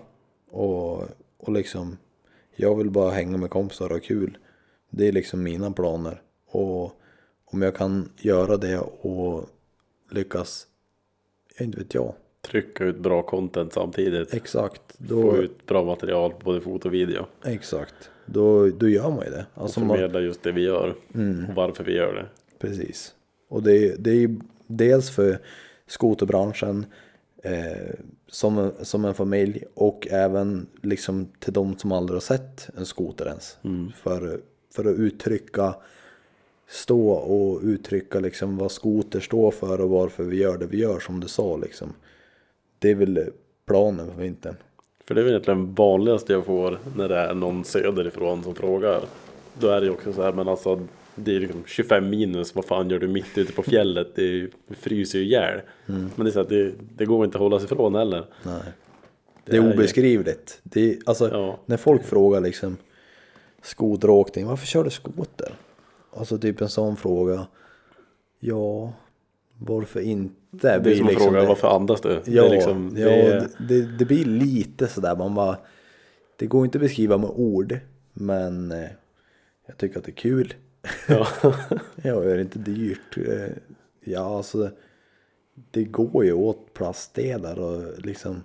Och, 0.50 1.02
och 1.38 1.52
liksom 1.52 1.96
jag 2.56 2.74
vill 2.74 2.90
bara 2.90 3.10
hänga 3.10 3.36
med 3.36 3.50
kompisar 3.50 3.84
och 3.84 3.90
ha 3.90 3.98
kul. 3.98 4.38
Det 4.90 5.08
är 5.08 5.12
liksom 5.12 5.42
mina 5.42 5.70
planer. 5.70 6.22
Och 6.50 6.92
om 7.50 7.62
jag 7.62 7.74
kan 7.76 8.08
göra 8.16 8.56
det 8.56 8.78
och 8.78 9.48
lyckas, 10.10 10.66
jag 11.58 11.66
inte 11.66 11.78
vet 11.78 11.94
jag. 11.94 12.14
Trycka 12.42 12.84
ut 12.84 12.98
bra 12.98 13.22
content 13.22 13.72
samtidigt. 13.72 14.34
Exakt, 14.34 14.82
Få 15.08 15.32
då, 15.32 15.36
ut 15.36 15.66
bra 15.66 15.84
material 15.84 16.30
på 16.32 16.38
både 16.44 16.60
foto 16.60 16.88
och 16.88 16.94
video. 16.94 17.26
exakt. 17.44 18.10
Då, 18.26 18.68
då 18.68 18.88
gör 18.88 19.10
man 19.10 19.24
ju 19.24 19.30
det. 19.30 19.46
Alltså 19.54 19.80
Och 19.80 19.86
man, 19.86 19.96
förmedla 19.96 20.20
just 20.20 20.42
det 20.42 20.52
vi 20.52 20.62
gör. 20.62 20.94
Mm. 21.14 21.46
Och 21.48 21.54
varför 21.54 21.84
vi 21.84 21.92
gör 21.96 22.14
det. 22.14 22.26
Precis. 22.58 23.14
Och 23.48 23.62
det 23.62 23.72
är, 23.88 23.96
det 23.98 24.10
är 24.24 24.36
dels 24.66 25.10
för 25.10 25.38
skoterbranschen 25.86 26.86
eh, 27.42 27.94
som, 28.28 28.70
som 28.82 29.04
en 29.04 29.14
familj 29.14 29.64
och 29.74 30.08
även 30.10 30.66
liksom 30.82 31.28
till 31.38 31.52
de 31.52 31.78
som 31.78 31.92
aldrig 31.92 32.14
har 32.16 32.20
sett 32.20 32.70
en 32.76 32.86
skoter 32.86 33.26
ens. 33.26 33.58
För, 33.96 34.40
för 34.74 34.84
att 34.84 34.98
uttrycka, 34.98 35.74
stå 36.68 37.10
och 37.10 37.60
uttrycka 37.62 38.20
liksom 38.20 38.56
vad 38.56 38.70
skoter 38.72 39.20
står 39.20 39.50
för 39.50 39.80
och 39.80 39.90
varför 39.90 40.24
vi 40.24 40.36
gör 40.36 40.58
det 40.58 40.66
vi 40.66 40.78
gör 40.78 41.00
som 41.00 41.20
du 41.20 41.28
sa 41.28 41.56
liksom. 41.56 41.92
Det 42.78 42.90
är 42.90 42.94
väl 42.94 43.30
planen 43.66 44.06
för 44.14 44.22
vintern. 44.22 44.56
För 45.04 45.14
det 45.14 45.20
är 45.20 45.22
väl 45.22 45.32
egentligen 45.32 45.74
vanligaste 45.74 46.32
jag 46.32 46.44
får 46.46 46.78
när 46.96 47.08
det 47.08 47.16
är 47.16 47.34
någon 47.34 47.64
söderifrån 47.64 48.42
som 48.42 48.54
frågar. 48.54 49.00
Då 49.60 49.68
är 49.68 49.80
det 49.80 49.86
ju 49.86 49.92
också 49.92 50.12
så 50.12 50.22
här, 50.22 50.32
men 50.32 50.48
alltså 50.48 50.80
det 51.14 51.36
är 51.36 51.40
liksom 51.40 51.62
25 51.66 52.10
minus, 52.10 52.54
vad 52.54 52.64
fan 52.64 52.90
gör 52.90 52.98
du 52.98 53.08
mitt 53.08 53.38
ute 53.38 53.52
på 53.52 53.62
fjället? 53.62 54.08
Det 54.14 54.22
är 54.22 54.50
det 54.68 54.74
fryser 54.74 55.18
ju 55.18 55.24
ihjäl. 55.24 55.60
Men 55.86 56.10
det 56.16 56.26
är 56.26 56.30
så 56.30 56.40
att 56.40 56.48
det, 56.48 56.72
det 56.96 57.04
går 57.04 57.24
inte 57.24 57.36
att 57.36 57.42
hålla 57.42 57.58
sig 57.58 57.64
ifrån 57.66 57.94
heller. 57.94 58.24
Nej. 58.42 58.54
Det 59.44 59.52
Det 59.52 59.56
är 59.56 59.62
är 59.62 59.66
ju- 59.66 59.72
obeskrivligt. 59.74 60.60
Det 60.62 60.90
är, 60.92 60.98
alltså, 61.06 61.28
Ja. 61.32 61.58
När 61.66 61.76
folk 61.76 62.04
frågar 62.04 62.40
liksom 62.40 62.76
skoteråkning, 63.62 64.46
varför 64.46 64.66
kör 64.66 64.84
du 64.84 64.90
skoter? 64.90 65.52
Alltså 66.18 66.38
typ 66.38 66.60
en 66.60 66.68
sån 66.68 66.96
fråga. 66.96 67.46
Ja, 68.40 68.92
varför 69.58 70.00
inte? 70.00 70.34
Det 70.50 70.68
är 70.70 70.80
blir 70.80 70.94
som 70.96 71.06
att 71.06 71.12
liksom 71.12 71.26
fråga 71.26 71.40
det- 71.42 71.48
varför 71.48 71.68
andas 71.76 72.00
du? 72.00 72.08
Ja, 72.24 72.42
det, 72.42 72.48
är 72.48 72.50
liksom, 72.50 72.94
ja 72.96 73.04
det 73.08 73.22
är, 73.22 73.48
det, 73.68 73.98
det 73.98 74.04
blir 74.04 74.24
lite 74.24 74.86
sådär, 74.86 75.16
man 75.16 75.34
bara, 75.34 75.56
det 76.36 76.46
går 76.46 76.64
inte 76.64 76.78
att 76.78 76.82
beskriva 76.82 77.18
med 77.18 77.30
ord, 77.30 77.78
men 78.12 78.72
eh, 78.72 78.88
jag 79.66 79.76
tycker 79.76 79.98
att 79.98 80.04
det 80.04 80.10
är 80.10 80.14
kul. 80.14 80.54
ja. 81.08 81.26
Ja, 82.02 82.22
är 82.24 82.34
det 82.36 82.40
inte 82.40 82.58
dyrt? 82.58 83.16
Eh, 83.16 83.52
Ja, 84.04 84.36
alltså 84.36 84.70
det 85.70 85.84
går 85.84 86.24
ju 86.24 86.32
åt 86.32 86.74
plastdelar 86.74 87.58
och 87.58 87.98
liksom 87.98 88.44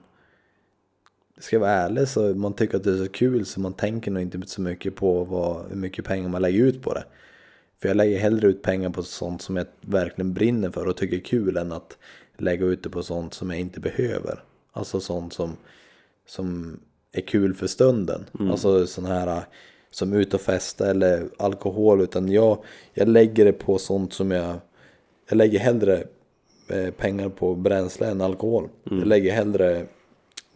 Ska 1.37 1.55
jag 1.55 1.61
vara 1.61 1.71
ärlig 1.71 2.07
så 2.07 2.21
man 2.35 2.53
tycker 2.53 2.77
att 2.77 2.83
det 2.83 2.91
är 2.91 3.05
så 3.05 3.11
kul 3.11 3.45
så 3.45 3.59
man 3.59 3.73
tänker 3.73 4.11
nog 4.11 4.23
inte 4.23 4.41
så 4.45 4.61
mycket 4.61 4.95
på 4.95 5.23
vad, 5.23 5.69
hur 5.69 5.75
mycket 5.75 6.05
pengar 6.05 6.29
man 6.29 6.41
lägger 6.41 6.63
ut 6.63 6.81
på 6.81 6.93
det. 6.93 7.03
För 7.83 7.89
jag 7.89 7.97
lägger 7.97 8.19
hellre 8.19 8.47
ut 8.47 8.61
pengar 8.61 8.89
på 8.89 9.03
sånt 9.03 9.41
som 9.41 9.55
jag 9.55 9.65
verkligen 9.81 10.33
brinner 10.33 10.69
för 10.69 10.87
och 10.87 10.97
tycker 10.97 11.17
är 11.17 11.21
kul 11.21 11.57
än 11.57 11.71
att 11.71 11.97
lägga 12.37 12.65
ut 12.65 12.83
det 12.83 12.89
på 12.89 13.03
sånt 13.03 13.33
som 13.33 13.49
jag 13.49 13.59
inte 13.59 13.79
behöver. 13.79 14.43
Alltså 14.71 14.99
sånt 14.99 15.33
som, 15.33 15.57
som 16.27 16.79
är 17.11 17.21
kul 17.21 17.53
för 17.53 17.67
stunden. 17.67 18.25
Alltså 18.51 18.87
sån 18.87 19.05
här 19.05 19.43
som 19.91 20.13
ut 20.13 20.33
och 20.33 20.41
festa 20.41 20.89
eller 20.89 21.29
alkohol. 21.37 22.01
Utan 22.01 22.29
jag, 22.29 22.63
jag 22.93 23.07
lägger 23.07 23.45
det 23.45 23.53
på 23.53 23.77
sånt 23.77 24.13
som 24.13 24.31
jag... 24.31 24.55
Jag 25.29 25.35
lägger 25.35 25.59
hellre 25.59 26.03
eh, 26.67 26.91
pengar 26.91 27.29
på 27.29 27.55
bränsle 27.55 28.07
än 28.07 28.21
alkohol. 28.21 28.69
Jag 28.83 29.07
lägger 29.07 29.31
hellre 29.31 29.77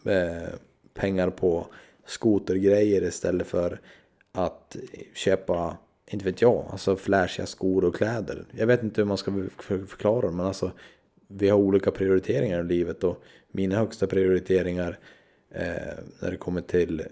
eh, 0.05 0.49
pengar 0.93 1.29
på 1.29 1.67
skotergrejer 2.05 3.03
istället 3.03 3.47
för 3.47 3.79
att 4.31 4.77
köpa, 5.15 5.77
inte 6.11 6.25
vet 6.25 6.41
jag, 6.41 6.65
alltså 6.71 6.95
flashiga 6.95 7.45
skor 7.45 7.85
och 7.85 7.95
kläder. 7.95 8.45
Jag 8.51 8.67
vet 8.67 8.83
inte 8.83 9.01
hur 9.01 9.05
man 9.05 9.17
ska 9.17 9.31
för- 9.57 9.85
förklara 9.85 10.27
det 10.27 10.35
men 10.35 10.45
alltså 10.45 10.71
vi 11.27 11.49
har 11.49 11.57
olika 11.57 11.91
prioriteringar 11.91 12.59
i 12.59 12.63
livet 12.63 13.03
och 13.03 13.23
mina 13.51 13.75
högsta 13.75 14.07
prioriteringar 14.07 14.99
eh, 15.51 16.03
när 16.19 16.31
det 16.31 16.37
kommer 16.37 16.61
till 16.61 17.03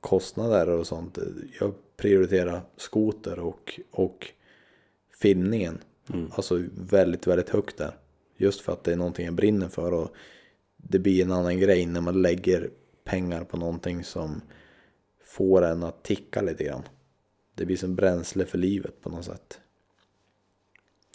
kostnader 0.00 0.68
och 0.68 0.86
sånt. 0.86 1.18
Jag 1.60 1.74
prioriterar 1.96 2.60
skoter 2.76 3.38
och, 3.38 3.80
och 3.90 4.26
filmningen. 5.20 5.78
Mm. 6.12 6.30
Alltså 6.32 6.62
väldigt, 6.74 7.26
väldigt 7.26 7.50
högt 7.50 7.76
där. 7.76 7.94
Just 8.36 8.60
för 8.60 8.72
att 8.72 8.84
det 8.84 8.92
är 8.92 8.96
någonting 8.96 9.24
jag 9.24 9.34
brinner 9.34 9.68
för 9.68 9.92
och 9.92 10.10
det 10.76 10.98
blir 10.98 11.22
en 11.22 11.32
annan 11.32 11.58
grej 11.58 11.86
när 11.86 12.00
man 12.00 12.22
lägger 12.22 12.70
pengar 13.04 13.44
på 13.44 13.56
någonting 13.56 14.04
som 14.04 14.40
får 15.24 15.62
en 15.62 15.82
att 15.82 16.02
ticka 16.02 16.42
lite 16.42 16.64
grann. 16.64 16.82
Det 17.56 17.64
blir 17.66 17.76
som 17.76 17.94
bränsle 17.94 18.44
för 18.44 18.58
livet 18.58 19.02
på 19.02 19.10
något 19.10 19.24
sätt. 19.24 19.60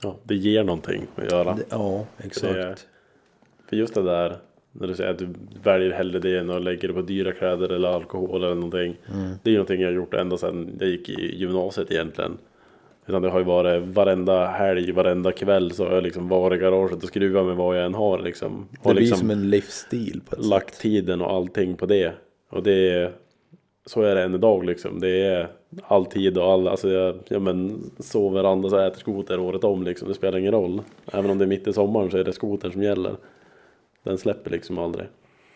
Ja, 0.03 0.17
det 0.23 0.35
ger 0.35 0.63
någonting 0.63 1.07
att 1.15 1.31
göra. 1.31 1.53
Det, 1.55 1.63
ja, 1.69 2.05
exakt. 2.17 2.53
Det- 2.53 2.75
För 3.69 3.75
just 3.75 3.93
det 3.93 4.01
där, 4.03 4.37
när 4.71 4.87
du 4.87 4.95
säger 4.95 5.09
att 5.11 5.19
du 5.19 5.27
väljer 5.63 5.91
hellre 5.91 6.19
det 6.19 6.39
än 6.39 6.49
att 6.49 6.61
lägga 6.63 6.87
det 6.87 6.93
på 6.93 7.01
dyra 7.01 7.31
kläder 7.31 7.69
eller 7.69 7.89
alkohol 7.89 8.43
eller 8.43 8.55
någonting. 8.55 8.95
Det 9.43 9.49
är 9.49 9.51
ju 9.51 9.57
någonting 9.57 9.81
jag 9.81 9.87
har 9.87 9.93
gjort 9.95 10.13
ända 10.13 10.37
sedan 10.37 10.77
jag 10.79 10.89
gick 10.89 11.09
i 11.09 11.35
gymnasiet 11.35 11.91
egentligen. 11.91 12.37
Utan 13.05 13.21
det 13.21 13.29
har 13.29 13.39
ju 13.39 13.45
varit 13.45 13.83
varenda 13.83 14.45
helg, 14.47 14.91
varenda 14.91 15.31
kväll 15.31 15.71
så 15.71 15.85
har 15.85 15.93
jag 15.93 16.03
liksom 16.03 16.27
varit 16.29 16.57
i 16.57 16.61
garaget 16.63 17.03
och 17.03 17.09
skruvat 17.09 17.45
med 17.45 17.55
vad 17.55 17.77
jag 17.77 17.85
än 17.85 17.93
har 17.93 18.19
liksom. 18.19 18.67
Det 18.83 18.89
blir 18.89 19.01
liksom 19.01 19.17
som 19.17 19.29
en 19.31 19.49
livsstil 19.49 20.21
på 20.29 20.35
ett 20.35 20.45
lagt 20.45 20.73
sätt. 20.73 20.81
tiden 20.81 21.21
och 21.21 21.31
allting 21.31 21.75
på 21.75 21.85
det. 21.85 22.13
Och 22.49 22.63
det 22.63 22.89
är, 22.89 23.11
så 23.85 24.01
är 24.01 24.15
det 24.15 24.23
än 24.23 24.35
idag 24.35 24.65
liksom. 24.65 24.99
Det 24.99 25.09
är 25.23 25.47
all 25.83 26.05
tid 26.05 26.37
och 26.37 26.43
all, 26.43 26.67
alltså 26.67 26.89
jag, 26.89 27.19
ja 27.27 27.39
men 27.39 27.91
sover, 27.99 28.43
andas 28.43 28.73
och 28.73 28.81
äter 28.81 28.99
skoter 28.99 29.39
året 29.39 29.63
om 29.63 29.83
liksom. 29.83 30.07
Det 30.07 30.13
spelar 30.13 30.39
ingen 30.39 30.51
roll. 30.51 30.81
Även 31.05 31.31
om 31.31 31.37
det 31.37 31.45
är 31.45 31.47
mitt 31.47 31.67
i 31.67 31.73
sommaren 31.73 32.11
så 32.11 32.17
är 32.17 32.23
det 32.23 32.33
skotern 32.33 32.71
som 32.71 32.83
gäller. 32.83 33.15
Den 34.03 34.17
släpper 34.17 34.51
liksom 34.51 34.77
aldrig. 34.77 35.07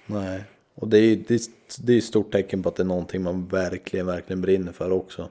Nej. 0.05 0.43
Och 0.75 0.87
det 0.87 0.97
är 0.97 1.01
ju 1.01 1.15
det 1.15 1.33
är, 1.33 1.41
det 1.81 1.93
är 1.93 1.97
ett 1.97 2.03
stort 2.03 2.31
tecken 2.31 2.63
på 2.63 2.69
att 2.69 2.75
det 2.75 2.83
är 2.83 2.87
någonting 2.87 3.23
man 3.23 3.47
verkligen, 3.47 4.05
verkligen 4.05 4.41
brinner 4.41 4.71
för 4.71 4.91
också. 4.91 5.29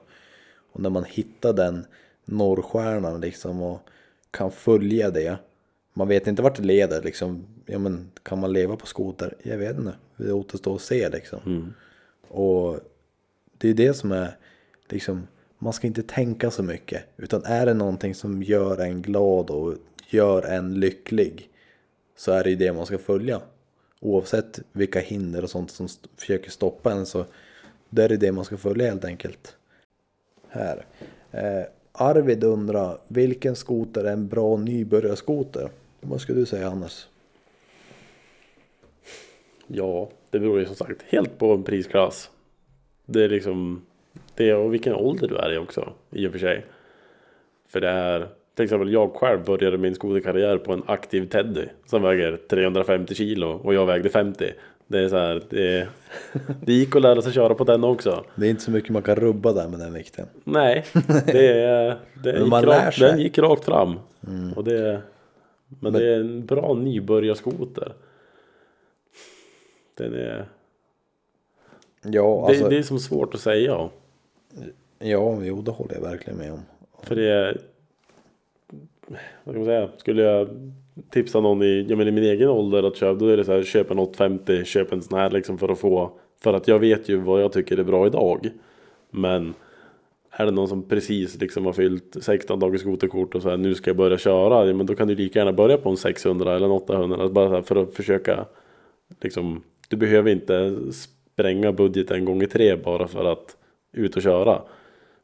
Och 0.71 0.79
när 0.79 0.89
man 0.89 1.03
hittar 1.03 1.53
den 1.53 1.85
norrstjärnan 2.25 3.21
liksom 3.21 3.61
och 3.61 3.79
kan 4.31 4.51
följa 4.51 5.09
det. 5.09 5.37
Man 5.93 6.07
vet 6.07 6.27
inte 6.27 6.41
vart 6.41 6.55
det 6.55 6.63
leder 6.63 7.01
liksom. 7.01 7.45
Ja 7.65 7.79
men 7.79 8.11
kan 8.23 8.39
man 8.39 8.53
leva 8.53 8.75
på 8.75 8.85
skoter? 8.85 9.33
Jag 9.43 9.57
vet 9.57 9.77
inte. 9.77 9.93
Det 10.17 10.33
återstår 10.33 10.75
att 10.75 10.81
se 10.81 11.09
liksom. 11.09 11.73
Och 12.27 12.79
det 13.57 13.69
är 13.69 13.73
det 13.73 13.93
som 13.93 14.11
är 14.11 14.37
liksom. 14.89 15.27
Man 15.57 15.73
ska 15.73 15.87
inte 15.87 16.03
tänka 16.03 16.51
så 16.51 16.63
mycket. 16.63 17.03
Utan 17.17 17.43
är 17.45 17.65
det 17.65 17.73
någonting 17.73 18.15
som 18.15 18.43
gör 18.43 18.81
en 18.81 19.01
glad 19.01 19.49
och 19.49 19.75
gör 20.09 20.43
en 20.43 20.79
lycklig. 20.79 21.49
Så 22.15 22.31
är 22.31 22.43
det 22.43 22.49
ju 22.49 22.55
det 22.55 22.73
man 22.73 22.85
ska 22.85 22.97
följa. 22.97 23.41
Oavsett 23.99 24.59
vilka 24.71 24.99
hinder 24.99 25.43
och 25.43 25.49
sånt 25.49 25.71
som 25.71 25.87
försöker 26.17 26.51
stoppa 26.51 26.91
en 26.91 27.05
så. 27.05 27.25
Det 27.89 28.03
är 28.03 28.09
det 28.09 28.17
det 28.17 28.31
man 28.31 28.45
ska 28.45 28.57
följa 28.57 28.89
helt 28.89 29.05
enkelt. 29.05 29.55
Här. 30.49 30.85
Eh, 31.31 31.63
Arvid 31.91 32.43
undrar, 32.43 32.97
vilken 33.07 33.55
skoter 33.55 34.03
är 34.03 34.13
en 34.13 34.27
bra 34.27 34.57
nybörjarskoter? 34.57 35.69
Vad 36.01 36.21
skulle 36.21 36.39
du 36.39 36.45
säga 36.45 36.69
Hannes? 36.69 37.07
Ja, 39.67 40.09
det 40.29 40.39
beror 40.39 40.59
ju 40.59 40.65
som 40.65 40.75
sagt 40.75 41.01
helt 41.01 41.37
på 41.37 41.53
en 41.53 41.63
prisklass. 41.63 42.29
Det 43.05 43.23
är 43.23 43.29
liksom 43.29 43.85
det 44.35 44.53
och 44.53 44.73
vilken 44.73 44.93
ålder 44.95 45.27
du 45.27 45.35
är 45.35 45.53
i 45.53 45.57
också 45.57 45.93
i 46.11 46.27
och 46.27 46.31
för 46.31 46.39
sig. 46.39 46.65
För 47.69 47.81
det 47.81 47.89
är 47.89 48.27
till 48.55 48.63
exempel 48.65 48.93
jag 48.93 49.13
själv 49.13 49.43
började 49.45 49.77
min 49.77 49.95
skoterkarriär 49.95 50.57
på 50.57 50.73
en 50.73 50.83
aktiv 50.85 51.27
Teddy 51.29 51.65
som 51.85 52.01
väger 52.01 52.37
350 52.49 53.15
kilo 53.15 53.47
och 53.63 53.73
jag 53.73 53.85
vägde 53.85 54.09
50. 54.09 54.51
Det 54.87 54.99
är 54.99 55.09
så 55.09 55.17
här, 55.17 55.41
det, 55.49 55.87
det 56.65 56.73
gick 56.73 56.95
att 56.95 57.01
lära 57.01 57.21
sig 57.21 57.33
köra 57.33 57.55
på 57.55 57.63
den 57.63 57.83
också. 57.83 58.23
Det 58.35 58.45
är 58.45 58.49
inte 58.49 58.61
så 58.63 58.71
mycket 58.71 58.89
man 58.89 59.01
kan 59.01 59.15
rubba 59.15 59.53
där 59.53 59.67
med 59.67 59.79
den 59.79 59.93
vikten. 59.93 60.25
Nej, 60.43 60.85
det, 61.25 61.47
är- 61.61 61.97
det 62.23 62.33
Men 62.33 62.43
gick 62.43 62.53
rakt, 62.69 62.99
den 62.99 63.19
gick 63.19 63.37
rakt 63.37 63.65
fram. 63.65 63.99
Och 64.55 64.63
det, 64.63 65.01
men, 65.79 65.93
det 65.93 66.13
är 66.13 66.19
en 66.19 66.45
bra 66.45 66.73
nybörjarskoter. 66.73 67.93
Den 69.97 70.13
är, 70.13 70.45
Ja, 72.07 72.47
alltså, 72.47 72.63
det, 72.63 72.69
det 72.69 72.77
är 72.77 72.83
som 72.83 72.99
svårt 72.99 73.33
att 73.33 73.39
säga 73.39 73.89
ja, 74.99 75.39
jo, 75.43 75.61
det 75.61 75.71
håller 75.71 75.93
jag 75.93 76.01
verkligen 76.01 76.39
med 76.39 76.51
om. 76.51 76.59
För 77.03 77.15
det 77.15 77.29
är, 77.29 77.61
vad 79.43 79.55
kan 79.55 79.55
man 79.55 79.65
säga, 79.65 79.89
skulle 79.97 80.21
jag 80.21 80.49
tipsa 81.09 81.39
någon 81.39 81.63
i, 81.63 81.85
ja, 81.89 81.95
men 81.95 82.07
i 82.07 82.11
min 82.11 82.23
egen 82.23 82.49
ålder 82.49 82.83
att 82.83 82.95
köpa, 82.95 83.19
då 83.19 83.27
är 83.27 83.37
det 83.37 83.45
så 83.45 83.51
här, 83.51 83.63
köp 83.63 83.91
en 83.91 83.99
850, 83.99 84.63
köp 84.65 84.91
en 84.91 85.01
sån 85.01 85.19
här 85.19 85.29
liksom 85.29 85.57
för 85.57 85.69
att 85.69 85.79
få, 85.79 86.11
för 86.43 86.53
att 86.53 86.67
jag 86.67 86.79
vet 86.79 87.09
ju 87.09 87.15
vad 87.15 87.41
jag 87.41 87.51
tycker 87.51 87.77
är 87.77 87.83
bra 87.83 88.07
idag. 88.07 88.49
Men 89.11 89.53
är 90.31 90.45
det 90.45 90.51
någon 90.51 90.67
som 90.67 90.83
precis 90.83 91.41
liksom 91.41 91.65
har 91.65 91.73
fyllt 91.73 92.17
16 92.21 92.59
dagars 92.59 92.81
skoterkort 92.81 93.35
och 93.35 93.41
så 93.41 93.49
här, 93.49 93.57
nu 93.57 93.75
ska 93.75 93.89
jag 93.89 93.97
börja 93.97 94.17
köra, 94.17 94.67
ja, 94.67 94.73
men 94.73 94.85
då 94.85 94.95
kan 94.95 95.07
du 95.07 95.15
lika 95.15 95.39
gärna 95.39 95.53
börja 95.53 95.77
på 95.77 95.89
en 95.89 95.97
600 95.97 96.55
eller 96.55 96.65
en 96.65 96.71
800, 96.71 97.15
alltså 97.15 97.33
bara 97.33 97.49
så 97.49 97.55
här, 97.55 97.61
för 97.61 97.75
att 97.75 97.93
försöka 97.93 98.45
liksom, 99.21 99.63
du 99.89 99.97
behöver 99.97 100.31
inte 100.31 100.75
spränga 100.91 101.71
budgeten 101.71 102.17
en 102.17 102.25
gång 102.25 102.41
i 102.41 102.47
tre 102.47 102.75
bara 102.75 103.07
för 103.07 103.25
att 103.25 103.57
ut 103.91 104.15
och 104.15 104.21
köra. 104.21 104.61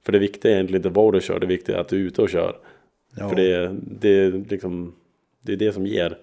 För 0.04 0.12
det 0.12 0.20
viktiga 0.20 0.52
är 0.52 0.56
egentligen 0.56 0.80
inte 0.80 1.00
vad 1.00 1.14
du 1.14 1.22
kör, 1.22 1.40
det 1.40 1.48
viktiga 1.48 1.76
är 1.78 1.82
att 1.82 1.88
du 1.88 1.96
är 1.96 2.02
ute 2.02 2.22
och 2.22 2.30
kör. 2.30 2.56
Ja. 3.16 3.30
För 3.30 3.36
det, 3.36 3.72
det, 3.82 4.30
liksom, 4.30 4.96
det 5.42 5.54
är 5.54 5.58
det 5.58 5.74
som 5.74 5.86
ger. 5.86 6.18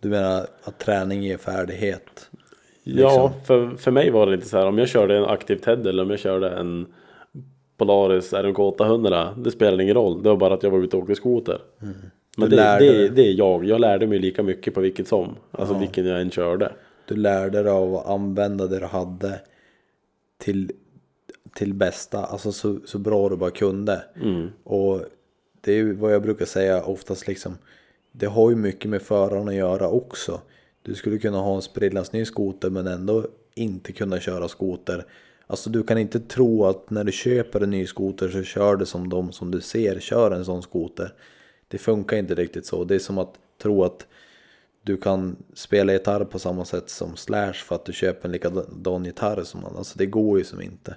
Du 0.00 0.08
menar 0.08 0.46
att 0.62 0.78
träning 0.78 1.22
ger 1.22 1.36
färdighet? 1.36 2.30
Ja, 2.82 3.32
för, 3.46 3.76
för 3.76 3.90
mig 3.90 4.10
var 4.10 4.26
det 4.26 4.36
lite 4.36 4.48
så 4.48 4.58
här 4.58 4.66
om 4.66 4.78
jag 4.78 4.88
körde 4.88 5.16
en 5.16 5.24
aktiv 5.24 5.56
TED 5.56 5.86
eller 5.86 6.02
om 6.02 6.10
jag 6.10 6.18
körde 6.18 6.50
en 6.50 6.86
Polaris 7.76 8.32
RMK 8.32 8.58
800. 8.58 9.34
Det 9.36 9.50
spelar 9.50 9.80
ingen 9.80 9.94
roll, 9.94 10.22
det 10.22 10.28
var 10.28 10.36
bara 10.36 10.54
att 10.54 10.62
jag 10.62 10.70
var 10.70 10.78
ute 10.78 10.96
och 10.96 11.02
åkte 11.02 11.14
skoter. 11.14 11.58
Men 12.36 12.50
Du 12.50 12.56
det, 12.56 12.78
det, 12.78 13.08
det 13.08 13.22
är 13.22 13.32
jag, 13.32 13.64
jag 13.64 13.80
lärde 13.80 14.06
mig 14.06 14.18
lika 14.18 14.42
mycket 14.42 14.74
på 14.74 14.80
vilket 14.80 15.08
som. 15.08 15.36
Alltså 15.50 15.78
vilken 15.78 16.06
jag 16.06 16.20
än 16.20 16.30
körde. 16.30 16.72
Du 17.08 17.16
lärde 17.16 17.62
dig 17.62 17.72
av 17.72 17.94
att 17.94 18.06
använda 18.06 18.66
det 18.66 18.78
du 18.78 18.86
hade 18.86 19.40
till, 20.38 20.72
till 21.54 21.74
bästa, 21.74 22.24
alltså 22.24 22.52
så, 22.52 22.78
så 22.84 22.98
bra 22.98 23.28
du 23.28 23.36
bara 23.36 23.50
kunde. 23.50 24.04
Och 24.64 25.00
det 25.60 25.72
är 25.72 25.92
vad 25.92 26.14
jag 26.14 26.22
brukar 26.22 26.46
säga 26.46 26.82
oftast 26.84 27.28
liksom, 27.28 27.58
det 28.12 28.26
har 28.26 28.50
ju 28.50 28.56
mycket 28.56 28.90
med 28.90 29.02
föraren 29.02 29.48
att 29.48 29.54
göra 29.54 29.88
också. 29.88 30.40
Du 30.82 30.94
skulle 30.94 31.18
kunna 31.18 31.38
ha 31.38 31.56
en 31.56 31.62
sprillans 31.62 32.12
ny 32.12 32.24
skoter 32.24 32.70
men 32.70 32.86
ändå 32.86 33.26
inte 33.54 33.92
kunna 33.92 34.20
köra 34.20 34.48
skoter. 34.48 35.04
Alltså 35.46 35.70
du 35.70 35.82
kan 35.82 35.98
inte 35.98 36.20
tro 36.20 36.64
att 36.64 36.90
när 36.90 37.04
du 37.04 37.12
köper 37.12 37.60
en 37.60 37.70
ny 37.70 37.86
skoter 37.86 38.28
så 38.28 38.42
kör 38.42 38.76
du 38.76 38.86
som 38.86 39.08
de 39.08 39.32
som 39.32 39.50
du 39.50 39.60
ser 39.60 40.00
kör 40.00 40.30
en 40.30 40.44
sån 40.44 40.62
skoter. 40.62 41.14
Det 41.68 41.78
funkar 41.78 42.16
inte 42.16 42.34
riktigt 42.34 42.66
så. 42.66 42.84
Det 42.84 42.94
är 42.94 42.98
som 42.98 43.18
att 43.18 43.34
tro 43.62 43.84
att 43.84 44.06
du 44.82 44.96
kan 44.96 45.36
spela 45.54 45.92
gitarr 45.92 46.24
på 46.24 46.38
samma 46.38 46.64
sätt 46.64 46.90
som 46.90 47.16
Slash 47.16 47.52
för 47.52 47.74
att 47.74 47.84
du 47.84 47.92
köper 47.92 48.28
en 48.28 48.32
likadan 48.32 49.04
gitarr 49.04 49.42
som 49.44 49.64
han. 49.64 49.76
Alltså 49.76 49.98
det 49.98 50.06
går 50.06 50.38
ju 50.38 50.44
som 50.44 50.62
inte. 50.62 50.96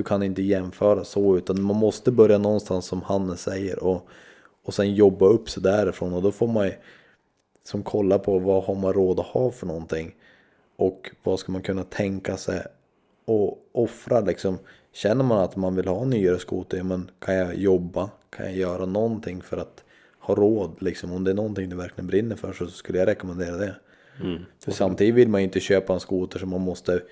Du 0.00 0.04
kan 0.04 0.22
inte 0.22 0.42
jämföra 0.42 1.04
så 1.04 1.36
utan 1.36 1.62
man 1.62 1.76
måste 1.76 2.10
börja 2.10 2.38
någonstans 2.38 2.86
som 2.86 3.02
Hannes 3.02 3.40
säger 3.40 3.84
och, 3.84 4.08
och 4.64 4.74
sen 4.74 4.94
jobba 4.94 5.26
upp 5.26 5.50
sig 5.50 5.62
därifrån 5.62 6.12
och 6.12 6.22
då 6.22 6.32
får 6.32 6.46
man 6.46 6.66
ju 6.66 6.72
som 7.64 7.82
kolla 7.82 8.18
på 8.18 8.38
vad 8.38 8.64
har 8.64 8.74
man 8.74 8.92
råd 8.92 9.20
att 9.20 9.26
ha 9.26 9.50
för 9.50 9.66
någonting 9.66 10.14
och 10.76 11.10
vad 11.22 11.38
ska 11.38 11.52
man 11.52 11.62
kunna 11.62 11.84
tänka 11.84 12.36
sig 12.36 12.62
och 13.24 13.58
offra 13.72 14.20
liksom. 14.20 14.58
Känner 14.92 15.24
man 15.24 15.38
att 15.38 15.56
man 15.56 15.76
vill 15.76 15.88
ha 15.88 16.02
en 16.02 16.10
nyare 16.10 16.38
skoter, 16.38 16.78
ja, 16.78 16.84
men 16.84 17.10
kan 17.18 17.34
jag 17.34 17.54
jobba? 17.54 18.10
Kan 18.30 18.46
jag 18.46 18.56
göra 18.56 18.86
någonting 18.86 19.42
för 19.42 19.56
att 19.56 19.84
ha 20.20 20.34
råd 20.34 20.76
liksom? 20.78 21.12
Om 21.12 21.24
det 21.24 21.30
är 21.30 21.34
någonting 21.34 21.68
du 21.68 21.76
verkligen 21.76 22.06
brinner 22.06 22.36
för 22.36 22.52
så 22.52 22.66
skulle 22.66 22.98
jag 22.98 23.08
rekommendera 23.08 23.56
det. 23.56 23.74
För 24.64 24.70
samtidigt 24.72 25.14
vill 25.14 25.28
man 25.28 25.40
ju 25.40 25.44
inte 25.44 25.60
köpa 25.60 25.92
en 25.94 26.00
skoter 26.00 26.38
som 26.38 26.48
man 26.48 26.60
måste 26.60 27.02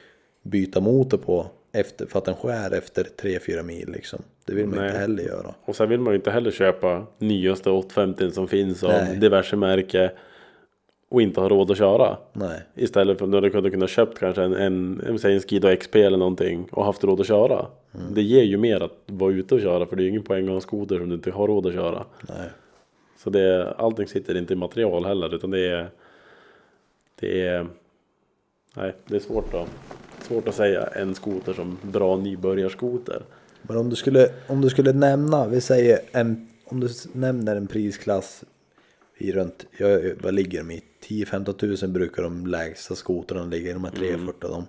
byta 0.42 0.80
motor 0.80 1.18
på 1.18 1.46
efter, 1.72 2.06
för 2.06 2.18
att 2.18 2.24
den 2.24 2.34
skär 2.34 2.74
efter 2.74 3.04
3-4 3.04 3.62
mil 3.62 3.88
liksom. 3.92 4.22
Det 4.44 4.54
vill 4.54 4.66
man 4.66 4.78
Nej. 4.78 4.86
inte 4.86 4.98
heller 4.98 5.22
göra. 5.22 5.54
Och 5.64 5.76
sen 5.76 5.88
vill 5.88 6.00
man 6.00 6.12
ju 6.12 6.16
inte 6.16 6.30
heller 6.30 6.50
köpa 6.50 7.06
nyaste 7.18 7.70
850 7.70 8.30
som 8.30 8.48
finns 8.48 8.84
av 8.84 8.90
Nej. 8.90 9.16
diverse 9.16 9.56
märke 9.56 10.10
och 11.08 11.22
inte 11.22 11.40
ha 11.40 11.48
råd 11.48 11.70
att 11.70 11.78
köra. 11.78 12.16
Nej, 12.32 12.62
Istället 12.74 13.18
för 13.18 13.36
att 13.36 13.42
du 13.42 13.50
kunde 13.50 13.70
kunna 13.70 13.86
köpt 13.86 14.18
kanske 14.18 14.42
en, 14.42 14.54
en, 14.54 15.00
en, 15.24 15.40
Skido 15.40 15.76
XP 15.76 15.96
eller 15.96 16.18
någonting 16.18 16.68
och 16.72 16.84
haft 16.84 17.04
råd 17.04 17.20
att 17.20 17.26
köra. 17.26 17.66
Det 18.10 18.22
ger 18.22 18.42
ju 18.42 18.56
mer 18.56 18.82
att 18.82 18.98
vara 19.06 19.32
ute 19.32 19.54
och 19.54 19.60
köra 19.60 19.86
för 19.86 19.96
det 19.96 20.02
är 20.02 20.04
ju 20.04 20.10
ingen 20.10 20.22
poäng 20.22 20.44
att 20.44 20.48
ha 20.48 20.54
en 20.54 20.60
skoter 20.60 20.98
som 20.98 21.08
du 21.08 21.14
inte 21.14 21.30
har 21.30 21.46
råd 21.46 21.66
att 21.66 21.72
köra. 21.72 22.04
nej. 22.28 22.48
Så 23.18 23.30
det, 23.30 23.72
allting 23.72 24.06
sitter 24.06 24.36
inte 24.36 24.52
i 24.52 24.56
material 24.56 25.04
heller 25.04 25.34
utan 25.34 25.50
det 25.50 25.66
är 25.66 25.90
Det 27.20 27.46
är 27.46 27.66
Nej, 28.76 28.94
det 29.06 29.16
är 29.16 29.20
svårt 29.20 29.54
att 29.54 29.68
Svårt 30.28 30.48
att 30.48 30.54
säga 30.54 30.86
en 30.86 31.14
skoter 31.14 31.52
som 31.52 31.78
bra 31.82 32.16
nybörjarskoter. 32.16 33.22
Men 33.62 33.76
om 33.76 33.90
du 33.90 33.96
skulle, 33.96 34.28
om 34.46 34.60
du 34.60 34.70
skulle 34.70 34.92
nämna, 34.92 35.46
vi 35.46 35.60
säger 35.60 36.00
en, 36.12 36.48
om 36.64 36.80
du 36.80 36.88
nämner 37.12 37.56
en 37.56 37.66
prisklass. 37.66 38.44
i 39.18 39.32
runt, 39.32 39.66
jag, 39.76 40.12
vad 40.20 40.34
ligger 40.34 40.58
de 40.58 40.70
i? 40.70 40.82
10-15 41.08 41.52
tusen 41.52 41.92
brukar 41.92 42.22
de 42.22 42.46
lägsta 42.46 42.94
skotrarna 42.94 43.44
ligga 43.44 43.70
i, 43.70 43.72
de 43.72 43.84
här 43.84 43.90
340 43.90 44.34
mm. 44.40 44.52
dem. 44.52 44.66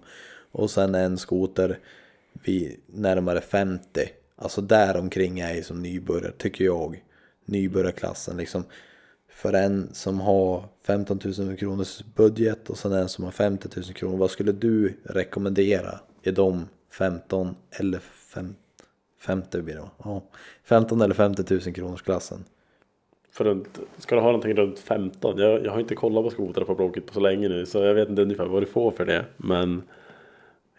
Och 0.51 0.71
sen 0.71 0.95
en 0.95 1.17
skoter 1.17 1.79
vid 2.33 2.75
närmare 2.85 3.41
50. 3.41 4.09
Alltså 4.35 4.61
där 4.61 4.97
omkring 4.97 5.39
är 5.39 5.53
ju 5.53 5.63
som 5.63 5.81
nybörjare, 5.81 6.31
tycker 6.37 6.65
jag. 6.65 7.03
Nybörjarklassen 7.45 8.37
liksom. 8.37 8.63
För 9.39 9.54
en 9.54 9.93
som 9.93 10.19
har 10.19 10.63
15 10.84 11.19
000 11.39 11.58
kronors 11.58 12.04
budget 12.15 12.69
och 12.69 12.78
sen 12.78 12.91
en 12.91 13.10
som 13.10 13.23
har 13.23 13.32
50 13.32 13.69
000 13.75 13.86
kronor. 13.86 14.17
Vad 14.17 14.32
skulle 14.32 14.52
du 14.52 14.97
rekommendera 15.04 15.99
i 16.23 16.32
de 16.32 16.67
15 16.91 17.56
eller 17.71 17.99
5, 17.99 18.56
50 19.19 19.62
blir 19.62 19.75
det 19.75 19.82
ja, 20.04 20.23
15 20.63 21.02
eller 21.02 21.15
50 21.15 21.54
000 21.54 21.62
kronors 21.62 22.02
klassen? 22.02 22.45
För 23.32 23.45
runt, 23.45 23.80
ska 23.97 24.15
du 24.15 24.21
ha 24.21 24.28
någonting 24.28 24.54
runt 24.54 24.80
15? 24.80 25.38
Jag, 25.38 25.65
jag 25.65 25.71
har 25.71 25.80
inte 25.80 25.95
kollat 25.95 26.23
på 26.23 26.30
skotrar 26.30 26.65
på 26.65 26.75
Blocket 26.75 27.06
på 27.06 27.13
så 27.13 27.19
länge 27.19 27.49
nu 27.49 27.65
så 27.65 27.78
jag 27.78 27.93
vet 27.93 28.10
inte 28.10 28.21
ungefär 28.21 28.45
vad 28.45 28.62
du 28.62 28.67
får 28.67 28.91
för 28.91 29.06
det. 29.06 29.25
Men 29.38 29.84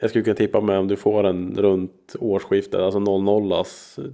jag 0.00 0.10
skulle 0.10 0.24
kunna 0.24 0.36
tippa 0.36 0.60
med 0.60 0.78
om 0.78 0.88
du 0.88 0.96
får 0.96 1.24
en 1.24 1.54
runt 1.56 2.16
årsskiftet, 2.18 2.80
alltså 2.80 2.98
00 2.98 3.64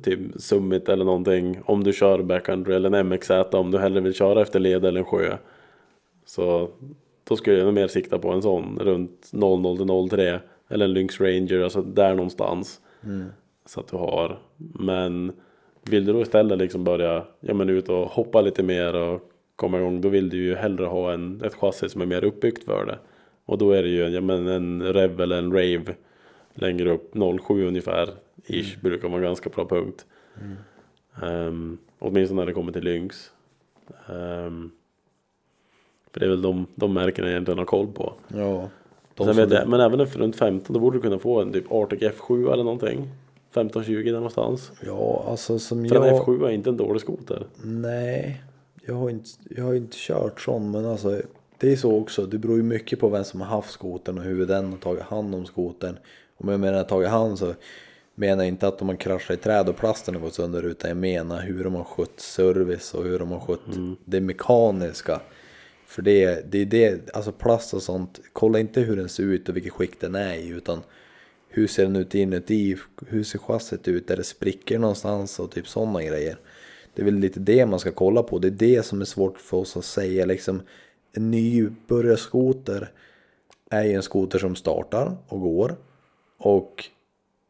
typ 0.03 0.20
Summit 0.37 0.88
eller 0.88 1.05
någonting. 1.05 1.61
Om 1.64 1.85
du 1.85 1.92
kör 1.92 2.22
backcountry 2.22 2.75
eller 2.75 2.94
en 2.94 3.09
MXZ 3.09 3.31
om 3.31 3.70
du 3.70 3.79
hellre 3.79 4.01
vill 4.01 4.14
köra 4.14 4.42
efter 4.42 4.61
led 4.61 4.85
eller 4.85 5.01
en 5.01 5.07
sjö. 5.07 5.37
Så 6.25 6.68
då 7.29 7.37
skulle 7.37 7.57
jag 7.57 7.64
nog 7.64 7.75
mer 7.75 7.88
sikta 7.88 8.18
på 8.18 8.31
en 8.31 8.42
sån 8.42 8.79
runt 8.79 9.31
00 9.33 9.77
till 9.77 10.18
03. 10.18 10.40
Eller 10.68 10.85
en 10.85 10.92
Lynx 10.92 11.20
Ranger, 11.20 11.61
alltså 11.61 11.83
där 11.83 12.14
någonstans. 12.14 12.81
Mm. 13.05 13.27
Så 13.66 13.81
att 13.81 13.88
du 13.88 13.96
har. 13.96 14.38
Men 14.75 15.33
vill 15.90 16.05
du 16.05 16.12
då 16.12 16.22
istället 16.22 16.59
liksom 16.59 16.85
börja 16.85 17.25
ja, 17.40 17.55
men 17.55 17.70
ut 17.70 17.88
och 17.88 18.07
hoppa 18.07 18.40
lite 18.40 18.62
mer 18.62 18.96
och 18.96 19.31
komma 19.57 19.79
igång. 19.79 20.01
Då 20.01 20.09
vill 20.09 20.29
du 20.29 20.37
ju 20.37 20.55
hellre 20.55 20.87
ha 20.87 21.12
en, 21.12 21.42
ett 21.44 21.55
chassi 21.55 21.88
som 21.88 22.01
är 22.01 22.07
mer 22.07 22.25
uppbyggt 22.25 22.64
för 22.64 22.87
det. 22.87 22.99
Och 23.47 23.59
då 23.59 23.73
är 23.73 23.83
det 23.83 23.89
ju 23.89 24.09
ja, 24.09 24.21
men 24.21 24.47
en 24.47 24.93
Rev 24.93 25.21
eller 25.21 25.39
en 25.39 25.53
Rave 25.53 25.95
längre 26.55 26.91
upp, 26.91 27.15
07 27.47 27.67
ungefär, 27.67 28.15
ish, 28.47 28.75
mm. 28.75 28.81
brukar 28.81 29.09
vara 29.09 29.19
en 29.19 29.25
ganska 29.25 29.51
bra 29.51 29.69
punkt. 29.69 30.07
Mm. 30.41 31.47
Um, 31.47 31.79
åtminstone 31.99 32.41
när 32.41 32.47
det 32.47 32.53
kommer 32.53 32.73
till 32.73 32.85
Lynx. 32.85 33.31
Um, 34.09 34.71
för 36.13 36.21
det 36.21 36.27
är 36.27 36.31
väl 36.31 36.43
de, 36.43 36.67
de 36.75 36.95
märken 36.95 37.25
jag 37.25 37.33
egentligen 37.33 37.59
har 37.59 37.67
koll 37.67 37.87
på. 37.87 38.13
Ja. 38.29 38.69
Jag, 39.19 39.69
men 39.69 39.81
även 39.81 40.07
runt 40.07 40.37
15 40.37 40.75
då 40.75 40.81
borde 40.81 40.97
du 40.97 41.03
kunna 41.03 41.19
få 41.19 41.41
en 41.41 41.53
typ 41.53 41.73
Arctic 41.73 42.03
F7 42.03 42.53
eller 42.53 42.65
någonting. 42.65 43.09
15-20 43.55 44.05
där 44.05 44.13
någonstans. 44.13 44.73
Ja, 44.87 45.25
alltså 45.29 45.59
som 45.59 45.89
För 45.89 45.95
jag... 45.95 46.09
en 46.09 46.15
F7 46.15 46.47
är 46.47 46.51
inte 46.51 46.71
en 46.71 46.77
dålig 46.77 47.01
skoter. 47.01 47.47
Nej, 47.63 48.43
jag 48.87 48.95
har 48.95 49.11
inte, 49.11 49.31
jag 49.57 49.65
har 49.65 49.75
inte 49.75 49.97
kört 49.97 50.41
sån 50.41 50.71
men 50.71 50.87
alltså 50.87 51.21
det 51.59 51.73
är 51.73 51.77
så 51.77 51.97
också, 52.01 52.27
det 52.27 52.38
beror 52.38 52.57
ju 52.57 52.62
mycket 52.62 53.01
på 53.01 53.09
vem 53.09 53.25
som 53.25 53.40
har 53.40 53.49
haft 53.49 53.71
skotern 53.71 54.19
och 54.19 54.25
hur 54.25 54.47
den 54.47 54.71
har 54.71 54.79
tagit 54.79 55.03
hand 55.03 55.35
om 55.35 55.47
skotern. 55.47 55.99
Om 56.37 56.49
jag 56.49 56.61
menar 56.61 56.85
tagit 56.85 57.09
hand 57.09 57.38
så 57.38 57.55
menar 58.14 58.45
jag 58.45 58.49
inte 58.49 58.69
att 58.69 58.79
de 58.79 58.88
har 58.88 58.97
kraschat 58.97 59.38
i 59.38 59.42
träd 59.42 59.69
och 59.69 59.77
plasten 59.77 60.14
har 60.14 60.23
gått 60.23 60.35
sönder 60.35 60.62
utan 60.62 60.88
jag 60.88 60.97
menar 60.97 61.40
hur 61.40 61.64
de 61.64 61.75
har 61.75 61.85
skött 61.85 62.21
service 62.21 62.95
och 62.95 63.05
hur 63.05 63.19
de 63.19 63.31
har 63.31 63.40
skött 63.40 63.77
mm. 63.77 63.97
det 64.05 64.21
mekaniska. 64.21 65.21
För 65.87 66.03
det, 66.03 66.53
det 66.53 66.59
är 66.59 66.66
det, 66.66 67.14
alltså 67.14 67.33
plast 67.33 67.75
och 67.75 67.83
sånt, 67.83 68.21
kolla 68.33 68.59
inte 68.59 68.81
hur 68.81 68.97
den 68.97 69.09
ser 69.09 69.23
ut 69.23 69.49
och 69.49 69.57
vilket 69.57 69.73
skick 69.73 70.01
den 70.01 70.14
är 70.14 70.35
i 70.35 70.49
utan 70.49 70.83
hur 71.49 71.66
ser 71.66 71.83
den 71.83 71.97
ut 71.97 72.14
inuti, 72.14 72.77
hur 73.07 73.25
ser 73.25 73.38
chassit 73.38 73.88
ut, 73.88 74.11
är 74.11 74.16
det 74.16 74.25
sprickor 74.25 74.79
någonstans 74.79 75.38
och 75.38 75.51
typ 75.51 75.69
sådana 75.69 76.03
grejer. 76.03 76.37
Det 76.95 77.03
är 77.03 77.05
väl 77.05 77.14
lite 77.14 77.40
det 77.40 77.66
man 77.66 77.79
ska 77.79 77.92
kolla 77.92 78.23
på, 78.23 78.38
det 78.38 78.49
är 78.49 78.51
det 78.51 78.87
som 78.87 79.01
är 79.01 79.05
svårt 79.05 79.38
för 79.38 79.57
oss 79.57 79.77
att 79.77 79.85
säga 79.85 80.27
liksom 80.27 80.62
nybörjarskoter 81.16 82.90
är 83.70 83.85
ju 83.85 83.92
en 83.92 84.02
skoter 84.02 84.38
som 84.38 84.57
startar 84.57 85.16
och 85.29 85.40
går. 85.40 85.76
Och 86.38 86.85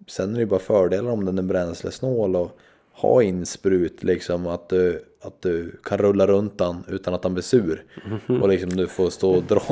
sen 0.07 0.35
är 0.35 0.39
det 0.39 0.47
bara 0.47 0.61
fördelar 0.61 1.11
om 1.11 1.25
den 1.25 1.39
är 1.39 1.43
bränslesnål 1.43 2.37
och 2.37 2.59
ha 2.93 3.23
insprut 3.23 4.05
liksom 4.05 4.47
att 4.47 4.69
du, 4.69 5.05
att 5.21 5.43
du 5.43 5.81
kan 5.83 5.99
rulla 5.99 6.27
runt 6.27 6.59
den 6.59 6.85
utan 6.89 7.15
att 7.15 7.23
den 7.23 7.35
blir 7.35 7.43
sur. 7.43 7.85
Mm. 8.29 8.43
Och 8.43 8.49
liksom 8.49 8.71
du 8.71 8.87
får 8.87 9.11
stå 9.11 9.31
och 9.31 9.43
dra 9.43 9.63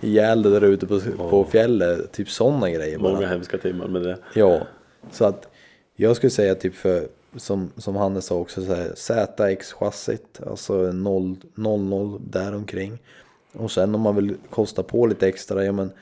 ihjäl 0.00 0.42
dig 0.42 0.52
där 0.52 0.64
ute 0.64 0.86
på, 0.86 0.94
oh. 0.94 1.30
på 1.30 1.44
fjället. 1.44 2.12
Typ 2.12 2.30
sådana 2.30 2.70
grejer 2.70 2.98
bara. 2.98 3.12
Många 3.12 3.26
hemska 3.26 3.58
timmar 3.58 3.88
med 3.88 4.02
det. 4.02 4.18
Ja, 4.34 4.66
så 5.10 5.24
att 5.24 5.48
jag 5.96 6.16
skulle 6.16 6.30
säga 6.30 6.54
typ 6.54 6.74
för 6.74 7.08
som, 7.36 7.70
som 7.76 7.96
Hannes 7.96 8.26
sa 8.26 8.34
också, 8.34 8.60
ZX-chassit, 8.94 10.48
alltså 10.50 10.92
00 10.92 12.20
däromkring. 12.20 12.98
Och 13.52 13.70
sen 13.70 13.94
om 13.94 14.00
man 14.00 14.16
vill 14.16 14.36
kosta 14.50 14.82
på 14.82 15.06
lite 15.06 15.28
extra, 15.28 15.64
ja 15.64 15.72
men 15.72 15.92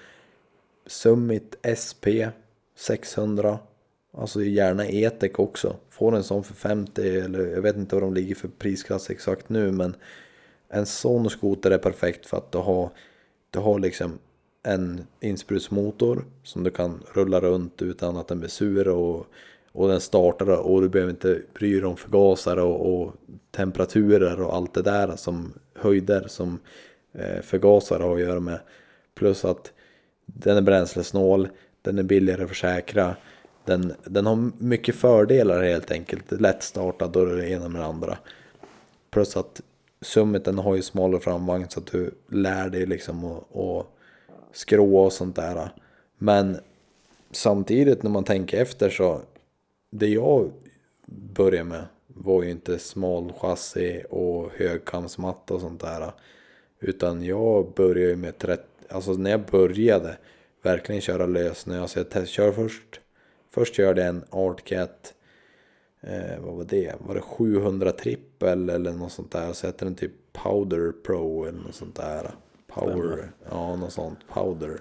Summit 0.87 1.57
SP 1.81 2.07
600. 2.77 3.59
Alltså 4.16 4.42
gärna 4.42 4.87
Etec 4.87 5.33
också. 5.35 5.77
Får 5.90 6.16
en 6.16 6.25
sån 6.25 6.45
för 6.45 6.55
50 6.55 7.18
eller 7.18 7.47
jag 7.47 7.62
vet 7.62 7.77
inte 7.77 7.97
vad 7.97 8.03
de 8.03 8.14
ligger 8.14 8.35
för 8.35 8.49
prisklass 8.49 9.11
exakt 9.11 9.49
nu 9.49 9.73
men 9.73 9.97
en 10.68 10.87
sån 10.87 11.31
skoter 11.31 11.71
är 11.71 11.79
perfekt 11.79 12.27
för 12.27 12.37
att 12.37 12.53
du 12.53 12.59
har, 12.59 12.90
du 13.51 13.59
har 13.59 13.79
liksom 13.79 14.18
en 14.62 15.07
insprutsmotor 15.21 16.25
som 16.42 16.64
du 16.64 16.71
kan 16.71 17.03
rulla 17.12 17.40
runt 17.40 17.83
utan 17.83 18.16
att 18.16 18.29
den 18.29 18.38
blir 18.38 18.49
sur 18.49 18.88
och 18.88 19.27
och 19.72 19.88
den 19.88 20.00
startar 20.00 20.46
och 20.46 20.82
du 20.82 20.88
behöver 20.88 21.11
inte 21.11 21.40
bry 21.54 21.74
dig 21.74 21.85
om 21.85 21.96
förgasare 21.96 22.62
och, 22.62 22.94
och, 22.94 23.14
temperaturer 23.50 24.40
och 24.40 24.54
allt 24.54 24.74
det 24.74 24.82
där 24.82 25.16
som 25.16 25.52
höjder 25.74 26.24
som 26.28 26.58
eh, 27.14 27.42
förgasare 27.42 28.02
har 28.02 28.14
att 28.14 28.20
göra 28.20 28.40
med. 28.40 28.61
Plus 29.14 29.44
att 29.44 29.72
den 30.26 30.56
är 30.56 30.62
bränslesnål, 30.62 31.48
den 31.82 31.98
är 31.98 32.02
billigare 32.02 32.42
att 32.42 32.48
försäkra. 32.48 33.16
Den, 33.64 33.92
den 34.04 34.26
har 34.26 34.50
mycket 34.58 34.94
fördelar 34.94 35.62
helt 35.62 35.90
enkelt. 35.90 36.32
Lättstartad 36.40 37.16
och 37.16 37.26
det 37.26 37.48
ena 37.48 37.68
med 37.68 37.80
det 37.80 37.87
andra. 37.87 38.18
Plus 39.11 39.37
att 39.37 39.61
Summiten 40.00 40.58
har 40.58 40.76
ju 40.76 40.82
smalare 40.82 41.20
framvagn 41.20 41.66
så 41.68 41.80
att 41.80 41.87
du 41.87 42.14
lär 42.28 42.68
dig 42.68 42.87
liksom 42.87 43.24
att 43.24 43.87
skrå 44.52 44.96
och 44.96 45.12
sånt 45.12 45.37
där. 45.37 45.70
Men 46.18 46.56
samtidigt 47.30 48.02
när 48.02 48.11
man 48.11 48.24
tänker 48.24 48.62
efter 48.62 48.90
så 48.90 49.20
det 49.94 50.09
jag 50.09 50.52
började 51.07 51.68
med 51.68 51.85
var 52.07 52.42
ju 52.42 52.50
inte 52.50 52.78
smal 52.78 53.33
chassi 53.33 54.05
och 54.11 54.52
högkamsmatta 54.52 55.55
och 55.55 55.61
sånt 55.61 55.81
där. 55.81 56.12
Utan 56.81 57.24
jag 57.24 57.72
började 57.74 58.11
ju 58.11 58.16
med 58.16 58.38
30, 58.38 58.62
alltså 58.88 59.12
när 59.12 59.31
jag 59.31 59.46
började 59.46 60.16
verkligen 60.62 61.00
köra 61.00 61.26
lösning, 61.26 61.76
alltså 61.76 61.98
jag 61.98 62.11
testkör 62.11 62.52
först. 62.52 63.00
Först 63.50 63.74
körde 63.74 64.00
jag 64.00 64.09
en 64.09 64.24
Artcat, 64.31 65.14
eh, 66.00 66.40
vad 66.40 66.55
var 66.55 66.64
det? 66.64 66.94
Var 66.98 67.14
det 67.14 67.20
700 67.20 67.92
trippel 67.92 68.70
eller 68.70 68.92
något 68.92 69.12
sånt 69.12 69.33
där? 69.33 69.52
Så 69.52 69.66
hette 69.66 69.85
den 69.85 69.94
typ 69.94 70.12
Powder 70.33 70.92
Pro 70.92 71.44
eller 71.44 71.59
något 71.59 71.74
sånt 71.74 71.96
där. 71.96 72.31
Power, 72.66 73.33
ja 73.50 73.76
något 73.76 73.92
sånt. 73.92 74.18
Powder 74.28 74.81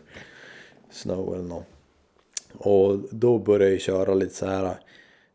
Snow 0.91 1.33
eller 1.33 1.43
något. 1.43 1.65
Och 2.53 2.99
då 3.11 3.37
började 3.37 3.71
jag 3.71 3.81
köra 3.81 4.13
lite 4.13 4.35
så 4.35 4.45
här 4.45 4.75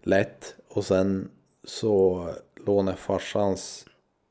lätt. 0.07 0.55
Och 0.69 0.85
sen 0.85 1.29
så 1.65 2.29
lånade 2.67 2.91
jag 2.91 2.99
farsans 2.99 3.87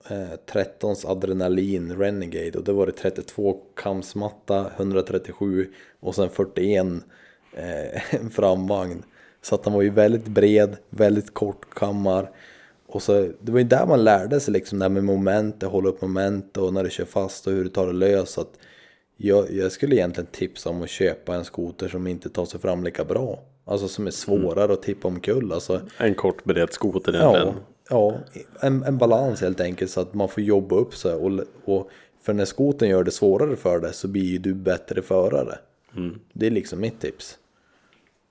eh, 0.10 0.40
13 0.46 0.96
adrenalin 1.06 1.98
Renegade 1.98 2.58
och 2.58 2.64
det 2.64 2.74
var 2.74 2.86
det 2.86 2.92
32 2.92 3.58
kamsmatta, 3.76 4.72
137 4.78 5.74
och 6.00 6.16
sen 6.16 6.30
41 6.30 6.86
eh, 7.54 8.02
framvagn. 8.32 9.04
Så 9.42 9.56
att 9.56 9.64
den 9.64 9.74
var 9.74 9.82
ju 9.82 9.90
väldigt 9.90 10.28
bred, 10.28 10.78
väldigt 10.90 11.34
kort 11.34 11.74
kammar. 11.76 12.32
Och 12.88 13.02
så, 13.02 13.32
det 13.42 13.52
var 13.52 13.60
ju 13.60 13.66
där 13.66 13.86
man 13.86 14.04
lärde 14.04 14.40
sig 14.40 14.54
liksom 14.54 14.80
det 14.80 14.86
här 14.86 14.90
med 14.90 15.04
moment, 15.04 15.64
hålla 15.64 15.90
upp 15.90 16.02
moment 16.02 16.58
och 16.58 16.74
när 16.74 16.84
du 16.84 16.90
kör 16.90 17.06
fast 17.06 17.48
och 17.48 17.54
hur 17.54 17.64
du 17.64 17.70
tar 17.70 17.88
det 17.88 17.94
lös. 17.94 18.30
Så 18.30 18.42
att 18.42 18.54
jag, 19.18 19.52
jag 19.52 19.72
skulle 19.72 19.96
egentligen 19.96 20.30
tipsa 20.32 20.70
om 20.70 20.82
att 20.82 20.90
köpa 20.90 21.36
en 21.36 21.46
skoter 21.46 21.88
som 21.88 22.08
inte 22.08 22.30
tar 22.30 22.46
sig 22.46 22.60
fram 22.60 22.84
lika 22.84 23.06
bra. 23.06 23.40
Alltså 23.66 23.88
som 23.88 24.08
är 24.08 24.12
svårare 24.12 24.64
mm. 24.64 24.74
att 24.74 24.82
tippa 24.82 25.08
omkull. 25.08 25.52
Alltså, 25.52 25.82
en 25.98 26.16
kort 26.16 26.44
beredd 26.44 26.74
skoter 26.74 27.16
egentligen. 27.16 27.48
Ja, 27.48 27.54
ja 27.90 28.16
en, 28.60 28.84
en 28.84 28.98
balans 28.98 29.42
helt 29.42 29.62
enkelt 29.62 29.92
så 29.92 30.02
att 30.02 30.14
man 30.14 30.30
får 30.30 30.44
jobba 30.44 30.76
upp 30.76 30.96
sig. 30.96 31.14
Och, 31.14 31.32
och 31.66 31.90
för 32.22 32.34
när 32.34 32.46
skoten 32.46 32.90
gör 32.90 33.04
det 33.04 33.12
svårare 33.12 33.56
för 33.56 33.80
dig 33.80 33.94
så 33.94 34.08
blir 34.08 34.40
du 34.40 34.54
bättre 34.54 35.02
förare. 35.02 35.58
Mm. 35.98 36.20
Det 36.34 36.48
är 36.48 36.52
liksom 36.52 36.80
mitt 36.80 37.00
tips. 37.00 37.38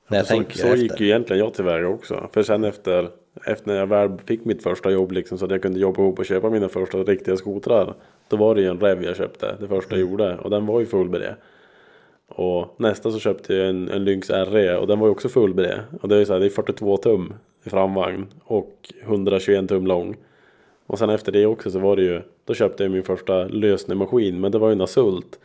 När 0.08 0.18
jag 0.18 0.26
så, 0.26 0.34
tänker 0.34 0.58
så 0.58 0.66
efter. 0.66 0.76
gick 0.76 1.00
ju 1.00 1.06
egentligen 1.06 1.44
jag 1.44 1.54
tillväga 1.54 1.88
också. 1.88 2.28
För 2.32 2.42
sen 2.42 2.64
efter, 2.64 3.10
efter 3.46 3.66
när 3.72 3.78
jag 3.78 3.86
väl 3.86 4.18
fick 4.24 4.44
mitt 4.44 4.62
första 4.62 4.90
jobb 4.90 5.12
liksom, 5.12 5.38
så 5.38 5.44
att 5.44 5.50
jag 5.50 5.62
kunde 5.62 5.80
jobba 5.80 6.02
ihop 6.02 6.18
och 6.18 6.26
köpa 6.26 6.50
mina 6.50 6.68
första 6.68 6.98
riktiga 6.98 7.36
skotrar. 7.36 7.94
Då 8.28 8.36
var 8.36 8.54
det 8.54 8.60
ju 8.60 8.68
en 8.68 8.80
Rev 8.80 9.04
jag 9.04 9.16
köpte, 9.16 9.56
det 9.60 9.68
första 9.68 9.94
jag 9.94 10.00
mm. 10.00 10.10
gjorde. 10.10 10.38
Och 10.38 10.50
den 10.50 10.66
var 10.66 10.80
ju 10.80 10.86
full 10.86 11.08
med 11.08 11.20
det. 11.20 11.36
Och 12.28 12.74
nästa 12.76 13.10
så 13.10 13.18
köpte 13.18 13.54
jag 13.54 13.68
en, 13.68 13.88
en 13.88 14.04
Lynx 14.04 14.30
RE 14.30 14.76
och 14.78 14.86
den 14.86 14.98
var 14.98 15.06
ju 15.06 15.12
också 15.12 15.28
full 15.28 15.54
med 15.54 15.64
det. 15.64 15.80
Och 16.00 16.08
det 16.08 16.16
är, 16.16 16.24
så 16.24 16.32
här, 16.32 16.40
det 16.40 16.46
är 16.46 16.50
42 16.50 16.96
tum 16.96 17.34
i 17.64 17.70
framvagn 17.70 18.26
och 18.44 18.92
121 19.02 19.68
tum 19.68 19.86
lång. 19.86 20.16
Och 20.86 20.98
sen 20.98 21.10
efter 21.10 21.32
det 21.32 21.46
också 21.46 21.70
så 21.70 21.78
var 21.78 21.96
det 21.96 22.02
ju, 22.02 22.22
då 22.44 22.54
köpte 22.54 22.82
jag 22.82 22.92
min 22.92 23.02
första 23.02 23.44
lösningsmaskin, 23.44 24.40
men 24.40 24.52
det 24.52 24.58
var 24.58 24.68
ju 24.68 24.72
en 24.72 24.80
Asult. 24.80 25.38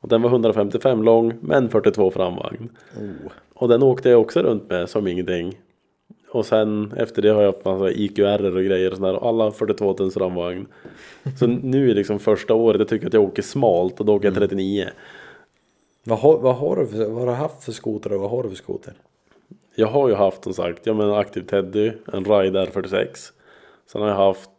Och 0.00 0.08
den 0.08 0.22
var 0.22 0.30
155 0.30 1.02
lång, 1.02 1.34
men 1.40 1.68
42 1.68 2.10
framvagn. 2.10 2.68
Oh. 2.96 3.32
Och 3.54 3.68
den 3.68 3.82
åkte 3.82 4.08
jag 4.08 4.20
också 4.20 4.42
runt 4.42 4.70
med 4.70 4.88
som 4.88 5.06
ingenting. 5.06 5.58
Och 6.30 6.46
sen 6.46 6.92
efter 6.96 7.22
det 7.22 7.28
har 7.28 7.42
jag 7.42 7.52
haft 7.52 7.64
massa 7.64 7.90
IQR 7.90 8.56
och 8.56 8.64
grejer 8.64 8.90
och 8.90 8.96
sådär. 8.96 9.14
Och 9.14 9.28
alla 9.28 9.50
42 9.50 9.94
tums 9.94 10.14
framvagn. 10.14 10.66
Så 11.38 11.46
nu 11.46 11.90
är 11.90 11.94
liksom 11.94 12.18
första 12.18 12.54
året, 12.54 12.78
jag 12.78 12.88
tycker 12.88 13.06
att 13.06 13.12
jag 13.12 13.22
åker 13.22 13.42
smalt 13.42 14.00
och 14.00 14.06
då 14.06 14.14
åker 14.14 14.28
jag 14.28 14.34
39. 14.34 14.88
Vad, 16.08 16.18
har, 16.18 16.38
vad, 16.38 16.56
har 16.56 16.76
du 16.76 16.86
för, 16.86 17.06
vad 17.06 17.18
har 17.20 17.26
du 17.26 17.32
haft 17.32 17.64
för 17.64 17.72
skoter 17.72 18.12
och 18.12 18.20
vad 18.20 18.30
har 18.30 18.42
du 18.42 18.48
för 18.48 18.56
skoter? 18.56 18.94
Jag 19.74 19.88
har 19.88 20.08
ju 20.08 20.14
haft 20.14 20.44
som 20.44 20.54
sagt, 20.54 20.86
ja 20.86 20.94
men 20.94 21.08
en 21.08 21.14
aktiv 21.14 21.42
Teddy, 21.42 21.92
en 22.12 22.24
Ride 22.24 22.66
R46. 22.66 23.30
Sen 23.92 24.02
har 24.02 24.08
jag 24.08 24.16
haft, 24.16 24.50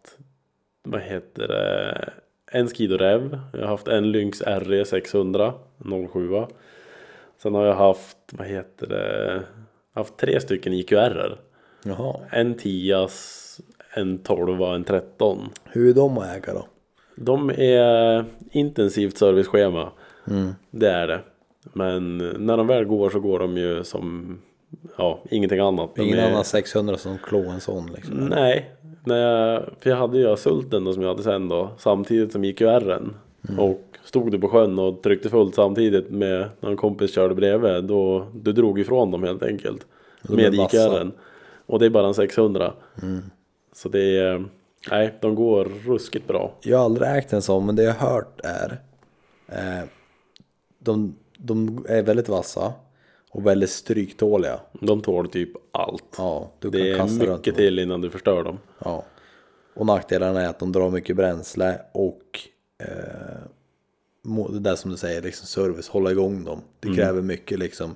vad 0.84 1.02
heter 1.02 1.48
det, 1.48 2.10
en 2.52 2.68
Skido 2.68 2.98
Rev. 2.98 3.40
Jag 3.54 3.60
har 3.60 3.68
haft 3.68 3.88
en 3.88 4.12
Lynx 4.12 4.42
RE 4.42 4.86
600, 4.86 5.54
07. 6.14 6.46
Sen 7.38 7.56
har 7.56 7.66
jag 7.66 7.76
haft, 7.76 8.18
vad 8.32 8.48
heter 8.48 8.88
det, 8.88 9.44
haft 9.94 10.18
tre 10.18 10.40
stycken 10.40 10.74
IQR. 10.74 11.40
Jaha. 11.84 12.16
En 12.32 12.58
10 12.58 13.08
en 13.94 14.18
12 14.18 14.62
en 14.62 14.84
13. 14.84 15.50
Hur 15.64 15.90
är 15.90 15.94
de 15.94 16.18
att 16.18 16.38
äga 16.38 16.54
då? 16.54 16.68
De 17.16 17.50
är 17.50 18.26
intensivt 18.52 19.18
serviceschema. 19.18 19.92
Mm. 20.28 20.56
Det 20.72 20.90
är 20.90 21.08
det. 21.08 21.20
Men 21.74 22.17
när 22.17 22.58
de 22.58 22.67
väl 22.67 22.86
går 22.86 23.10
så 23.10 23.19
går 23.19 23.39
de 23.39 23.58
ju 23.58 23.84
som 23.84 24.38
ja, 24.98 25.19
ingenting 25.30 25.60
annat. 25.60 25.95
De 25.95 26.02
Ingen 26.02 26.19
är, 26.19 26.32
annan 26.32 26.45
600 26.45 26.98
som 26.98 27.17
klår 27.17 27.45
en 27.45 27.62
sån 27.62 27.91
liksom? 27.95 28.15
Nej, 28.15 28.72
när 29.04 29.17
jag, 29.17 29.63
för 29.80 29.89
jag 29.89 29.98
hade 29.98 30.17
ju 30.17 30.38
Sulten 30.38 30.84
då, 30.84 30.93
som 30.93 31.02
jag 31.02 31.10
hade 31.10 31.24
sen 31.24 31.48
då 31.48 31.69
samtidigt 31.78 32.32
som 32.32 32.43
IQR'n. 32.43 33.13
Mm. 33.50 33.60
Och 33.60 33.82
stod 34.04 34.32
du 34.32 34.39
på 34.39 34.48
sjön 34.48 34.80
och 34.80 35.02
tryckte 35.02 35.30
fullt 35.30 35.56
samtidigt 35.56 36.10
med 36.10 36.50
när 36.60 36.69
en 36.69 36.78
kompis 36.78 37.13
körde 37.13 37.36
bredvid 37.36 37.84
då 37.84 38.28
du 38.34 38.52
drog 38.52 38.80
ifrån 38.80 39.12
dem 39.12 39.24
helt 39.24 39.43
enkelt. 39.43 39.86
Med. 40.22 40.54
IQR'n. 40.54 41.12
Och 41.65 41.80
det 41.80 41.86
är 41.86 41.89
bara 41.89 42.08
en 42.08 42.13
600. 42.13 42.74
Mm. 43.02 43.22
Så 43.74 43.89
det 43.89 44.17
är, 44.17 44.45
nej 44.91 45.13
de 45.22 45.36
går 45.36 45.65
ruskigt 45.65 46.28
bra. 46.28 46.54
Jag 46.62 46.78
har 46.78 46.86
aldrig 46.86 47.10
ägt 47.10 47.34
en 47.34 47.41
sån 47.41 47.65
men 47.65 47.76
det 47.76 47.84
jag 47.84 47.93
har 47.93 48.10
hört 48.10 48.41
är 48.43 48.80
eh, 49.48 49.88
de, 50.80 51.15
de 51.41 51.86
är 51.89 52.02
väldigt 52.04 52.30
vassa 52.30 52.73
och 53.32 53.47
väldigt 53.47 53.69
stryktåliga. 53.69 54.60
De 54.82 55.02
tål 55.02 55.30
typ 55.30 55.49
allt. 55.71 56.15
Ja, 56.17 56.49
du 56.60 56.69
det 56.69 56.91
är 56.91 56.97
kan 56.97 57.08
kasta 57.08 57.25
runt 57.25 57.38
mycket 57.38 57.54
dem. 57.54 57.58
till 57.58 57.80
innan 57.80 58.02
du 58.02 58.10
förstör 58.10 58.43
dem. 58.43 58.60
Ja. 58.86 59.04
Och 59.73 59.86
nackdelarna 59.86 60.41
är 60.41 60.47
att 60.49 60.60
de 60.60 60.71
drar 60.71 60.89
mycket 60.89 61.15
bränsle 61.15 61.82
och 61.91 62.39
eh, 62.78 63.39
det 64.49 64.60
där 64.60 64.75
som 64.75 64.91
du 64.91 64.97
säger, 64.97 65.21
liksom 65.21 65.47
service, 65.47 65.88
hålla 65.89 66.12
igång 66.12 66.43
dem. 66.43 66.62
Det 66.80 66.88
Mm. 66.88 66.97
kräver 66.97 67.21
mycket 67.21 67.60
liksom 67.60 67.95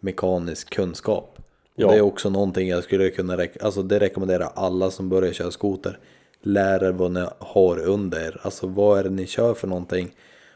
mekanisk 0.00 0.70
kunskap. 0.74 1.38
Ja. 1.74 1.88
Det 1.88 1.96
är 1.96 2.00
också 2.00 2.30
någonting 2.30 2.68
jag 2.68 2.84
skulle 2.84 3.10
kunna, 3.10 3.36
rek- 3.36 3.62
alltså 3.64 3.82
det 3.82 4.00
rekommenderar 4.00 4.52
alla 4.54 4.90
som 4.90 5.08
börjar 5.08 5.32
köra 5.32 5.50
skoter. 5.50 5.98
Lär 6.42 6.84
er 6.84 6.92
vad 6.92 7.10
ni 7.10 7.26
har 7.38 7.78
under 7.88 8.20
er, 8.26 8.40
alltså 8.42 8.66
vad 8.66 8.98
är 8.98 9.04
det 9.04 9.10
ni 9.10 9.26
kör 9.26 9.54
för 9.54 9.68
någonting 9.68 10.14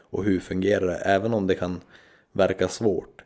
och 0.09 0.23
hur 0.23 0.39
fungerar 0.39 0.87
det? 0.87 0.95
Även 0.95 1.33
om 1.33 1.47
det 1.47 1.55
kan 1.55 1.81
verka 2.31 2.67
svårt 2.67 3.21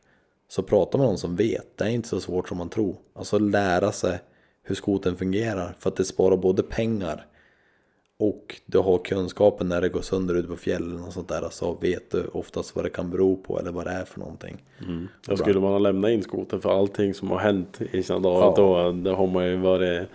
så 0.47 0.63
prata 0.63 0.97
med 0.97 1.07
någon 1.07 1.17
som 1.17 1.35
vet, 1.35 1.77
det 1.77 1.83
är 1.83 1.89
inte 1.89 2.07
så 2.07 2.19
svårt 2.19 2.47
som 2.47 2.57
man 2.57 2.69
tror. 2.69 2.95
Alltså 3.13 3.39
lära 3.39 3.91
sig 3.91 4.19
hur 4.63 4.75
skoten 4.75 5.15
fungerar 5.15 5.75
för 5.79 5.89
att 5.89 5.95
det 5.95 6.05
sparar 6.05 6.37
både 6.37 6.63
pengar 6.63 7.25
och 8.17 8.61
du 8.65 8.77
har 8.77 8.97
kunskapen 8.97 9.69
när 9.69 9.81
det 9.81 9.89
går 9.89 10.01
sönder 10.01 10.35
ute 10.35 10.47
på 10.47 10.55
fjällen 10.55 11.03
och 11.03 11.13
sånt 11.13 11.27
där 11.27 11.47
så 11.51 11.73
vet 11.73 12.11
du 12.11 12.25
oftast 12.33 12.75
vad 12.75 12.85
det 12.85 12.89
kan 12.89 13.09
bero 13.09 13.35
på 13.35 13.59
eller 13.59 13.71
vad 13.71 13.85
det 13.85 13.91
är 13.91 14.05
för 14.05 14.19
någonting. 14.19 14.63
Då 15.27 15.37
skulle 15.37 15.59
man 15.59 15.71
ha 15.71 15.79
lämnat 15.79 16.11
in 16.11 16.23
skoten 16.23 16.61
för 16.61 16.79
allting 16.79 17.13
som 17.13 17.31
har 17.31 17.37
hänt 17.39 17.81
i 17.91 18.03
sina 18.03 18.19
dagar 18.19 18.45
Ja. 18.45 18.53
då, 18.57 18.91
då 18.91 19.15
har 19.15 19.27
man 19.27 19.45
ju 19.45 19.55
varit 19.57 20.07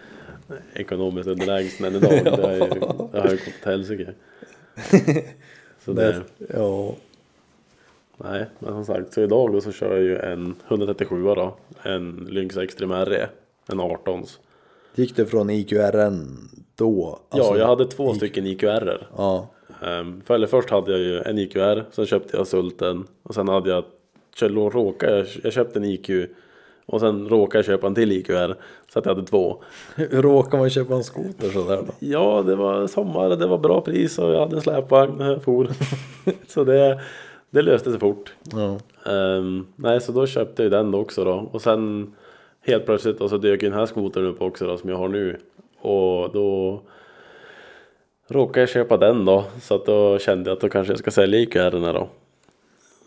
ekonomiskt 0.75 1.29
underlägsen 1.29 1.87
än 1.87 1.95
idag. 1.95 2.11
Det 2.25 2.55
ju, 2.55 2.61
det 3.13 3.21
har 3.21 3.29
ju 3.29 3.37
gått 3.37 3.49
åt 3.61 3.65
helsike. 3.65 4.15
Så 5.85 5.93
det, 5.93 6.23
Ja, 6.55 6.95
nej, 8.19 8.47
men 8.59 8.73
som 8.73 8.85
sagt, 8.85 9.13
så 9.13 9.21
idag 9.21 9.53
då 9.53 9.61
så 9.61 9.73
kör 9.73 9.97
jag 9.97 10.03
ju 10.03 10.19
en 10.19 10.55
137 10.69 11.23
då, 11.23 11.57
en 11.83 12.29
Lynx 12.31 12.57
Extreme 12.57 13.05
RE, 13.05 13.29
en 13.69 13.81
18 13.81 14.25
gick 14.95 15.17
det 15.17 15.27
från 15.27 15.51
IQRN 15.51 16.49
då? 16.75 17.19
Alltså, 17.29 17.53
Ja, 17.55 17.59
jag 17.59 17.67
hade 17.67 17.85
två 17.85 18.15
stycken 18.15 18.47
IQR. 18.47 19.07
Ja, 19.17 19.49
Um, 19.83 20.21
för, 20.21 20.35
eller 20.35 20.47
först 20.47 20.71
hade 20.71 20.91
jag 20.93 21.01
ju 21.01 21.21
en 21.21 21.39
IQR, 21.39 21.85
sen 21.91 22.07
köpte 22.07 22.37
jag 22.37 22.47
Sulten 22.47 23.07
och 23.23 23.35
sen 23.35 23.49
hade 23.49 23.71
jag, 23.71 23.85
råkade, 24.75 25.17
jag, 25.17 25.27
jag 25.43 25.53
köpte 25.53 25.79
en 25.79 25.85
IQ 25.85 26.11
och 26.87 27.01
sen 27.01 27.29
råkade 27.29 27.59
jag 27.59 27.65
köpa 27.65 27.87
en 27.87 27.95
till 27.95 28.13
IQR 28.13 28.57
så 28.93 28.99
att 28.99 29.07
jag 29.07 29.15
hade 29.15 29.27
två. 29.27 29.63
råkar 30.11 30.59
man 30.59 30.71
köpa 30.71 30.95
en 30.95 31.05
skoter 31.05 31.51
sådär 31.51 31.83
då? 31.87 31.93
Ja, 31.99 32.43
det 32.47 32.57
var 32.57 32.87
sommar, 32.87 33.29
det 33.29 33.47
var 33.47 33.59
bra 33.59 33.81
pris 33.81 34.19
och 34.19 34.35
jag 34.35 34.41
hade 34.41 34.57
en 34.57 34.63
släpvagn 34.63 35.17
när 35.19 35.31
jag 35.31 35.43
for. 35.43 35.69
så 36.49 36.65
det, 36.65 37.01
det 37.51 37.63
löste 37.63 37.91
sig 37.91 38.01
fort. 38.01 38.33
Ja. 38.53 38.79
Ehm, 39.13 39.67
nej, 39.77 40.01
så 40.01 40.13
då 40.13 40.27
köpte 40.27 40.63
jag 40.63 40.73
den 40.73 40.95
också 40.95 41.25
då. 41.25 41.49
Och 41.53 41.63
sen 41.63 42.15
helt 42.61 42.87
plötsligt 42.87 43.19
då, 43.19 43.29
så 43.29 43.39
dök 43.39 43.61
den 43.61 43.73
här 43.73 43.87
skotern 43.87 44.27
upp 44.27 44.43
också 44.43 44.67
då, 44.67 44.77
som 44.77 44.91
jag 44.91 44.97
har 44.97 45.09
nu. 45.09 45.39
Och 45.81 46.33
då 46.33 46.81
råkade 48.29 48.61
jag 48.61 48.69
köpa 48.69 48.97
den 48.97 49.25
då. 49.25 49.45
Så 49.61 49.75
att 49.75 49.87
då 49.87 50.19
kände 50.19 50.51
jag 50.51 50.57
att 50.57 50.61
då 50.61 50.69
kanske 50.69 50.93
jag 50.93 50.99
ska 50.99 51.11
sälja 51.11 51.41
IQR 51.41 51.93
då. 51.93 52.09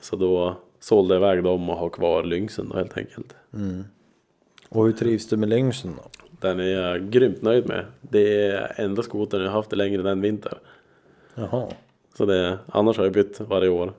Så 0.01 0.15
då 0.15 0.56
sålde 0.80 1.13
jag 1.13 1.21
iväg 1.21 1.43
dem 1.43 1.69
och 1.69 1.77
har 1.77 1.89
kvar 1.89 2.23
Lynxen 2.23 2.69
då 2.69 2.77
helt 2.77 2.97
enkelt. 2.97 3.36
Och 4.69 4.86
hur 4.86 4.91
trivs 4.91 5.30
du 5.30 5.38
med 5.38 5.49
Lynxen 5.49 5.95
då? 5.97 6.10
Den 6.39 6.60
är 6.60 6.63
jag 6.63 7.10
grymt 7.10 7.41
nöjd 7.41 7.67
med. 7.67 7.86
Det 8.01 8.45
är 8.45 8.73
enda 8.75 9.04
skotern 9.04 9.41
jag 9.41 9.49
har 9.49 9.56
haft 9.56 9.75
längre 9.75 10.01
än 10.01 10.08
en 10.08 10.21
vinter. 10.21 10.58
Jaha. 11.36 11.67
Så 12.17 12.25
det, 12.25 12.60
annars 12.67 12.97
har 12.97 13.04
jag 13.04 13.13
bytt 13.13 13.39
varje 13.39 13.69
år. 13.69 13.93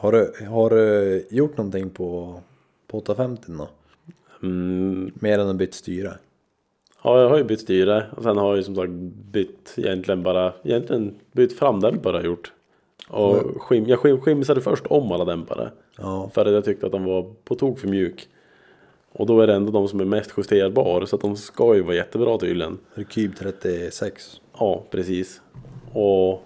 Har 0.00 0.12
du, 0.12 0.46
har 0.46 0.70
du 0.70 1.26
gjort 1.30 1.56
någonting 1.56 1.90
på, 1.90 2.40
på 2.86 2.98
850 2.98 3.42
då? 3.48 3.68
Mm, 4.42 5.12
Mer 5.14 5.38
än 5.38 5.48
att 5.48 5.56
bytt 5.56 5.74
styre? 5.74 6.12
Ja, 7.02 7.20
jag 7.20 7.28
har 7.28 7.38
ju 7.38 7.44
bytt 7.44 7.60
styre 7.60 8.06
och 8.16 8.22
sen 8.22 8.36
har 8.36 8.48
jag 8.48 8.56
ju 8.56 8.62
som 8.62 8.74
sagt 8.74 8.90
bytt 9.32 9.74
egentligen 9.76 10.22
bara, 10.22 10.52
egentligen 10.62 11.14
bytt 11.32 11.58
framdämpare 11.58 12.12
har 12.12 12.18
jag 12.18 12.24
gjort. 12.24 12.52
Och 13.08 13.62
skim, 13.62 13.86
jag 13.86 13.98
skim, 13.98 14.20
skimsade 14.20 14.60
först 14.60 14.86
om 14.86 15.12
alla 15.12 15.24
dämpare. 15.24 15.70
Ja. 15.98 16.30
För 16.34 16.46
att 16.46 16.52
jag 16.52 16.64
tyckte 16.64 16.86
att 16.86 16.92
de 16.92 17.04
var 17.04 17.34
på 17.44 17.54
tok 17.54 17.78
för 17.78 17.88
mjuk. 17.88 18.28
Och 19.12 19.26
då 19.26 19.40
är 19.40 19.46
det 19.46 19.54
ändå 19.54 19.72
de 19.72 19.88
som 19.88 20.00
är 20.00 20.04
mest 20.04 20.32
justerbar 20.36 21.06
så 21.06 21.16
att 21.16 21.22
de 21.22 21.36
ska 21.36 21.74
ju 21.74 21.82
vara 21.82 21.96
jättebra 21.96 22.38
tydligen. 22.38 22.78
Rekyb 22.94 23.36
36. 23.36 24.40
Ja, 24.58 24.82
precis. 24.90 25.40
Och 25.92 26.42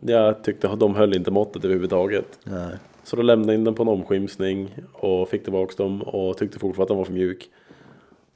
jag 0.00 0.44
tyckte 0.44 0.68
att 0.70 0.80
de 0.80 0.94
höll 0.94 1.16
inte 1.16 1.30
måttet 1.30 1.64
överhuvudtaget. 1.64 2.38
Nej. 2.44 2.74
Så 3.04 3.16
då 3.16 3.22
lämnade 3.22 3.52
jag 3.52 3.58
in 3.58 3.64
den 3.64 3.74
på 3.74 3.82
en 3.82 3.88
omskimsning 3.88 4.74
och 4.92 5.28
fick 5.28 5.42
tillbaks 5.44 5.76
dem 5.76 6.02
och 6.02 6.36
tyckte 6.36 6.58
fortfarande 6.58 6.82
att 6.82 6.88
den 6.88 6.96
var 6.96 7.04
för 7.04 7.12
mjuk. 7.12 7.50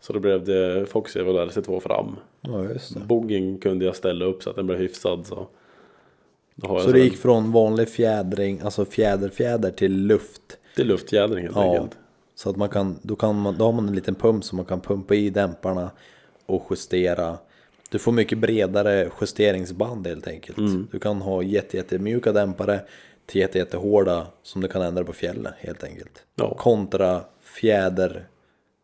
Så 0.01 0.13
då 0.13 0.21
blev 0.21 0.45
det 0.45 0.87
Foxy 0.87 1.21
och 1.21 1.27
RC2 1.51 1.81
fram. 1.81 2.17
Ja 2.41 2.65
just 2.65 2.95
det. 2.95 3.01
Boggen 3.01 3.59
kunde 3.59 3.85
jag 3.85 3.97
ställa 3.97 4.25
upp 4.25 4.43
så 4.43 4.51
att 4.51 4.57
den 4.57 4.67
blev 4.67 4.79
hyfsad 4.79 5.27
så. 5.27 5.47
Så 6.63 6.93
det 6.93 7.01
gick 7.01 7.17
från 7.17 7.53
vanlig 7.53 7.89
fjädring, 7.89 8.61
alltså 8.61 8.85
fjäderfjäder 8.85 9.71
till 9.71 9.93
luft. 10.07 10.43
Är 10.77 10.85
luftfjädring 10.85 11.45
helt 11.45 11.57
Ja. 11.57 11.73
enkelt. 11.75 11.99
Så 12.35 12.51
att 12.51 12.57
man 12.57 12.69
kan, 12.69 12.99
då, 13.03 13.17
kan 13.17 13.41
man, 13.41 13.57
då 13.59 13.65
har 13.65 13.73
man 13.73 13.89
en 13.89 13.95
liten 13.95 14.15
pump 14.15 14.45
som 14.45 14.57
man 14.57 14.65
kan 14.65 14.81
pumpa 14.81 15.15
i 15.15 15.31
dämparna 15.31 15.91
och 16.47 16.67
justera. 16.71 17.39
Du 17.91 17.99
får 17.99 18.13
mycket 18.13 18.39
bredare 18.39 19.11
justeringsband 19.21 20.07
helt 20.07 20.27
enkelt. 20.29 20.59
Mm. 20.59 20.89
Du 20.93 20.99
kan 20.99 21.23
ha 21.23 21.43
jätte, 21.43 21.77
jättemjuka 21.77 22.33
dämpare 22.33 22.81
till 23.27 23.41
jätte, 23.41 23.59
jättehårda 23.59 24.27
som 24.43 24.61
du 24.61 24.69
kan 24.69 24.83
ändra 24.83 25.05
på 25.05 25.13
fjällen 25.13 25.53
helt 25.59 25.85
enkelt. 25.85 26.23
Ja. 26.35 26.55
Kontra 26.55 27.21
fjäder, 27.43 28.29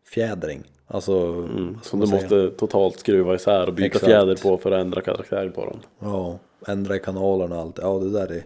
fjädring. 0.09 0.63
Alltså, 0.87 1.13
Mm. 1.33 1.79
Som 1.83 2.01
du 2.01 2.07
säga? 2.07 2.21
måste 2.21 2.51
totalt 2.51 2.99
skruva 3.01 3.35
isär 3.35 3.67
och 3.67 3.75
byta 3.75 3.87
Exakt. 3.87 4.05
fjäder 4.05 4.37
på 4.43 4.59
för 4.59 4.73
att 4.73 4.81
ändra 4.81 5.01
karaktär 5.01 5.49
på 5.49 5.65
dem. 5.65 5.81
Ja, 5.99 6.39
ändra 6.67 6.97
i 6.97 6.99
kanalerna 6.99 7.55
och 7.57 7.63
allt. 7.63 7.79
Ja, 7.83 7.99
det 7.99 8.11
där 8.11 8.33
är... 8.33 8.45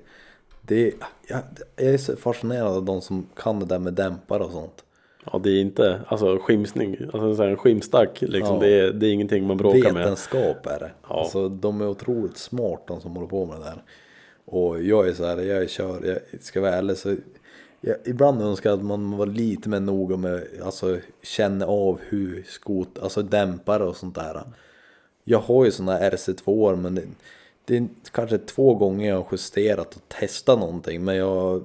Det 0.62 0.86
är 0.86 0.92
jag, 1.28 1.38
jag 1.76 1.94
är 1.94 1.98
så 1.98 2.16
fascinerad 2.16 2.76
av 2.76 2.84
de 2.84 3.00
som 3.00 3.26
kan 3.36 3.60
det 3.60 3.66
där 3.66 3.78
med 3.78 3.92
dämpare 3.94 4.44
och 4.44 4.50
sånt. 4.52 4.84
Ja 5.32 5.38
det 5.38 5.50
är 5.50 5.60
inte, 5.60 6.00
alltså 6.08 6.38
skimsning, 6.38 6.96
alltså 7.12 7.42
en 7.42 7.56
skimstack 7.56 8.22
liksom, 8.22 8.54
Ja. 8.54 8.60
det, 8.60 8.80
är, 8.80 8.92
det 8.92 9.06
är 9.06 9.12
ingenting 9.12 9.46
man 9.46 9.56
bråkar 9.56 9.92
med. 9.92 9.94
Vetenskap 9.94 10.66
är 10.66 10.78
det. 10.78 10.90
Ja. 11.08 11.20
Alltså 11.20 11.48
de 11.48 11.80
är 11.80 11.88
otroligt 11.88 12.36
smart 12.36 12.82
de 12.86 13.00
som 13.00 13.12
håller 13.12 13.28
på 13.28 13.46
med 13.46 13.56
det 13.56 13.64
där. 13.64 13.82
Och 14.44 14.82
jag 14.82 15.08
är 15.08 15.12
så 15.12 15.24
här, 15.24 15.38
jag 15.38 15.70
kör, 15.70 16.04
jag 16.04 16.42
ska 16.42 16.60
vara 16.60 16.74
ärlig 16.74 16.96
så 16.96 17.16
jag, 17.80 17.96
ibland 18.04 18.42
önskar 18.42 18.70
jag 18.70 18.78
att 18.78 18.84
man 18.84 19.16
var 19.16 19.26
lite 19.26 19.68
mer 19.68 19.80
noga 19.80 20.16
med, 20.16 20.46
alltså 20.62 20.98
känna 21.22 21.66
av 21.66 22.00
hur 22.08 22.42
skot, 22.48 22.98
alltså 23.02 23.22
dämpare 23.22 23.84
och 23.84 23.96
sånt 23.96 24.14
där. 24.14 24.42
jag 25.24 25.38
har 25.38 25.64
ju 25.64 25.70
såna 25.70 25.92
här 25.92 26.10
RC2 26.10 26.76
men 26.76 26.94
det, 26.94 27.02
det 27.64 27.76
är 27.76 27.86
kanske 28.12 28.38
två 28.38 28.74
gånger 28.74 29.08
jag 29.08 29.16
har 29.16 29.26
justerat 29.32 29.96
och 29.96 30.02
testat 30.08 30.58
någonting 30.58 31.04
men 31.04 31.16
jag 31.16 31.64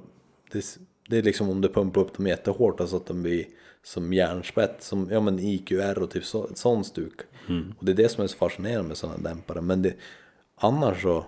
det, 0.52 0.78
det 1.08 1.18
är 1.18 1.22
liksom 1.22 1.50
om 1.50 1.60
du 1.60 1.68
pumpar 1.68 2.00
upp 2.00 2.16
dem 2.16 2.26
jättehårt 2.26 2.88
så 2.88 2.96
att 2.96 3.06
de 3.06 3.22
blir 3.22 3.44
som 3.82 4.12
järnspett, 4.12 4.82
som 4.82 5.08
ja 5.10 5.20
men 5.20 5.38
IQR 5.38 6.02
och 6.02 6.10
typ 6.10 6.24
så, 6.24 6.48
sån 6.54 6.84
stuk. 6.84 7.20
Och 7.78 7.84
det 7.84 7.92
är 7.92 7.96
det 7.96 8.08
som 8.08 8.24
är 8.24 8.28
så 8.28 8.36
fascinerande 8.36 8.88
med 8.88 8.96
sådana 8.96 9.18
dämpare. 9.18 9.60
Men 9.60 9.82
det, 9.82 9.94
annars 10.56 11.02
så, 11.02 11.24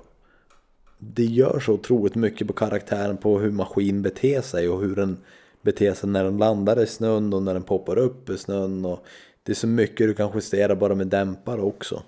det 0.99 1.25
gör 1.25 1.61
så 1.61 1.73
otroligt 1.73 2.15
mycket 2.15 2.47
på 2.47 2.53
karaktären 2.53 3.17
på 3.17 3.39
hur 3.39 3.51
maskin 3.51 4.03
beter 4.03 4.41
sig 4.41 4.69
och 4.69 4.81
hur 4.81 4.97
den 4.97 5.17
beter 5.63 5.95
sig 5.95 6.11
när 6.11 6.25
den 6.25 6.39
landar 6.39 6.83
i 6.83 6.87
snön 6.87 7.33
och 7.33 7.43
när 7.43 7.55
den 7.55 7.63
poppar 7.63 7.99
upp 7.99 8.31
i 8.31 8.39
snön. 8.39 8.85
Och 8.85 9.05
det 9.43 9.53
är 9.53 9.57
så 9.57 9.67
mycket 9.67 10.07
du 10.07 10.15
kan 10.15 10.31
justera 10.35 10.77
bara 10.77 10.95
med 10.95 11.07
dämpare 11.07 11.61
också. 11.61 12.03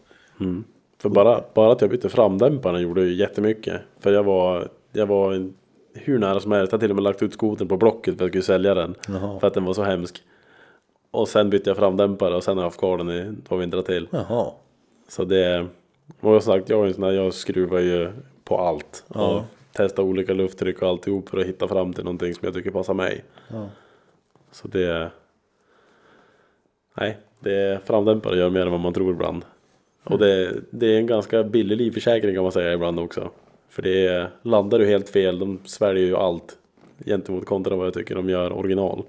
För 0.98 1.08
bara, 1.08 1.44
bara 1.54 1.72
att 1.72 1.80
jag 1.80 1.90
bytte 1.90 2.08
framdämparna 2.08 2.80
gjorde 2.80 3.04
ju 3.04 3.14
jättemycket. 3.14 3.80
För 4.00 4.12
jag 4.12 4.24
var, 4.24 4.68
jag 4.92 5.06
var 5.06 5.50
hur 6.04 6.18
nära 6.18 6.40
som 6.40 6.52
helst. 6.52 6.72
Jag 6.72 6.78
har 6.78 6.80
till 6.80 6.90
och 6.90 6.96
med 6.96 7.02
lagt 7.02 7.22
ut 7.22 7.32
skotern 7.32 7.68
på 7.68 7.76
Blocket 7.76 8.04
för 8.04 8.12
att 8.12 8.20
jag 8.20 8.28
skulle 8.28 8.42
sälja 8.42 8.74
den. 8.74 8.94
Jaha. 9.08 9.40
För 9.40 9.46
att 9.46 9.54
den 9.54 9.64
var 9.64 9.74
så 9.74 9.82
hemsk. 9.82 10.22
Och 11.10 11.28
sen 11.28 11.50
bytte 11.50 11.70
jag 11.70 11.76
framdämpare 11.76 12.34
och 12.34 12.44
sen 12.44 12.56
har 12.56 12.62
jag 12.62 12.66
haft 12.66 12.78
kvar 12.78 12.98
den 12.98 13.10
i 13.10 13.36
två 13.48 13.56
vintrar 13.56 13.82
till. 13.82 14.08
Jaha. 14.10 14.50
Så 15.08 15.24
det, 15.24 15.66
och 16.20 16.28
jag 16.28 16.30
har 16.30 16.40
sagt, 16.40 16.68
jag 16.68 16.82
är 16.82 16.86
en 16.86 16.94
sån 16.94 17.02
där, 17.02 17.12
jag 17.12 17.34
skruvar 17.34 17.78
ju 17.78 18.12
på 18.44 18.58
allt. 18.58 19.04
Och 19.08 19.42
testar 19.72 20.02
olika 20.02 20.32
lufttryck 20.32 20.82
och 20.82 20.88
alltihop 20.88 21.28
för 21.28 21.38
att 21.38 21.46
hitta 21.46 21.68
fram 21.68 21.92
till 21.92 22.04
någonting 22.04 22.34
som 22.34 22.40
jag 22.46 22.54
tycker 22.54 22.70
passar 22.70 22.94
mig. 22.94 23.24
Ja. 23.48 23.68
Så 24.50 24.68
det... 24.68 25.10
Nej, 26.94 27.18
det 27.40 27.80
framdämpare 27.84 28.38
gör 28.38 28.50
mer 28.50 28.60
än 28.60 28.70
vad 28.70 28.80
man 28.80 28.92
tror 28.92 29.12
ibland. 29.12 29.44
Och 30.04 30.18
det, 30.18 30.60
det 30.70 30.86
är 30.86 30.98
en 30.98 31.06
ganska 31.06 31.42
billig 31.42 31.76
livförsäkring 31.76 32.34
kan 32.34 32.42
man 32.42 32.52
säga 32.52 32.72
ibland 32.72 33.00
också. 33.00 33.30
För 33.76 33.82
det 33.82 34.06
är, 34.06 34.30
landar 34.42 34.78
du 34.78 34.86
helt 34.86 35.08
fel, 35.08 35.38
de 35.38 35.58
sväljer 35.64 36.06
ju 36.06 36.16
allt. 36.16 36.58
Gentemot 37.04 37.46
kontra 37.46 37.76
vad 37.76 37.86
jag 37.86 37.94
tycker 37.94 38.14
de 38.14 38.28
gör 38.28 38.52
original. 38.52 39.04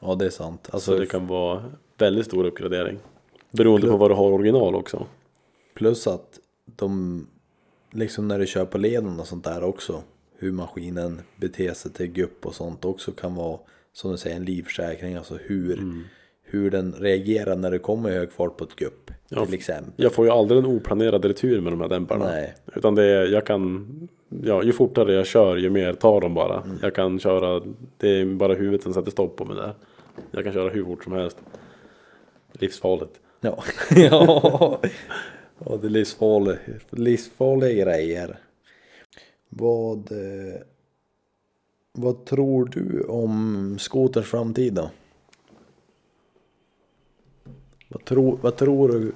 ja, 0.00 0.14
det 0.14 0.26
är 0.26 0.30
sant. 0.30 0.66
Så 0.66 0.72
Alltså, 0.76 0.98
det 0.98 1.06
kan 1.06 1.26
vara 1.26 1.64
väldigt 1.96 2.26
stor 2.26 2.44
uppgradering. 2.44 2.98
Beroende 3.50 3.86
på 3.86 3.96
vad 3.96 4.10
du 4.10 4.14
har 4.14 4.30
original 4.30 4.74
också. 4.74 5.06
Plus 5.74 6.06
att 6.06 6.38
de, 6.64 7.26
liksom 7.90 8.28
när 8.28 8.38
du 8.38 8.46
kör 8.46 8.64
på 8.64 8.78
leden 8.78 9.20
och 9.20 9.26
sånt 9.26 9.44
där 9.44 9.64
också, 9.64 10.02
hur 10.36 10.52
maskinen 10.52 11.20
beter 11.36 11.72
sig 11.74 11.92
till 11.92 12.06
gupp 12.06 12.46
och 12.46 12.54
sånt 12.54 12.84
också 12.84 13.12
kan 13.12 13.34
vara, 13.34 13.58
som 13.92 14.10
du 14.10 14.16
säger, 14.16 14.36
en 14.36 14.44
livförsäkring. 14.44 15.14
Alltså 15.14 15.36
hur, 15.36 15.78
Mm. 15.78 16.04
Hur 16.50 16.70
den 16.70 16.92
reagerar 16.92 17.56
när 17.56 17.70
det 17.70 17.78
kommer 17.78 18.10
i 18.10 18.14
hög 18.14 18.32
fart 18.32 18.56
på 18.56 18.64
ett 18.64 18.76
gupp, 18.76 19.10
Ja, 19.28 19.44
till 19.44 19.54
exempel. 19.54 19.92
Jag 19.96 20.12
får 20.12 20.24
ju 20.26 20.30
aldrig 20.32 20.58
en 20.58 20.66
oplanerad 20.66 21.24
retur 21.24 21.60
med 21.60 21.72
de 21.72 21.80
här 21.80 21.88
dämparna. 21.88 22.24
Nej. 22.24 22.54
Utan 22.74 22.94
det 22.94 23.04
är, 23.04 23.26
jag 23.26 23.46
kan, 23.46 23.86
ja, 24.42 24.62
ju 24.62 24.72
fortare 24.72 25.12
jag 25.12 25.26
kör 25.26 25.56
ju 25.56 25.70
mer 25.70 25.92
tar 25.92 26.20
de 26.20 26.34
bara. 26.34 26.62
Jag 26.82 26.94
kan 26.94 27.18
köra, 27.18 27.62
det 27.96 28.08
är 28.08 28.26
bara 28.26 28.54
huvudet 28.54 28.82
som 28.82 28.94
sätter 28.94 29.10
stopp 29.10 29.36
på 29.36 29.44
mig 29.44 29.56
där. 29.56 29.74
Jag 30.30 30.44
kan 30.44 30.52
köra 30.52 30.70
hur 30.70 30.84
fort 30.84 31.04
som 31.04 31.12
helst. 31.12 31.36
Livsfarligt. 32.52 33.20
Ja, 33.40 33.64
ja. 33.90 34.80
ja 35.58 35.76
det 35.76 35.86
är 35.86 35.90
livsfarliga, 35.90 36.56
livsfarliga 36.90 37.84
grejer. 37.84 38.38
Vad, 39.48 40.12
eh, 40.12 40.60
vad 41.92 42.24
tror 42.24 42.64
du 42.64 43.02
om 43.02 43.76
skoters 43.78 44.26
framtid 44.26 44.74
då? 44.74 44.90
Vad, 47.88 48.04
tror 48.04 48.36
vad 48.36 48.56
tror 48.56 48.88
du 48.88 49.12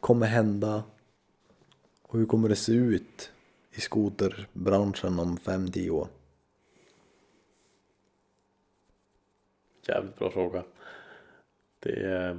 kommer 0.00 0.26
hända? 0.26 0.82
Och 2.02 2.18
hur 2.18 2.26
kommer 2.26 2.48
det 2.48 2.56
se 2.56 2.72
ut 2.72 3.32
i 3.72 3.80
skoterbranschen 3.80 5.18
om 5.18 5.36
5-10 5.36 5.90
år? 5.90 6.08
Jävligt 9.88 10.18
bra 10.18 10.30
fråga. 10.30 10.64
Det 11.80 12.04
är... 12.04 12.38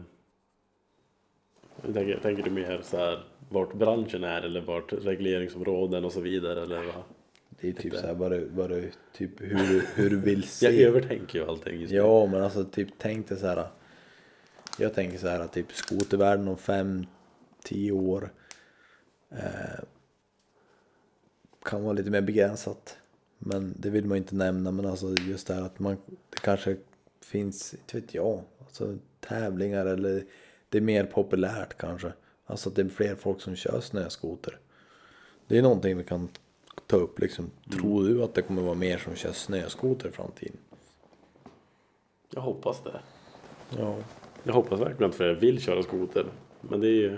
Tänker, 1.81 2.19
tänker 2.19 2.43
du 2.43 2.49
mer 2.49 2.81
så 2.83 2.97
här 2.97 3.23
vart 3.49 3.73
branschen 3.73 4.23
är 4.23 4.41
eller 4.41 4.61
vart 4.61 4.93
regleringsområden 4.93 6.05
och 6.05 6.13
så 6.13 6.21
vidare 6.21 6.61
eller 6.61 6.83
vad? 6.83 7.03
Det 7.61 7.69
är 7.69 7.73
typ 7.73 7.95
så 7.95 8.07
här 8.07 8.13
vad 8.13 8.31
du, 8.31 8.49
vad 8.53 8.69
du, 8.69 8.91
typ 9.13 9.41
hur, 9.41 9.85
hur 9.95 10.09
du 10.09 10.19
vill 10.19 10.43
se. 10.47 10.65
Jag 10.65 10.75
övertänker 10.75 11.39
ju 11.39 11.45
allting 11.45 11.79
just 11.79 11.91
nu. 11.91 11.97
Ja, 11.97 12.25
men 12.25 12.43
alltså 12.43 12.63
typ 12.63 12.89
tänk 12.97 13.29
dig 13.29 13.37
så 13.37 13.47
här. 13.47 13.67
Jag 14.79 14.93
tänker 14.93 15.17
så 15.17 15.27
här 15.27 15.47
typ 15.47 15.73
skotervärlden 15.73 16.47
om 16.47 16.57
fem, 16.57 17.05
tio 17.63 17.91
år. 17.91 18.33
Eh, 19.29 19.83
kan 21.63 21.83
vara 21.83 21.93
lite 21.93 22.09
mer 22.09 22.21
begränsat. 22.21 22.97
Men 23.37 23.73
det 23.77 23.89
vill 23.89 24.05
man 24.05 24.17
inte 24.17 24.35
nämna. 24.35 24.71
Men 24.71 24.85
alltså 24.85 25.15
just 25.27 25.47
det 25.47 25.53
här 25.53 25.61
att 25.61 25.79
man, 25.79 25.97
det 26.29 26.39
kanske 26.41 26.77
finns, 27.21 27.73
inte 27.73 27.99
vet 27.99 28.13
jag, 28.13 28.43
alltså 28.59 28.97
tävlingar 29.19 29.85
eller 29.85 30.23
det 30.69 30.77
är 30.77 30.81
mer 30.81 31.05
populärt 31.05 31.77
kanske. 31.77 32.13
Alltså 32.45 32.69
att 32.69 32.75
det 32.75 32.81
är 32.81 32.89
fler 32.89 33.15
folk 33.15 33.41
som 33.41 33.55
kör 33.55 33.81
snöskoter. 33.81 34.59
Det 35.47 35.57
är 35.57 35.61
någonting 35.61 35.97
vi 35.97 36.03
kan 36.03 36.29
ta 36.87 36.97
upp 36.97 37.19
liksom. 37.19 37.51
Tror 37.71 38.03
du 38.03 38.23
att 38.23 38.33
det 38.33 38.41
kommer 38.41 38.61
vara 38.61 38.75
mer 38.75 38.97
som 38.97 39.15
kör 39.15 39.31
snöskoter 39.31 40.09
i 40.09 40.11
framtiden? 40.11 40.57
Jag 42.29 42.41
hoppas 42.41 42.83
det. 42.83 42.99
Ja. 43.77 43.95
Jag 44.43 44.53
hoppas 44.53 44.79
verkligen 44.79 45.09
att 45.09 45.15
fler 45.15 45.33
vill 45.33 45.61
köra 45.61 45.83
skoter. 45.83 46.25
Men 46.61 46.79
det 46.79 46.87
är 46.87 46.91
ju... 46.91 47.17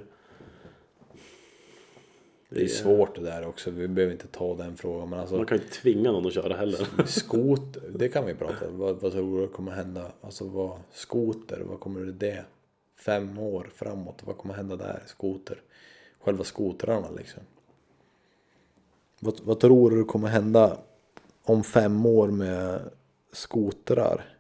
Det 2.50 2.64
är 2.64 2.68
svårt 2.68 3.16
det 3.16 3.22
där 3.22 3.48
också, 3.48 3.72
vi 3.72 3.88
behöver 3.88 4.14
inte 4.14 4.28
ta 4.28 4.56
den 4.56 4.78
frågan 4.78 5.10
men 5.10 5.20
alltså 5.20 5.36
Man 5.36 5.46
kan 5.46 5.58
ju 5.58 5.64
inte 5.64 5.76
tvinga 5.76 6.12
någon 6.12 6.28
att 6.28 6.34
köra 6.34 6.56
heller. 6.56 6.88
skoter, 7.06 7.82
det 7.96 8.10
kan 8.10 8.26
vi 8.26 8.34
prata 8.34 8.68
om. 8.68 8.78
Vad, 8.78 9.02
vad 9.02 9.12
tror 9.12 9.42
du 9.42 9.48
kommer 9.48 9.72
hända? 9.72 10.12
Alltså 10.22 10.48
vad, 10.48 10.80
skoter, 10.92 11.60
vad 11.60 11.80
kommer 11.80 12.00
det 12.00 12.12
det? 12.12 12.46
Fem 12.98 13.38
år 13.38 13.70
framåt, 13.76 14.22
vad 14.26 14.38
kommer 14.38 14.54
hända 14.54 14.76
där? 14.76 15.04
Skoter. 15.06 15.62
Själva 16.20 16.44
skotrarna 16.44 17.08
liksom. 17.18 17.42
Vad, 19.20 19.40
vad 19.44 19.60
tror 19.60 19.92
du 19.92 20.06
kommer 20.06 20.28
hända 20.28 20.78
om 21.44 21.64
fem 21.64 22.06
år 22.06 22.28
med 22.28 22.80
skotrar? 23.32 24.31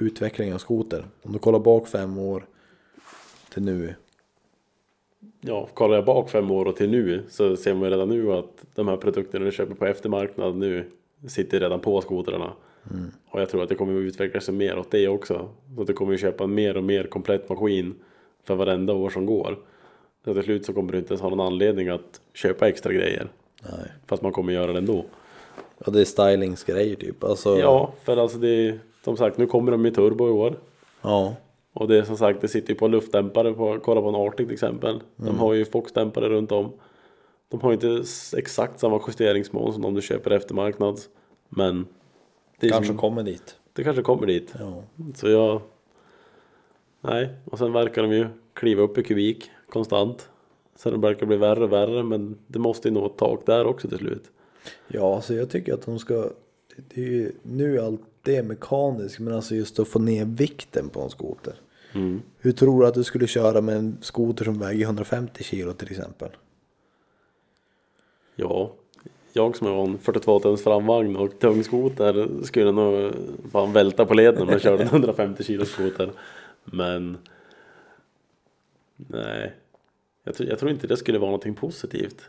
Utvecklingen 0.00 0.54
av 0.54 0.58
skoter. 0.58 1.04
Om 1.22 1.32
du 1.32 1.38
kollar 1.38 1.58
bak 1.58 1.88
fem 1.88 2.18
år 2.18 2.46
till 3.52 3.62
nu. 3.62 3.94
Ja, 5.40 5.68
kollar 5.74 5.94
jag 5.94 6.04
bak 6.04 6.30
fem 6.30 6.50
år 6.50 6.64
och 6.64 6.76
till 6.76 6.90
nu 6.90 7.24
så 7.28 7.56
ser 7.56 7.74
man 7.74 7.84
ju 7.84 7.90
redan 7.90 8.08
nu 8.08 8.32
att 8.32 8.64
de 8.74 8.88
här 8.88 8.96
produkterna 8.96 9.44
du 9.44 9.52
köper 9.52 9.74
på 9.74 9.86
eftermarknad 9.86 10.56
nu 10.56 10.90
sitter 11.28 11.60
redan 11.60 11.80
på 11.80 12.00
skotrarna. 12.00 12.52
Och 13.30 13.40
jag 13.40 13.48
tror 13.48 13.62
att 13.62 13.68
det 13.68 13.74
kommer 13.74 13.96
att 13.96 14.02
utveckla 14.02 14.40
sig 14.40 14.54
mer 14.54 14.78
åt 14.78 14.90
det 14.90 15.08
också. 15.08 15.48
Så 15.74 15.80
att 15.80 15.86
du 15.86 15.92
kommer 15.92 16.14
att 16.14 16.20
köpa 16.20 16.44
en 16.44 16.54
mer 16.54 16.76
och 16.76 16.84
mer 16.84 17.04
komplett 17.04 17.48
maskin 17.48 17.94
för 18.44 18.54
varenda 18.54 18.92
år 18.92 19.10
som 19.10 19.26
går. 19.26 19.58
Så 20.24 20.34
till 20.34 20.42
slut 20.42 20.66
så 20.66 20.72
kommer 20.72 20.92
du 20.92 20.98
inte 20.98 21.12
ens 21.12 21.20
ha 21.20 21.28
någon 21.28 21.46
anledning 21.46 21.88
att 21.88 22.20
köpa 22.34 22.68
extra 22.68 22.92
grejer. 22.92 23.28
Nej. 23.62 23.92
Fast 24.06 24.22
man 24.22 24.32
kommer 24.32 24.52
göra 24.52 24.72
det 24.72 24.78
ändå. 24.78 25.04
Ja 25.78 25.92
det 25.92 26.00
är 26.00 26.04
stylingsgrejer 26.04 26.96
typ. 26.96 27.24
Alltså, 27.24 27.58
Ja, 27.58 27.92
för 28.02 28.16
alltså 28.16 28.38
det 28.38 28.48
är 28.48 28.78
som 29.04 29.16
sagt 29.16 29.38
nu 29.38 29.46
kommer 29.46 29.72
de 29.72 29.86
i 29.86 29.90
turbo 29.90 30.28
i 30.28 30.30
år. 30.30 30.58
ja. 31.02 31.34
Och 31.76 31.88
det 31.88 31.98
är 31.98 32.02
som 32.02 32.16
sagt, 32.16 32.40
det 32.40 32.48
sitter 32.48 32.68
ju 32.68 32.74
på 32.74 32.88
luftdämpare, 32.88 33.52
på, 33.52 33.78
kolla 33.82 34.00
på 34.00 34.08
en 34.08 34.14
Arctic 34.14 34.46
till 34.46 34.52
exempel. 34.52 35.00
De 35.16 35.38
har 35.38 35.54
ju 35.54 35.64
Fox-dämpare 35.64 36.28
runt 36.28 36.52
om. 36.52 36.72
De 37.48 37.60
har 37.60 37.70
ju 37.70 37.74
inte 37.74 38.04
exakt 38.38 38.80
samma 38.80 39.00
justeringsmål 39.06 39.72
som 39.72 39.84
om 39.84 39.94
du 39.94 40.02
köper 40.02 40.30
eftermarknad. 40.30 41.00
Men 41.48 41.86
det, 42.60 42.68
Kanske 42.68 42.86
som, 42.86 42.96
kommer 42.96 43.22
dit. 43.22 43.56
det 43.72 43.84
kanske 43.84 44.02
kommer 44.02 44.26
dit. 44.26 44.54
Ja. 44.58 44.82
Så 45.14 45.28
jag... 45.28 45.60
Nej, 47.00 47.28
och 47.44 47.58
sen 47.58 47.72
verkar 47.72 48.02
de 48.02 48.12
ju 48.12 48.26
kliva 48.52 48.82
upp 48.82 48.98
i 48.98 49.02
kubik 49.02 49.50
konstant. 49.68 50.28
Så 50.76 50.90
det 50.90 50.96
verkar 50.98 51.26
bli 51.26 51.36
värre 51.36 51.64
och 51.64 51.72
värre, 51.72 52.02
men 52.02 52.38
det 52.46 52.58
måste 52.58 52.88
ju 52.88 52.94
nå 52.94 53.06
ett 53.06 53.16
tak 53.16 53.46
där 53.46 53.66
också 53.66 53.88
till 53.88 53.98
slut. 53.98 54.30
Ja, 54.88 55.14
alltså 55.14 55.34
jag 55.34 55.50
tycker 55.50 55.74
att 55.74 55.86
de 55.86 55.98
ska... 55.98 56.28
Det 56.94 57.00
är 57.00 57.10
ju, 57.10 57.32
nu 57.42 57.80
allt 57.80 58.00
det 58.24 58.42
mekaniskt, 58.42 59.20
men 59.20 59.34
alltså 59.34 59.54
just 59.54 59.78
att 59.78 59.88
få 59.88 59.98
ner 59.98 60.24
vikten 60.24 60.88
på 60.88 61.00
en 61.00 61.10
skoter. 61.10 61.54
Mm. 61.92 62.22
Hur 62.38 62.52
tror 62.52 62.80
du 62.80 62.86
att 62.86 62.94
du 62.94 63.04
skulle 63.04 63.26
köra 63.26 63.60
med 63.60 63.76
en 63.76 63.98
skoter 64.00 64.44
som 64.44 64.58
väger 64.58 64.84
150 64.84 65.44
kilo 65.44 65.72
till 65.72 65.90
exempel? 65.90 66.30
Ja, 68.36 68.72
jag 69.32 69.56
som 69.56 69.66
har 69.66 69.84
en 69.84 69.98
42 69.98 70.40
tums 70.40 70.62
framvagn 70.62 71.16
och 71.16 71.38
tung 71.38 71.64
skoter 71.64 72.28
skulle 72.42 72.72
nog 72.72 73.12
fan 73.52 73.72
välta 73.72 74.06
på 74.06 74.14
leden 74.14 74.42
om 74.42 74.48
jag 74.48 74.60
körde 74.60 74.82
en 74.82 74.88
150 74.92 75.44
kilo 75.44 75.64
skoter. 75.64 76.10
Men 76.64 77.18
nej, 78.96 79.54
jag 80.24 80.34
tror, 80.34 80.48
jag 80.48 80.58
tror 80.58 80.70
inte 80.70 80.86
det 80.86 80.96
skulle 80.96 81.18
vara 81.18 81.30
någonting 81.30 81.54
positivt. 81.54 82.22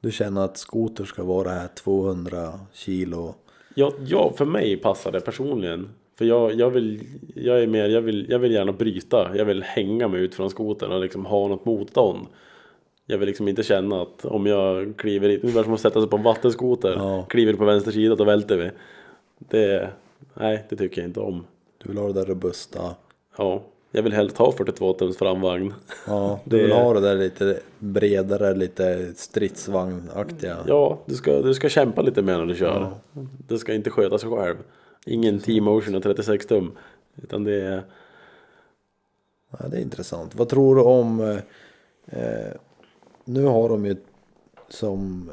Du 0.00 0.12
känner 0.12 0.44
att 0.44 0.58
skoter 0.58 1.04
ska 1.04 1.24
vara 1.24 1.50
här 1.50 1.68
200 1.68 2.60
kilo? 2.72 3.34
Ja, 3.74 3.92
ja, 4.06 4.32
för 4.36 4.44
mig 4.44 4.76
passar 4.76 5.12
det 5.12 5.20
personligen. 5.20 5.88
För 6.18 6.24
jag, 6.24 6.54
jag, 6.54 6.70
vill, 6.70 7.00
jag 7.34 7.62
är 7.62 7.66
mer, 7.66 7.88
jag 7.88 8.00
vill, 8.00 8.26
jag 8.30 8.38
vill 8.38 8.52
gärna 8.52 8.72
bryta. 8.72 9.36
Jag 9.36 9.44
vill 9.44 9.62
hänga 9.62 10.08
mig 10.08 10.20
ut 10.20 10.34
från 10.34 10.50
skotern 10.50 10.92
och 10.92 11.00
liksom 11.00 11.26
ha 11.26 11.48
något 11.48 11.64
motstånd. 11.64 12.26
Jag 13.06 13.18
vill 13.18 13.26
liksom 13.26 13.48
inte 13.48 13.62
känna 13.62 14.02
att 14.02 14.24
om 14.24 14.46
jag 14.46 14.96
kliver 14.96 15.28
hit, 15.28 15.42
ungefär 15.42 15.62
som 15.62 15.72
att 15.74 15.80
sätta 15.80 16.00
sig 16.00 16.10
på 16.10 16.16
en 16.16 16.22
vattenskoter, 16.22 16.94
Ja. 16.96 17.26
kliver 17.28 17.54
på 17.54 17.64
vänster 17.64 17.92
sida 17.92 18.14
då 18.14 18.24
välter 18.24 18.56
vi. 18.56 18.70
Det, 19.38 19.88
nej, 20.34 20.64
det 20.68 20.76
tycker 20.76 21.00
jag 21.00 21.08
inte 21.08 21.20
om. 21.20 21.44
Du 21.82 21.88
vill 21.88 21.98
ha 21.98 22.06
det 22.06 22.12
där 22.12 22.24
robusta. 22.26 22.94
Ja, 23.38 23.62
jag 23.94 24.02
vill 24.02 24.12
helst 24.12 24.38
ha 24.38 24.52
42 24.52 24.92
tums 24.92 25.16
framvagn. 25.16 25.74
Ja, 26.06 26.40
du 26.44 26.62
vill 26.62 26.72
ha 26.72 26.94
det 26.94 27.00
där 27.00 27.14
lite 27.14 27.60
bredare, 27.78 28.54
lite 28.54 29.12
stridsvagnaktiga. 29.16 30.56
Ja, 30.66 30.98
du 31.06 31.14
ska, 31.14 31.42
du 31.42 31.54
ska 31.54 31.68
kämpa 31.68 32.02
lite 32.02 32.22
mer 32.22 32.38
när 32.38 32.46
du 32.46 32.54
kör. 32.54 32.90
Det 33.48 33.58
ska 33.58 33.74
inte 33.74 33.90
sköta 33.90 34.18
sig 34.18 34.30
själv. 34.30 34.56
Ingen 35.06 35.38
T-motion 35.38 35.94
och 35.94 36.02
36 36.02 36.46
tum. 36.46 36.72
Utan 37.16 37.44
det 37.44 37.62
är, 37.62 37.82
Ja, 39.58 39.68
det 39.68 39.76
är 39.76 39.80
intressant. 39.80 40.34
Vad 40.34 40.48
tror 40.48 40.76
du 40.76 40.82
om... 40.82 41.20
Eh, 41.20 41.38
eh, 42.20 42.52
nu 43.24 43.44
har 43.44 43.68
de 43.68 43.86
ju 43.86 43.96
som... 44.68 45.30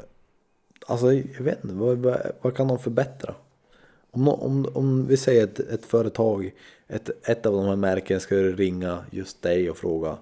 Alltså 0.86 1.12
jag 1.12 1.42
vet 1.42 1.64
inte, 1.64 1.76
vad, 1.76 2.16
vad 2.40 2.56
kan 2.56 2.68
de 2.68 2.78
förbättra? 2.78 3.34
Om, 4.14 4.28
om, 4.28 4.66
om 4.74 5.06
vi 5.06 5.16
säger 5.16 5.44
ett, 5.44 5.60
ett 5.60 5.84
företag, 5.84 6.54
ett, 6.88 7.28
ett 7.28 7.46
av 7.46 7.52
de 7.52 7.64
här 7.64 7.76
märken 7.76 8.20
skulle 8.20 8.52
ringa 8.52 9.04
just 9.10 9.42
dig 9.42 9.70
och 9.70 9.76
fråga 9.76 10.18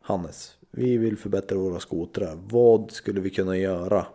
Hannes, 0.00 0.56
vi 0.70 0.96
vill 0.96 1.16
förbättra 1.16 1.58
våra 1.58 1.80
skotrar. 1.80 2.38
Vad 2.50 2.92
skulle 2.92 3.20
vi 3.20 3.30
kunna 3.30 3.56
göra? 3.56 4.06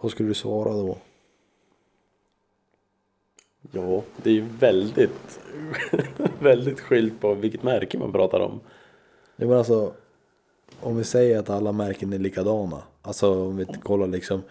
Vad 0.00 0.10
skulle 0.10 0.28
du 0.28 0.34
svara 0.34 0.72
då? 0.72 0.98
ja, 3.72 4.02
det 4.22 4.30
är 4.30 4.34
ju 4.34 4.46
väldigt, 4.58 5.40
väldigt 6.40 6.80
skilt 6.80 7.20
på 7.20 7.34
vilket 7.34 7.62
märke 7.62 7.98
man 7.98 8.12
pratar 8.12 8.40
om. 8.40 8.60
Ja, 9.36 9.46
men 9.46 9.58
alltså, 9.58 9.92
om 10.80 10.96
vi 10.96 11.04
säger 11.04 11.38
att 11.38 11.50
alla 11.50 11.72
märken 11.72 12.12
är 12.12 12.18
likadana. 12.18 12.82
Alltså 13.02 13.46
om 13.46 13.56
vi 13.56 13.66
kollar 13.82 14.06
liksom 14.06 14.42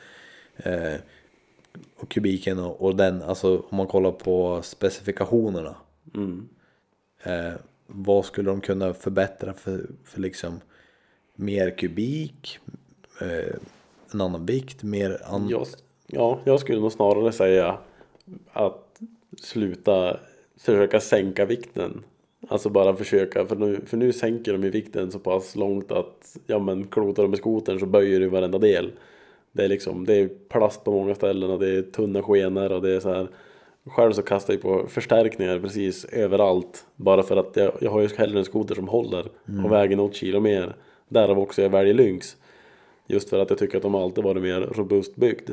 eh, 0.58 0.96
och 1.96 2.10
kubiken 2.10 2.60
och, 2.60 2.82
och 2.82 2.96
den, 2.96 3.22
alltså 3.22 3.58
om 3.70 3.78
man 3.78 3.88
kollar 3.88 4.12
på 4.12 4.62
specifikationerna. 4.62 5.76
Mm. 6.16 6.50
Eh, 7.24 7.54
vad 7.88 8.26
skulle 8.26 8.50
de 8.50 8.62
kunna 8.62 8.94
förbättra 8.94 9.54
för, 9.54 9.86
för 10.04 10.22
liksom 10.22 10.60
mer 11.36 11.78
kubik, 11.78 12.60
eh, 13.22 13.56
en 14.14 14.22
annan 14.22 14.46
vikt, 14.46 14.84
mer 14.84 15.22
an... 15.26 15.50
Jag, 15.50 15.68
ja, 16.08 16.40
jag 16.44 16.60
skulle 16.60 16.80
nog 16.80 16.92
snarare 16.92 17.32
säga 17.32 17.78
att 18.54 19.02
sluta 19.42 20.20
försöka 20.58 21.00
sänka 21.00 21.46
vikten. 21.46 22.04
Alltså 22.48 22.70
bara 22.70 22.96
försöka, 22.96 23.46
för 23.46 23.56
nu, 23.56 23.82
för 23.86 23.98
nu 23.98 24.14
sänker 24.14 24.52
de 24.52 24.64
ju 24.64 24.70
vikten 24.70 25.12
så 25.12 25.20
pass 25.20 25.56
långt 25.56 25.92
att 25.92 26.38
ja 26.48 26.60
men 26.60 26.88
klotar 26.88 27.24
de 27.24 27.30
med 27.30 27.40
skotern 27.40 27.80
så 27.80 27.86
böjer 27.86 28.20
du 28.20 28.28
varenda 28.28 28.58
del. 28.58 28.92
Det 29.56 29.64
är 29.64 29.68
liksom, 29.68 30.06
det 30.06 30.14
är 30.16 30.28
plast 30.50 30.84
på 30.84 30.92
många 30.92 31.16
ställen 31.16 31.50
och 31.50 31.60
det 31.60 31.70
är 31.70 31.82
tunna 31.82 32.24
skenor 32.24 32.72
och 32.72 32.82
det 32.82 32.92
är 32.96 33.00
så 33.00 33.14
här. 33.14 33.28
Själv 33.86 34.12
så 34.12 34.22
kastar 34.22 34.54
jag 34.54 34.62
på 34.62 34.88
förstärkningar 34.88 35.60
precis 35.60 36.06
överallt. 36.06 36.86
Bara 36.96 37.24
för 37.24 37.38
att 37.38 37.56
jag, 37.56 37.72
jag 37.82 37.92
har 37.92 38.02
ju 38.02 38.08
hellre 38.18 38.40
en 38.40 38.46
skoter 38.46 38.76
som 38.76 38.88
håller 38.88 39.26
och 39.66 39.72
väger 39.72 39.96
något 39.96 40.16
kilo 40.16 40.40
mer. 40.40 40.76
Därav 41.10 41.40
också 41.40 41.62
jag 41.62 41.70
väljer 41.70 41.94
Lynx. 41.94 42.38
Just 43.08 43.30
för 43.30 43.40
att 43.40 43.50
jag 43.50 43.60
tycker 43.60 43.78
att 43.78 43.84
de 43.84 43.96
alltid 43.96 44.24
varit 44.24 44.42
mer 44.44 44.62
robust 44.62 45.16
byggd. 45.16 45.50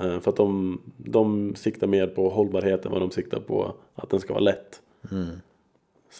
Eh, 0.00 0.20
För 0.20 0.30
att 0.30 0.36
de, 0.36 0.80
de 0.96 1.54
siktar 1.56 1.86
mer 1.86 2.06
på 2.06 2.28
hållbarhet 2.28 2.86
än 2.86 2.92
vad 2.92 3.00
de 3.00 3.10
siktar 3.10 3.40
på 3.40 3.74
att 3.94 4.10
den 4.10 4.20
ska 4.20 4.32
vara 4.32 4.44
lätt. 4.44 4.80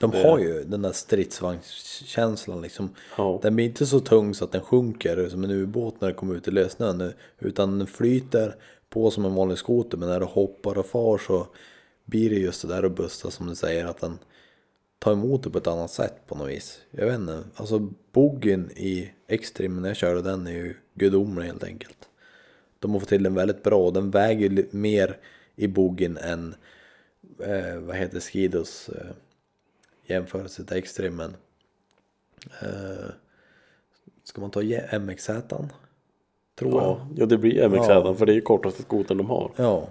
De 0.00 0.10
det- 0.10 0.22
har 0.22 0.38
ju 0.38 0.64
den 0.64 0.82
där 0.82 0.92
stridsvagnskänslan 0.92 2.62
liksom. 2.62 2.90
Ja. 3.16 3.38
Den 3.42 3.56
blir 3.56 3.66
inte 3.66 3.86
så 3.86 4.00
tung 4.00 4.34
så 4.34 4.44
att 4.44 4.52
den 4.52 4.60
sjunker 4.62 5.28
som 5.28 5.44
en 5.44 5.50
ubåt 5.50 6.00
när 6.00 6.08
den 6.08 6.16
kommer 6.16 6.34
ut 6.34 6.48
i 6.48 6.50
lössnön. 6.50 7.12
Utan 7.38 7.78
den 7.78 7.86
flyter 7.86 8.56
på 8.88 9.10
som 9.10 9.24
en 9.24 9.34
vanlig 9.34 9.58
skoter. 9.58 9.98
Men 9.98 10.08
när 10.08 10.20
du 10.20 10.26
hoppar 10.26 10.78
och 10.78 10.86
far 10.86 11.18
så 11.18 11.46
blir 12.04 12.30
det 12.30 12.36
just 12.36 12.62
det 12.62 12.68
där 12.68 12.82
robusta 12.82 13.30
som 13.30 13.46
du 13.46 13.54
säger. 13.54 13.84
Att 13.86 14.00
den 14.00 14.18
tar 14.98 15.12
emot 15.12 15.42
det 15.42 15.50
på 15.50 15.58
ett 15.58 15.66
annat 15.66 15.90
sätt 15.90 16.14
på 16.26 16.34
något 16.34 16.48
vis. 16.50 16.80
Jag 16.90 17.06
vet 17.06 17.14
inte. 17.14 17.42
Alltså 17.54 17.88
boogien 18.12 18.70
i 18.70 19.10
Extreme 19.28 19.80
när 19.80 19.88
jag 19.88 19.96
körde 19.96 20.22
den 20.22 20.46
är 20.46 20.50
ju 20.52 20.74
gudomlig 20.94 21.46
helt 21.46 21.64
enkelt. 21.64 21.96
De 22.78 22.92
har 22.92 23.00
fått 23.00 23.08
till 23.08 23.22
den 23.22 23.34
väldigt 23.34 23.62
bra. 23.62 23.90
Den 23.90 24.10
väger 24.10 24.66
mer 24.70 25.16
i 25.56 25.66
boogien 25.66 26.16
än 26.16 26.54
eh, 27.38 27.76
vad 27.80 27.96
heter 27.96 28.20
Skidos 28.20 28.88
eh, 28.88 29.06
jämförelse 30.10 30.64
till 30.64 30.76
Extremen. 30.76 31.36
Eh, 32.62 33.10
ska 34.24 34.40
man 34.40 34.50
ta 34.50 34.62
MXZ? 34.98 35.30
Tror 36.58 36.72
jag. 36.72 36.82
Ja, 36.82 37.06
ja 37.16 37.26
det 37.26 37.38
blir 37.38 37.68
MX 37.68 37.88
Ja. 37.88 38.14
för 38.14 38.26
det 38.26 38.32
är 38.32 38.34
ju 38.34 38.40
kortaste 38.40 38.82
skotern 38.82 39.18
de 39.18 39.30
har. 39.30 39.50
Ja. 39.56 39.88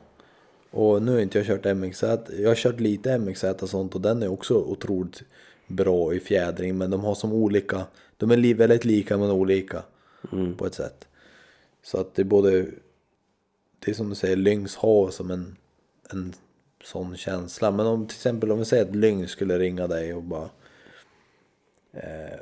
Och 0.71 1.01
nu 1.01 1.11
har 1.11 1.19
inte 1.19 1.37
jag 1.37 1.47
kört 1.47 1.77
MXZ. 1.77 2.03
Jag 2.39 2.49
har 2.49 2.55
kört 2.55 2.79
lite 2.79 3.17
MXZ 3.17 3.43
och 3.43 3.69
sånt 3.69 3.95
och 3.95 4.01
den 4.01 4.23
är 4.23 4.27
också 4.27 4.53
otroligt 4.55 5.23
bra 5.67 6.13
i 6.13 6.19
fjädring. 6.19 6.77
Men 6.77 6.89
de 6.91 7.03
har 7.03 7.15
som 7.15 7.33
olika, 7.33 7.85
de 8.17 8.31
är 8.31 8.53
väldigt 8.53 8.85
lika 8.85 9.17
men 9.17 9.31
olika 9.31 9.83
på 10.57 10.65
ett 10.65 10.73
sätt. 10.73 11.07
Så 11.83 11.97
att 11.97 12.15
det 12.15 12.21
är 12.21 12.25
både, 12.25 12.65
det 13.79 13.91
är 13.91 13.93
som 13.93 14.09
du 14.09 14.15
säger, 14.15 14.35
Lynx 14.35 14.75
har 14.75 15.09
som 15.09 15.31
en, 15.31 15.55
en 16.09 16.33
sån 16.83 17.17
känsla. 17.17 17.71
Men 17.71 17.85
om 17.85 18.07
till 18.07 18.15
exempel 18.15 18.51
om 18.51 18.59
vi 18.59 18.65
säger 18.65 18.85
att 18.85 18.95
Lyng 18.95 19.27
skulle 19.27 19.59
ringa 19.59 19.87
dig 19.87 20.13
och 20.13 20.23
bara 20.23 20.49
eh, 21.93 22.39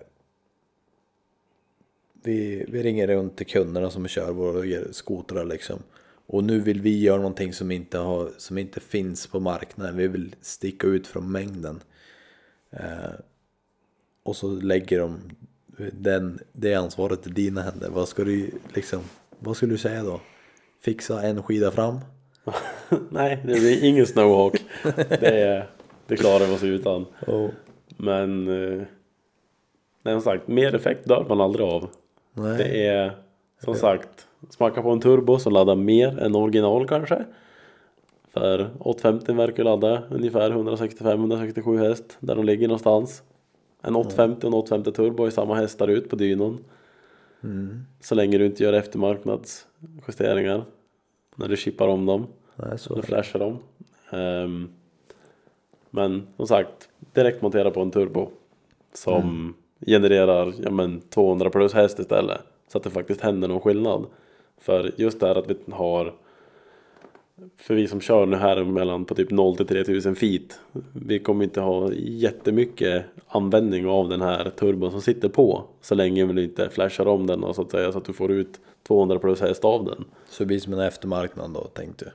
vi, 2.23 2.65
vi 2.67 2.83
ringer 2.83 3.07
runt 3.07 3.37
till 3.37 3.47
kunderna 3.47 3.89
som 3.89 4.07
kör 4.07 4.31
våra 4.31 4.93
skotrar 4.93 5.45
liksom. 5.45 5.79
Och 6.25 6.43
nu 6.43 6.59
vill 6.59 6.81
vi 6.81 6.99
göra 6.99 7.17
någonting 7.17 7.53
som 7.53 7.71
inte, 7.71 7.97
har, 7.97 8.31
som 8.37 8.57
inte 8.57 8.79
finns 8.79 9.27
på 9.27 9.39
marknaden. 9.39 9.97
Vi 9.97 10.07
vill 10.07 10.35
sticka 10.41 10.87
ut 10.87 11.07
från 11.07 11.31
mängden. 11.31 11.79
Eh, 12.71 13.13
och 14.23 14.35
så 14.35 14.47
lägger 14.47 14.99
de 14.99 15.19
den, 15.93 16.39
det 16.51 16.73
ansvaret 16.73 17.27
i 17.27 17.29
dina 17.29 17.61
händer. 17.61 17.89
Vad 17.89 18.07
ska 18.07 18.23
du 18.23 18.51
liksom, 18.73 19.01
vad 19.39 19.57
skulle 19.57 19.73
du 19.73 19.77
säga 19.77 20.03
då? 20.03 20.21
Fixa 20.81 21.21
en 21.21 21.43
skida 21.43 21.71
fram? 21.71 21.99
Nej, 23.09 23.39
det 23.45 23.53
blir 23.53 23.83
ingen 23.83 24.05
snowhawk. 24.07 24.63
det, 25.19 25.41
är- 25.41 25.65
det 26.07 26.17
klarar 26.17 26.45
vi 26.45 26.55
oss 26.55 26.63
utan. 26.63 27.05
Oh. 27.27 27.49
Men 27.87 28.47
eh, 28.47 28.81
som 30.03 30.21
sagt, 30.21 30.47
mer 30.47 30.75
effekt 30.75 31.07
dör 31.07 31.25
man 31.29 31.41
aldrig 31.41 31.65
av. 31.67 31.89
Nej. 32.33 32.57
Det 32.57 32.87
är 32.87 33.11
som 33.63 33.75
sagt, 33.75 34.27
smacka 34.49 34.81
på 34.81 34.89
en 34.89 34.99
turbo 34.99 35.39
som 35.39 35.53
laddar 35.53 35.75
mer 35.75 36.19
än 36.19 36.35
original 36.35 36.87
kanske. 36.87 37.25
För 38.33 38.69
850 38.79 39.33
verkar 39.33 39.63
ladda 39.63 40.03
ungefär 40.09 40.51
165-167 40.51 41.77
häst 41.87 42.17
där 42.19 42.35
de 42.35 42.45
ligger 42.45 42.67
någonstans. 42.67 43.23
En 43.81 43.95
850 43.95 44.37
och 44.47 44.47
en 44.47 44.53
850 44.53 44.91
turbo 44.91 45.25
är 45.25 45.29
samma 45.29 45.55
hästar 45.55 45.87
ut 45.87 46.09
på 46.09 46.15
dynon. 46.15 46.63
Så 48.01 48.15
länge 48.15 48.37
du 48.37 48.45
inte 48.45 48.63
gör 48.63 48.73
eftermarknadsjusteringar. 48.73 50.63
När 51.39 51.47
du 51.47 51.57
chippar 51.57 51.87
om 51.87 52.05
dem. 52.05 52.27
Nej, 52.55 52.79
så. 52.79 52.93
Eller 52.93 53.03
flashar 53.03 53.39
dem. 53.39 53.57
Ehm, 54.09 54.69
men 55.89 56.27
som 56.37 56.47
sagt, 56.47 56.89
direkt 57.13 57.41
montera 57.41 57.71
på 57.71 57.81
en 57.81 57.91
turbo. 57.91 58.29
Som 58.93 59.53
genererar 59.85 60.53
ja, 60.63 60.71
men 60.71 61.01
200 61.01 61.49
plus 61.49 61.73
häst 61.73 61.99
istället. 61.99 62.41
Så 62.67 62.77
att 62.77 62.83
det 62.83 62.89
faktiskt 62.89 63.21
händer 63.21 63.47
någon 63.47 63.59
skillnad. 63.59 64.05
För 64.57 64.91
just 64.97 65.19
det 65.19 65.27
här 65.27 65.35
att 65.35 65.49
vi 65.49 65.55
har 65.71 66.13
för 67.57 67.75
vi 67.75 67.87
som 67.87 68.01
kör 68.01 68.25
nu 68.25 68.37
här 68.37 68.63
mellan 68.63 69.05
på 69.05 69.15
typ 69.15 69.31
0 69.31 69.57
till 69.57 69.67
3000 69.67 70.15
feet. 70.15 70.59
Vi 70.93 71.19
kommer 71.19 71.43
inte 71.43 71.61
ha 71.61 71.93
jättemycket 71.93 73.05
användning 73.27 73.87
av 73.87 74.09
den 74.09 74.21
här 74.21 74.49
turbon 74.49 74.91
som 74.91 75.01
sitter 75.01 75.29
på. 75.29 75.63
Så 75.81 75.95
länge 75.95 76.25
vi 76.25 76.43
inte 76.43 76.69
flashar 76.69 77.07
om 77.07 77.27
den 77.27 77.43
och 77.43 77.55
så 77.55 77.61
att 77.61 77.71
säga 77.71 77.91
så 77.91 77.97
att 77.97 78.05
du 78.05 78.13
får 78.13 78.31
ut 78.31 78.59
200 78.87 79.19
plus 79.19 79.41
häst 79.41 79.65
av 79.65 79.85
den. 79.85 80.05
Så 80.29 80.43
det 80.43 80.47
blir 80.47 80.59
som 80.59 80.73
en 80.73 80.79
eftermarknad 80.79 81.51
då, 81.51 81.61
tänkte 81.61 82.05
du? 82.05 82.11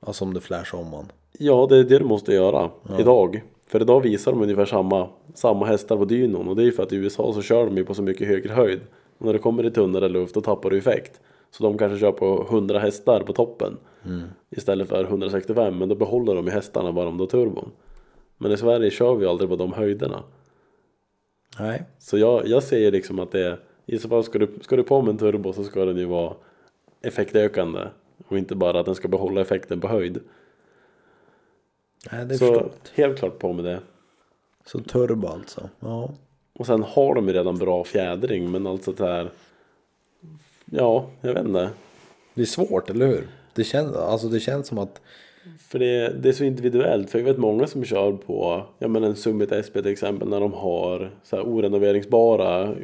Alltså 0.00 0.24
om 0.24 0.34
du 0.34 0.40
flashar 0.40 0.78
om 0.78 0.90
man. 0.90 1.12
Ja, 1.38 1.66
det 1.70 1.76
är 1.76 1.84
det 1.84 1.98
du 1.98 2.04
måste 2.04 2.32
göra 2.32 2.70
idag. 2.98 3.42
För 3.66 3.82
idag 3.82 4.00
visar 4.00 4.32
de 4.32 4.42
ungefär 4.42 4.64
samma, 4.66 5.08
samma 5.34 5.66
hästar 5.66 5.96
på 5.96 6.04
dynon 6.04 6.48
och 6.48 6.56
det 6.56 6.62
är 6.62 6.64
ju 6.66 6.72
för 6.72 6.82
att 6.82 6.92
i 6.92 6.96
USA 6.96 7.32
så 7.32 7.42
kör 7.42 7.66
de 7.66 7.76
ju 7.76 7.84
på 7.84 7.94
så 7.94 8.02
mycket 8.02 8.28
högre 8.28 8.52
höjd. 8.52 8.80
Och 9.18 9.26
när 9.26 9.32
det 9.32 9.38
kommer 9.38 9.66
i 9.66 9.70
tunnare 9.70 10.08
luft 10.08 10.34
då 10.34 10.40
tappar 10.40 10.70
du 10.70 10.78
effekt. 10.78 11.20
Så 11.50 11.62
de 11.62 11.78
kanske 11.78 11.98
kör 11.98 12.12
på 12.12 12.46
100 12.50 12.78
hästar 12.78 13.20
på 13.20 13.32
toppen 13.32 13.76
istället 14.50 14.88
för 14.88 15.04
165 15.04 15.78
men 15.78 15.88
då 15.88 15.94
behåller 15.94 16.34
de 16.34 16.44
ju 16.46 16.50
hästarna 16.52 16.92
bara 16.92 17.08
om 17.08 17.16
du 17.16 17.22
har 17.22 17.28
turbon. 17.28 17.70
Men 18.38 18.52
i 18.52 18.56
Sverige 18.56 18.90
kör 18.90 19.14
vi 19.14 19.26
aldrig 19.26 19.50
på 19.50 19.56
de 19.56 19.72
höjderna. 19.72 20.22
Nej. 21.58 21.82
Så 21.98 22.18
jag, 22.18 22.46
jag 22.46 22.62
ser 22.62 22.90
liksom 22.92 23.18
att 23.18 23.32
det 23.32 23.46
är, 23.46 23.58
i 23.86 23.98
så 23.98 24.08
fall 24.08 24.24
ska 24.24 24.38
du, 24.38 24.48
ska 24.60 24.76
du 24.76 24.82
på 24.82 25.02
med 25.02 25.10
en 25.12 25.18
turbo 25.18 25.52
så 25.52 25.64
ska 25.64 25.84
den 25.84 25.96
ju 25.96 26.04
vara 26.04 26.34
effektökande. 27.02 27.80
Och 28.28 28.38
inte 28.38 28.54
bara 28.54 28.80
att 28.80 28.86
den 28.86 28.94
ska 28.94 29.08
behålla 29.08 29.40
effekten 29.40 29.80
på 29.80 29.88
höjd. 29.88 30.20
Nej, 32.12 32.26
det 32.26 32.34
är 32.34 32.38
Så 32.38 32.46
förstått. 32.46 32.92
helt 32.94 33.18
klart 33.18 33.38
på 33.38 33.52
med 33.52 33.64
det. 33.64 33.80
Så 34.64 34.78
turbo 34.80 35.28
alltså. 35.28 35.68
Ja. 35.80 36.10
Och 36.52 36.66
sen 36.66 36.82
har 36.82 37.14
de 37.14 37.28
ju 37.28 37.34
redan 37.34 37.58
bra 37.58 37.84
fjädring 37.84 38.50
men 38.50 38.66
alltså 38.66 38.92
det 38.92 39.04
här. 39.04 39.30
Ja, 40.64 41.06
jag 41.20 41.34
vet 41.34 41.44
inte. 41.46 41.70
Det 42.34 42.42
är 42.42 42.46
svårt, 42.46 42.90
eller 42.90 43.06
hur? 43.06 43.28
Det 43.56 43.64
känns, 43.64 43.96
alltså 43.96 44.28
det 44.28 44.40
känns 44.40 44.66
som 44.66 44.78
att 44.78 45.00
För 45.58 45.78
det, 45.78 46.08
det 46.08 46.28
är 46.28 46.32
så 46.32 46.44
individuellt. 46.44 47.10
För 47.10 47.18
jag 47.18 47.26
vet 47.26 47.38
många 47.38 47.66
som 47.66 47.84
kör 47.84 48.12
på 48.12 48.66
ja, 48.78 48.88
men 48.88 49.04
en 49.04 49.16
Summit 49.16 49.66
SP 49.66 49.72
till 49.72 49.86
exempel 49.86 50.28
när 50.28 50.40
de 50.40 50.52
har 50.52 51.10
så 51.22 51.36
här 51.36 51.42
orenoveringsbara, 51.42 52.74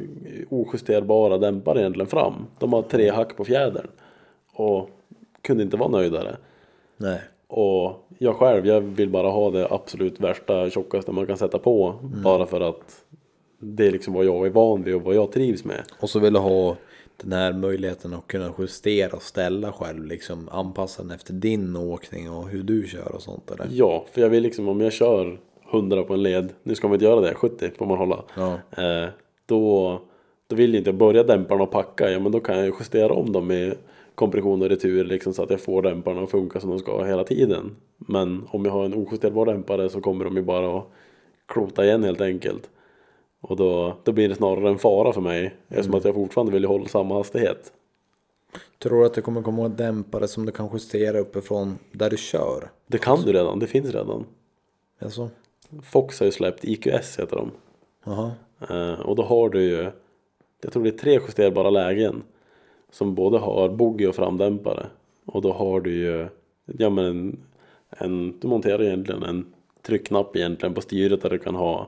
ojusterbara 0.49 1.37
dämpare 1.37 1.79
egentligen 1.79 2.07
fram. 2.07 2.33
De 2.59 2.73
har 2.73 2.81
tre 2.81 3.09
hack 3.09 3.37
på 3.37 3.45
fjädern. 3.45 3.87
Och 4.53 4.89
kunde 5.41 5.63
inte 5.63 5.77
vara 5.77 5.89
nöjdare. 5.89 6.35
nej. 6.97 7.21
Och 7.47 8.07
jag 8.17 8.35
själv, 8.35 8.67
jag 8.67 8.81
vill 8.81 9.09
bara 9.09 9.29
ha 9.29 9.51
det 9.51 9.67
absolut 9.71 10.19
värsta, 10.19 10.69
tjockaste 10.69 11.11
man 11.11 11.27
kan 11.27 11.37
sätta 11.37 11.59
på. 11.59 11.95
Bara 12.23 12.45
för 12.45 12.61
att 12.61 13.05
det 13.59 13.87
är 13.87 13.91
liksom 13.91 14.13
vad 14.13 14.25
jag 14.25 14.45
är 14.45 14.49
van 14.49 14.83
vid 14.83 14.95
och 14.95 15.01
vad 15.01 15.15
jag 15.15 15.31
trivs 15.31 15.65
med. 15.65 15.83
Och 15.99 16.09
så 16.09 16.19
vill 16.19 16.33
du 16.33 16.39
ha 16.39 16.75
den 17.17 17.31
här 17.31 17.53
möjligheten 17.53 18.13
att 18.13 18.27
kunna 18.27 18.53
justera 18.57 19.15
och 19.15 19.21
ställa 19.21 19.71
själv, 19.71 20.05
liksom 20.05 20.49
anpassa 20.51 21.03
den 21.03 21.11
efter 21.11 21.33
din 21.33 21.75
åkning 21.75 22.29
och 22.29 22.47
hur 22.47 22.63
du 22.63 22.87
kör 22.87 23.15
och 23.15 23.21
sånt 23.21 23.51
eller? 23.51 23.67
Ja, 23.71 24.05
för 24.11 24.21
jag 24.21 24.29
vill 24.29 24.43
liksom 24.43 24.67
om 24.67 24.81
jag 24.81 24.93
kör 24.93 25.39
100 25.71 26.03
på 26.03 26.13
en 26.13 26.23
led, 26.23 26.53
nu 26.63 26.75
ska 26.75 26.87
man 26.87 26.95
inte 26.95 27.05
göra 27.05 27.21
det, 27.21 27.33
70 27.33 27.71
får 27.77 27.85
man 27.85 27.97
hålla. 27.97 28.23
Ja. 28.35 28.53
Eh, 28.83 29.09
då, 29.45 30.01
då 30.47 30.55
vill 30.55 30.73
jag 30.73 30.81
inte 30.81 30.93
börja 30.93 31.23
dämparna 31.23 31.63
och 31.63 31.71
packa, 31.71 32.11
ja 32.11 32.19
men 32.19 32.31
då 32.31 32.39
kan 32.39 32.57
jag 32.57 32.75
justera 32.79 33.13
om 33.13 33.31
dem 33.31 33.47
med 33.47 33.75
kompression 34.15 34.61
och 34.61 34.69
retur 34.69 35.05
liksom, 35.05 35.33
så 35.33 35.43
att 35.43 35.49
jag 35.49 35.61
får 35.61 35.81
dämparna 35.81 36.21
att 36.21 36.31
funka 36.31 36.59
som 36.59 36.69
de 36.69 36.79
ska 36.79 37.03
hela 37.03 37.23
tiden. 37.23 37.75
Men 37.97 38.47
om 38.49 38.65
jag 38.65 38.71
har 38.71 38.85
en 38.85 38.93
ojusterbar 38.93 39.45
dämpare 39.45 39.89
så 39.89 40.01
kommer 40.01 40.25
de 40.25 40.35
ju 40.35 40.41
bara 40.41 40.77
att 40.77 40.85
klota 41.45 41.85
igen 41.85 42.03
helt 42.03 42.21
enkelt. 42.21 42.69
Och 43.43 43.55
då, 43.55 43.97
då 44.03 44.11
blir 44.11 44.29
det 44.29 44.35
snarare 44.35 44.69
en 44.69 44.79
fara 44.79 45.13
för 45.13 45.21
mig 45.21 45.55
eftersom 45.67 45.95
att 45.95 46.05
jag 46.05 46.15
fortfarande 46.15 46.53
vill 46.53 46.65
hålla 46.65 46.87
samma 46.87 47.15
hastighet. 47.15 47.73
Tror 48.79 48.99
du 48.99 49.05
att 49.05 49.13
det 49.13 49.21
kommer 49.21 49.41
komma 49.41 49.65
en 49.65 49.75
dämpare 49.75 50.27
som 50.27 50.45
du 50.45 50.51
kan 50.51 50.69
justera 50.73 51.19
uppifrån 51.19 51.77
där 51.91 52.09
du 52.09 52.17
kör? 52.17 52.71
Det 52.87 52.97
kan 52.97 53.21
du 53.21 53.33
redan, 53.33 53.59
det 53.59 53.67
finns 53.67 53.89
redan. 53.89 54.25
Alltså? 54.99 55.29
Fox 55.83 56.19
har 56.19 56.25
ju 56.25 56.31
släppt 56.31 56.63
IQS 56.63 57.19
heter 57.19 57.35
de. 57.35 57.51
Jaha. 58.05 58.31
Eh, 58.69 58.99
och 58.99 59.15
då 59.15 59.23
har 59.23 59.49
du 59.49 59.61
ju, 59.63 59.91
jag 60.61 60.73
tror 60.73 60.83
det 60.83 60.89
är 60.89 60.97
tre 60.97 61.13
justerbara 61.13 61.69
lägen. 61.69 62.23
Som 62.91 63.15
både 63.15 63.37
har 63.37 63.69
bogey 63.69 64.07
och 64.07 64.15
framdämpare. 64.15 64.85
Och 65.25 65.41
då 65.41 65.53
har 65.53 65.81
du 65.81 65.95
ju, 65.95 66.27
ja 66.65 66.89
men 66.89 67.05
en, 67.05 67.39
en 67.89 68.39
du 68.39 68.47
monterar 68.47 68.83
egentligen 68.83 69.23
en 69.23 69.53
tryckknapp 69.81 70.35
egentligen 70.35 70.73
på 70.73 70.81
styret 70.81 71.21
där 71.21 71.29
du 71.29 71.37
kan 71.37 71.55
ha 71.55 71.87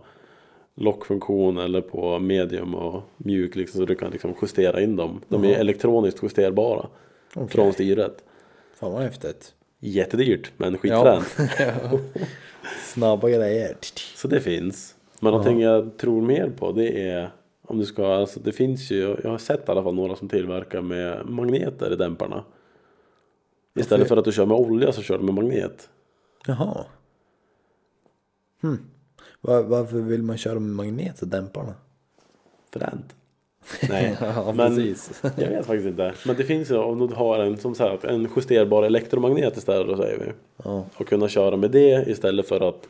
lockfunktion 0.75 1.57
eller 1.57 1.81
på 1.81 2.19
medium 2.19 2.75
och 2.75 3.03
mjuk 3.17 3.55
liksom 3.55 3.79
så 3.79 3.85
du 3.85 3.95
kan 3.95 4.11
liksom 4.11 4.35
justera 4.41 4.81
in 4.81 4.95
dem. 4.95 5.21
De 5.27 5.43
är 5.43 5.53
elektroniskt 5.53 6.23
justerbara 6.23 6.87
Okej. 7.35 7.49
från 7.49 7.73
styret. 7.73 8.23
Fan 8.75 8.91
vad 8.91 9.03
häftigt. 9.03 9.53
Jättedyrt 9.79 10.51
men 10.57 10.77
skitfränt. 10.77 11.35
Snabba 12.83 13.29
grejer. 13.29 13.77
Så 14.15 14.27
det 14.27 14.41
finns. 14.41 14.95
Men 15.19 15.31
någonting 15.31 15.61
jag 15.61 15.97
tror 15.97 16.21
mer 16.21 16.49
på 16.49 16.71
det 16.71 17.09
är 17.09 17.29
om 17.67 17.77
du 17.77 17.85
ska, 17.85 18.15
alltså 18.15 18.39
det 18.39 18.51
finns 18.51 18.91
ju, 18.91 19.17
jag 19.23 19.29
har 19.29 19.37
sett 19.37 19.67
i 19.67 19.71
alla 19.71 19.83
fall 19.83 19.95
några 19.95 20.15
som 20.15 20.29
tillverkar 20.29 20.81
med 20.81 21.29
magneter 21.29 21.93
i 21.93 21.95
dämparna. 21.95 22.43
Istället 23.79 24.07
för 24.07 24.17
att 24.17 24.25
du 24.25 24.31
kör 24.31 24.45
med 24.45 24.57
olja 24.57 24.91
så 24.91 25.01
kör 25.01 25.17
du 25.17 25.23
med 25.23 25.33
magnet. 25.33 25.89
Jaha. 26.45 26.85
Hmm. 28.61 28.89
Var, 29.47 29.61
varför 29.63 29.97
vill 29.97 30.23
man 30.23 30.37
köra 30.37 30.59
med 30.59 30.75
magnet 30.75 31.23
i 31.23 31.25
dämparna? 31.25 31.73
Fränt. 32.73 33.15
Nej, 33.89 34.17
Ja, 34.21 34.53
men 34.55 34.75
precis. 34.75 35.21
jag 35.21 35.49
vet 35.49 35.65
faktiskt 35.65 35.87
inte. 35.87 36.13
Men 36.25 36.35
det 36.35 36.43
finns 36.43 36.71
ju 36.71 36.77
om 36.77 37.07
du 37.07 37.15
har 37.15 37.39
en 37.39 37.57
som 37.57 37.75
sagt 37.75 38.03
en 38.03 38.27
justerbar 38.35 38.83
elektromagnet 38.83 39.57
istället 39.57 39.87
då 39.87 39.97
säger 39.97 40.19
vi. 40.19 40.25
Ja. 40.63 40.85
Och 40.97 41.07
kunna 41.07 41.27
köra 41.27 41.55
med 41.57 41.71
det 41.71 42.07
istället 42.07 42.47
för 42.47 42.69
att 42.69 42.87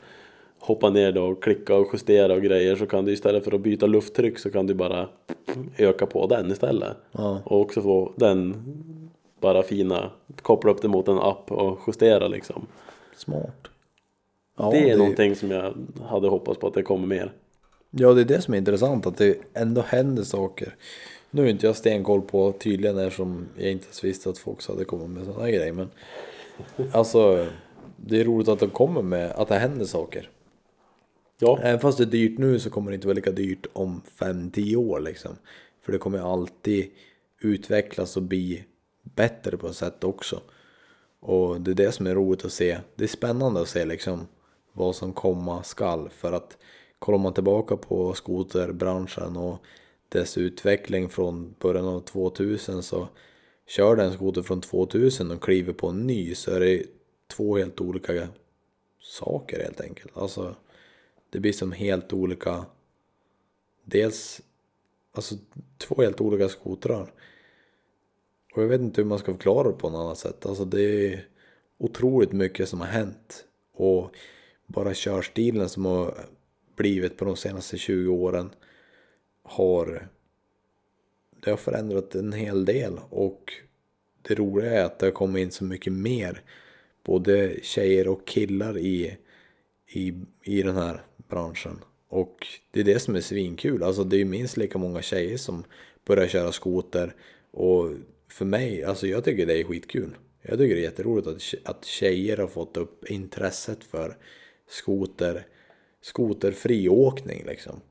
hoppa 0.60 0.90
ner 0.90 1.12
då 1.12 1.24
och 1.26 1.44
klicka 1.44 1.76
och 1.76 1.88
justera 1.94 2.34
och 2.34 2.42
grejer 2.42 2.76
så 2.76 2.86
kan 2.86 3.06
du 3.06 3.12
istället 3.12 3.44
för 3.44 3.52
att 3.52 3.62
byta 3.62 3.86
lufttryck 3.86 4.40
så 4.40 4.52
kan 4.52 4.68
du 4.68 4.74
bara 4.74 5.08
öka 5.78 6.06
på 6.06 6.28
den 6.28 6.52
istället. 6.52 6.98
Ja. 7.12 7.42
Och 7.46 7.62
också 7.62 7.82
få 7.82 8.12
den 8.16 8.64
bara 9.42 9.64
fina, 9.64 10.10
koppla 10.42 10.72
upp 10.72 10.82
det 10.82 10.88
mot 10.88 11.08
en 11.08 11.18
app 11.20 11.52
och 11.52 11.80
justera 11.88 12.28
liksom. 12.28 12.68
Smart. 13.16 13.68
Ja, 14.58 14.72
det 14.72 14.90
är 14.90 14.98
någonting 14.98 15.36
som 15.36 15.52
jag 15.52 15.74
hade 16.10 16.28
hoppats 16.28 16.60
på 16.60 16.68
att 16.68 16.74
det 16.74 16.84
kommer 16.84 17.08
mer. 17.08 17.34
Ja, 17.92 18.14
det 18.14 18.22
är 18.22 18.26
det 18.26 18.42
som 18.42 18.54
är 18.54 18.58
intressant, 18.58 19.06
att 19.06 19.18
det 19.18 19.38
ändå 19.54 19.82
händer 19.82 20.24
saker. 20.24 20.76
Nu 21.32 21.46
är 21.46 21.50
inte 21.50 21.66
jag 21.66 21.76
stenkoll 21.76 22.22
på 22.22 22.52
tydligen 22.52 22.98
eftersom 22.98 23.48
jag 23.58 23.72
inte 23.72 23.86
ens 23.86 24.04
visste 24.04 24.30
att 24.30 24.38
folk 24.38 24.68
hade 24.68 24.86
kommit 24.86 25.10
med 25.10 25.26
sådana 25.26 25.44
här 25.44 25.52
grejer. 25.52 25.74
Men 25.74 25.90
alltså, 26.92 27.48
det 27.98 28.22
är 28.22 28.26
roligt 28.26 28.48
att 28.48 28.60
de 28.60 28.70
kommer 28.70 29.02
med, 29.02 29.32
att 29.32 29.48
det 29.48 29.56
händer 29.56 29.86
saker. 29.86 30.30
Ja, 31.40 31.60
Även 31.62 31.80
fast 31.80 31.98
det 31.98 32.04
är 32.04 32.06
dyrt 32.06 32.38
nu 32.38 32.60
så 32.60 32.70
kommer 32.70 32.92
det 32.92 32.96
inte 32.96 33.08
vara 33.08 33.16
lika 33.16 33.32
dyrt 33.32 33.68
om 33.74 34.02
5-10 34.20 34.76
år 34.76 35.00
liksom. 35.00 35.32
För 35.82 35.92
det 35.92 35.98
kommer 35.98 36.34
alltid 36.34 36.92
utvecklas 37.42 38.18
och 38.18 38.24
bli 38.24 38.64
bättre 39.04 39.58
på 39.58 39.68
ett 39.68 39.76
sätt 39.76 40.04
också. 40.04 40.42
Och 41.20 41.62
det 41.62 41.72
är 41.72 41.76
det 41.76 41.92
som 41.92 42.08
är 42.08 42.16
roligt 42.16 42.46
att 42.46 42.52
se. 42.52 42.78
Det 42.96 43.04
är 43.04 43.08
spännande 43.08 43.62
att 43.62 43.68
se 43.68 43.86
liksom 43.86 44.28
vad 44.76 44.96
som 44.96 45.14
komma 45.14 45.64
skall. 45.64 46.10
För 46.10 46.34
att 46.34 46.58
kollar 47.00 47.20
man 47.20 47.34
tillbaka 47.34 47.78
på 47.78 48.14
skoterbranschen 48.14 49.38
och 49.38 49.58
dess 50.10 50.38
utveckling 50.38 51.10
från 51.10 51.56
början 51.60 51.86
av 51.86 52.00
2000 52.00 52.84
så 52.84 53.08
kör 53.68 53.96
den 53.96 54.14
skoter 54.14 54.42
från 54.42 54.62
2000 54.62 55.32
och 55.32 55.44
kliver 55.44 55.74
på 55.74 55.88
en 55.88 56.08
ny 56.08 56.36
så 56.36 56.52
är 56.52 56.60
det 56.60 56.84
två 57.28 57.58
helt 57.58 57.82
olika 57.82 58.28
saker 59.02 59.64
helt 59.64 59.82
enkelt. 59.82 60.18
Alltså 60.18 60.56
det 61.30 61.40
blir 61.40 61.54
som 61.54 61.72
helt 61.72 62.14
olika 62.14 62.66
Dels 63.84 64.42
Alltså 65.12 65.36
två 65.78 66.02
helt 66.02 66.22
olika 66.22 66.50
skotrar 66.50 67.14
Och 68.56 68.64
jag 68.64 68.68
vet 68.68 68.82
inte 68.82 69.02
hur 69.02 69.10
man 69.10 69.20
ska 69.20 69.32
förklara 69.32 69.72
det 69.72 69.78
på 69.78 69.90
något 69.90 70.00
annat 70.00 70.18
sätt 70.18 70.46
Alltså 70.46 70.66
det 70.66 70.82
är 70.82 71.28
Otroligt 71.78 72.32
mycket 72.32 72.70
som 72.70 72.80
har 72.82 72.88
hänt 72.88 73.46
Och 73.74 74.16
bara 74.66 74.94
körstilen 74.94 75.70
som 75.70 75.86
har 75.86 76.26
blivit 76.76 77.18
på 77.18 77.26
de 77.26 77.36
senaste 77.36 77.78
20 77.78 78.14
åren 78.14 78.50
Har 79.44 80.08
Det 81.40 81.50
har 81.50 81.58
förändrat 81.58 82.16
en 82.16 82.34
hel 82.34 82.66
del 82.66 83.00
och 83.10 83.54
Det 84.22 84.36
roliga 84.36 84.72
är 84.72 84.86
att 84.86 85.00
det 85.00 85.06
har 85.06 85.12
kommit 85.12 85.42
in 85.42 85.52
så 85.52 85.64
mycket 85.64 85.94
mer 85.94 86.42
Både 87.04 87.56
tjejer 87.62 88.08
och 88.08 88.28
killar 88.28 88.78
i 88.78 89.18
i, 89.88 90.14
i 90.44 90.62
den 90.62 90.76
här 90.76 91.02
branschen. 91.30 91.80
Och 92.08 92.48
det 92.72 92.80
är 92.80 92.84
det 92.84 93.00
som 93.00 93.16
är 93.16 93.22
svinkul. 93.22 93.84
Alltså 93.84 94.04
det 94.04 94.22
är 94.22 94.26
minst 94.26 94.58
lika 94.58 94.78
många 94.78 95.02
tjejer 95.02 95.38
som 95.38 95.64
börjar 96.06 96.28
köra 96.28 96.52
skoter. 96.52 97.16
Och 97.52 97.92
för 98.28 98.46
mig, 98.46 98.84
alltså 98.84 99.08
jag 99.08 99.24
tycker 99.24 99.46
det 99.46 99.60
är 99.60 99.64
skitkul. 99.64 100.18
Jag 100.42 100.58
tycker 100.60 100.76
det 100.76 100.82
är 100.82 100.84
jätteroligt 100.84 101.28
att, 101.28 101.70
att 101.70 101.86
tjejer 101.86 102.38
har 102.38 102.48
fått 102.48 102.78
upp 102.78 103.12
intresset 103.12 103.84
för 103.84 104.18
skoter, 104.68 105.46
skoterfri 106.02 106.90
åkning 106.90 107.44
liksom. 107.46 107.82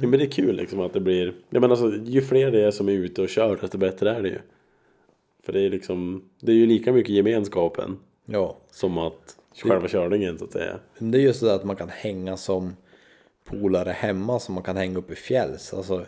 Ja, 0.00 0.08
men 0.08 0.10
det 0.10 0.24
är 0.24 0.30
kul 0.30 0.56
liksom 0.56 0.80
att 0.80 0.92
det 0.92 1.00
blir, 1.00 1.34
jag 1.50 1.60
menar 1.60 1.76
alltså, 1.76 2.10
ju 2.10 2.22
fler 2.22 2.50
det 2.50 2.64
är 2.64 2.70
som 2.70 2.88
är 2.88 2.92
ute 2.92 3.22
och 3.22 3.28
kör 3.28 3.56
desto 3.56 3.78
bättre 3.78 4.10
är 4.10 4.22
det 4.22 4.28
ju. 4.28 4.38
För 5.42 5.52
det 5.52 5.60
är 5.60 5.70
liksom, 5.70 6.28
det 6.40 6.52
är 6.52 6.56
ju 6.56 6.66
lika 6.66 6.92
mycket 6.92 7.14
gemenskapen 7.14 7.98
Ja, 8.30 8.56
som 8.70 8.98
att 8.98 9.36
själva 9.54 9.88
körningen 9.88 10.38
så 10.38 10.44
att 10.44 10.52
säga. 10.52 10.78
Men 10.98 11.10
det 11.10 11.18
är 11.18 11.22
just 11.22 11.40
det 11.40 11.54
att 11.54 11.64
man 11.64 11.76
kan 11.76 11.88
hänga 11.88 12.36
som 12.36 12.76
polare 13.44 13.90
hemma 13.90 14.38
som 14.38 14.54
man 14.54 14.64
kan 14.64 14.76
hänga 14.76 14.98
upp 14.98 15.10
i 15.10 15.14
fjälls. 15.14 15.74
Alltså, 15.74 16.06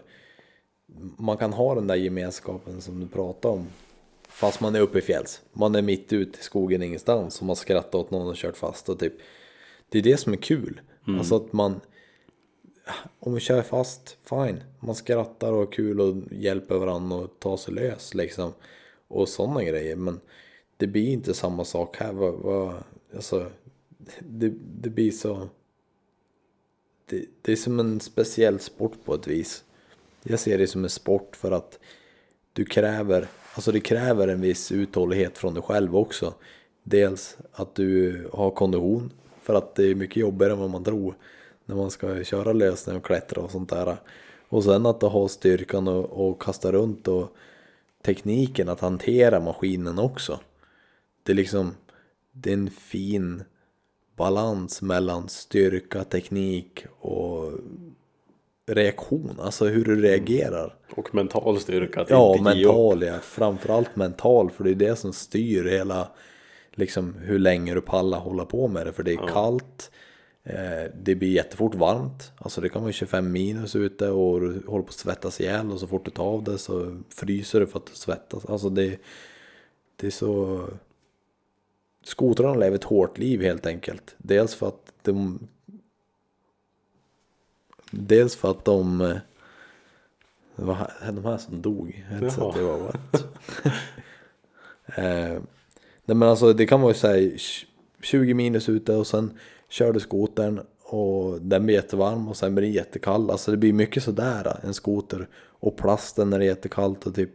man 1.16 1.36
kan 1.36 1.52
ha 1.52 1.74
den 1.74 1.86
där 1.86 1.94
gemenskapen 1.94 2.80
som 2.80 3.00
du 3.00 3.06
pratar 3.06 3.48
om. 3.48 3.66
Fast 4.30 4.60
man 4.60 4.74
är 4.74 4.80
uppe 4.80 4.98
i 4.98 5.02
fjälls. 5.02 5.42
Man 5.52 5.74
är 5.74 5.82
mitt 5.82 6.12
ute 6.12 6.38
i 6.38 6.42
skogen 6.42 6.82
ingenstans 6.82 7.40
och 7.40 7.46
man 7.46 7.56
skrattar 7.56 7.98
åt 7.98 8.10
någon 8.10 8.28
och 8.28 8.36
kört 8.36 8.56
fast 8.56 8.88
och 8.88 8.98
typ. 8.98 9.14
Det 9.88 9.98
är 9.98 10.02
det 10.02 10.16
som 10.16 10.32
är 10.32 10.36
kul. 10.36 10.80
Alltså 11.06 11.36
att 11.36 11.52
man 11.52 11.80
om 13.18 13.34
vi 13.34 13.40
kör 13.40 13.62
fast, 13.62 14.16
fine. 14.24 14.62
Man 14.80 14.94
skrattar 14.94 15.52
och 15.52 15.58
har 15.58 15.72
kul 15.72 16.00
och 16.00 16.16
hjälper 16.30 16.74
varandra 16.74 17.16
och 17.16 17.38
tar 17.38 17.56
sig 17.56 17.74
lös 17.74 18.14
liksom. 18.14 18.52
Och 19.08 19.28
sådana 19.28 19.64
grejer. 19.64 19.96
Men 19.96 20.20
det 20.76 20.86
blir 20.86 21.08
inte 21.08 21.34
samma 21.34 21.64
sak 21.64 21.96
här. 21.96 22.12
Vad, 22.12 22.34
vad, 22.34 22.74
alltså, 23.14 23.50
det, 24.18 24.52
det 24.80 24.90
blir 24.90 25.10
så... 25.10 25.48
Det, 27.06 27.24
det 27.42 27.52
är 27.52 27.56
som 27.56 27.80
en 27.80 28.00
speciell 28.00 28.60
sport 28.60 29.04
på 29.04 29.14
ett 29.14 29.26
vis. 29.26 29.64
jag 30.22 30.40
ser 30.40 30.58
det 30.58 30.66
som 30.66 30.84
en 30.84 30.90
sport 30.90 31.36
för 31.36 31.52
att 31.52 31.78
du 32.52 32.64
kräver, 32.64 33.28
alltså 33.54 33.72
det 33.72 33.80
kräver 33.80 34.28
en 34.28 34.40
viss 34.40 34.72
uthållighet 34.72 35.38
från 35.38 35.54
dig 35.54 35.62
själv 35.62 35.96
också. 35.96 36.34
Dels 36.82 37.36
att 37.52 37.74
du 37.74 38.28
har 38.32 38.50
kondition, 38.50 39.12
för 39.42 39.54
att 39.54 39.74
det 39.74 39.84
är 39.84 39.94
mycket 39.94 40.16
jobbigare 40.16 40.52
än 40.52 40.58
vad 40.58 40.70
man 40.70 40.84
tror 40.84 41.14
när 41.64 41.76
man 41.76 41.90
ska 41.90 42.24
köra 42.24 42.52
lösning 42.52 42.96
och 42.96 43.04
klättra 43.04 43.42
och 43.42 43.50
sånt 43.50 43.70
där. 43.70 43.96
Och 44.48 44.64
sen 44.64 44.86
att 44.86 45.00
du 45.00 45.06
har 45.06 45.28
styrkan 45.28 45.88
och, 45.88 46.28
och 46.28 46.42
kasta 46.42 46.72
runt 46.72 47.08
och 47.08 47.36
tekniken 48.02 48.68
att 48.68 48.80
hantera 48.80 49.40
maskinen 49.40 49.98
också. 49.98 50.40
Det 51.22 51.32
är 51.32 51.36
liksom, 51.36 51.74
det 52.32 52.50
är 52.50 52.54
en 52.54 52.70
fin 52.70 53.42
balans 54.16 54.82
mellan 54.82 55.28
styrka, 55.28 56.04
teknik 56.04 56.86
och 57.00 57.52
reaktion, 58.74 59.36
alltså 59.40 59.66
hur 59.66 59.84
du 59.84 60.02
reagerar. 60.02 60.74
Och 60.90 61.14
mental 61.14 61.60
styrka. 61.60 62.00
Att 62.00 62.10
Ja, 62.10 62.32
inte 62.32 62.44
mental 62.44 63.02
ja. 63.02 63.18
Framförallt 63.22 63.96
mental, 63.96 64.50
för 64.50 64.64
det 64.64 64.70
är 64.70 64.74
det 64.74 64.96
som 64.96 65.12
styr 65.12 65.64
hela, 65.64 66.08
liksom 66.74 67.14
hur 67.14 67.38
länge 67.38 67.74
du 67.74 67.80
pallar 67.80 68.18
hålla 68.18 68.44
på 68.44 68.68
med 68.68 68.86
det. 68.86 68.92
För 68.92 69.02
det 69.02 69.12
är 69.12 69.28
kallt, 69.28 69.90
eh, 70.44 70.92
det 71.02 71.14
blir 71.14 71.28
jättefort 71.28 71.74
varmt. 71.74 72.32
Alltså 72.36 72.60
det 72.60 72.68
kan 72.68 72.82
vara 72.82 72.92
25 72.92 73.32
minus 73.32 73.76
ute 73.76 74.08
och 74.10 74.40
du 74.40 74.62
håller 74.66 74.84
på 74.84 74.88
att 74.88 74.94
svettas 74.94 75.40
ihjäl 75.40 75.70
och 75.70 75.80
så 75.80 75.86
fort 75.86 76.04
du 76.04 76.10
tar 76.10 76.24
av 76.24 76.44
det 76.44 76.58
så 76.58 77.00
fryser 77.08 77.60
du 77.60 77.66
för 77.66 77.78
att 77.78 77.86
du 77.86 77.94
svettas. 77.94 78.44
Alltså 78.44 78.68
det, 78.70 78.98
det 79.96 80.06
är 80.06 80.10
så... 80.10 80.64
Skotrarna 82.02 82.54
lever 82.54 82.76
ett 82.76 82.84
hårt 82.84 83.18
liv 83.18 83.42
helt 83.42 83.66
enkelt. 83.66 84.14
Dels 84.18 84.54
för 84.54 84.68
att 84.68 84.92
de... 85.02 85.48
Dels 87.90 88.36
för 88.36 88.50
att 88.50 88.64
de... 88.64 89.00
eh, 89.00 89.16
Det 90.56 90.64
var 90.64 90.74
här- 90.74 91.12
de 91.12 91.24
här 91.24 91.36
som 91.38 91.62
dog. 91.62 92.06
Så 92.36 92.48
att 92.48 92.56
det 92.56 92.62
var 92.62 92.78
what. 92.78 93.24
eh, 94.86 95.42
nej 96.04 96.16
men 96.16 96.22
alltså 96.22 96.52
det 96.52 96.66
kan 96.66 96.80
vara 96.80 96.94
här 97.02 97.32
20 98.02 98.34
minus 98.34 98.68
ute 98.68 98.94
och 98.96 99.06
sen 99.06 99.38
kör 99.68 99.92
du 99.92 100.00
skotern 100.00 100.60
och 100.82 101.40
den 101.42 101.64
blir 101.66 101.74
jättevarm 101.74 102.28
och 102.28 102.36
sen 102.36 102.54
blir 102.54 102.62
den 102.62 102.72
jättekall. 102.72 103.30
Alltså 103.30 103.50
det 103.50 103.56
blir 103.56 103.72
mycket 103.72 104.02
sådär 104.02 104.60
en 104.62 104.74
skoter. 104.74 105.28
Och 105.62 105.76
plasten 105.76 106.30
när 106.30 106.38
det 106.38 106.44
är 106.44 106.48
jättekallt 106.48 107.06
och 107.06 107.14
typ 107.14 107.30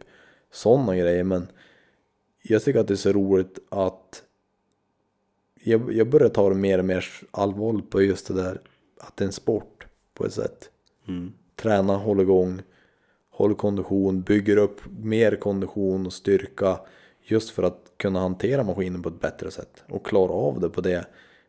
sådana 0.52 0.96
grejer. 0.96 1.24
Men 1.24 1.46
jag 2.42 2.64
tycker 2.64 2.80
att 2.80 2.88
det 2.88 2.94
är 2.94 2.96
så 2.96 3.12
roligt 3.12 3.58
att 3.68 4.22
jag, 5.62 5.92
jag 5.92 6.10
börjar 6.10 6.28
ta 6.28 6.48
det 6.48 6.54
mer 6.54 6.78
och 6.78 6.84
mer 6.84 7.04
allvarligt 7.30 7.90
på 7.90 8.02
just 8.02 8.26
det 8.28 8.34
där 8.34 8.60
att 9.00 9.16
det 9.16 9.24
är 9.24 9.26
en 9.26 9.32
sport 9.32 9.75
på 10.16 10.26
ett 10.26 10.32
sätt. 10.32 10.70
Träna, 11.56 11.96
håll 11.96 12.20
igång, 12.20 12.62
håll 13.30 13.54
kondition, 13.54 14.22
bygger 14.22 14.56
upp 14.56 14.80
mer 15.02 15.36
kondition 15.36 16.06
och 16.06 16.12
styrka 16.12 16.80
just 17.22 17.50
för 17.50 17.62
att 17.62 17.92
kunna 17.96 18.20
hantera 18.20 18.64
maskinen 18.64 19.02
på 19.02 19.08
ett 19.08 19.20
bättre 19.20 19.50
sätt 19.50 19.84
och 19.88 20.06
klara 20.06 20.32
av 20.32 20.60
det 20.60 20.68
på 20.68 20.80
det, 20.80 21.06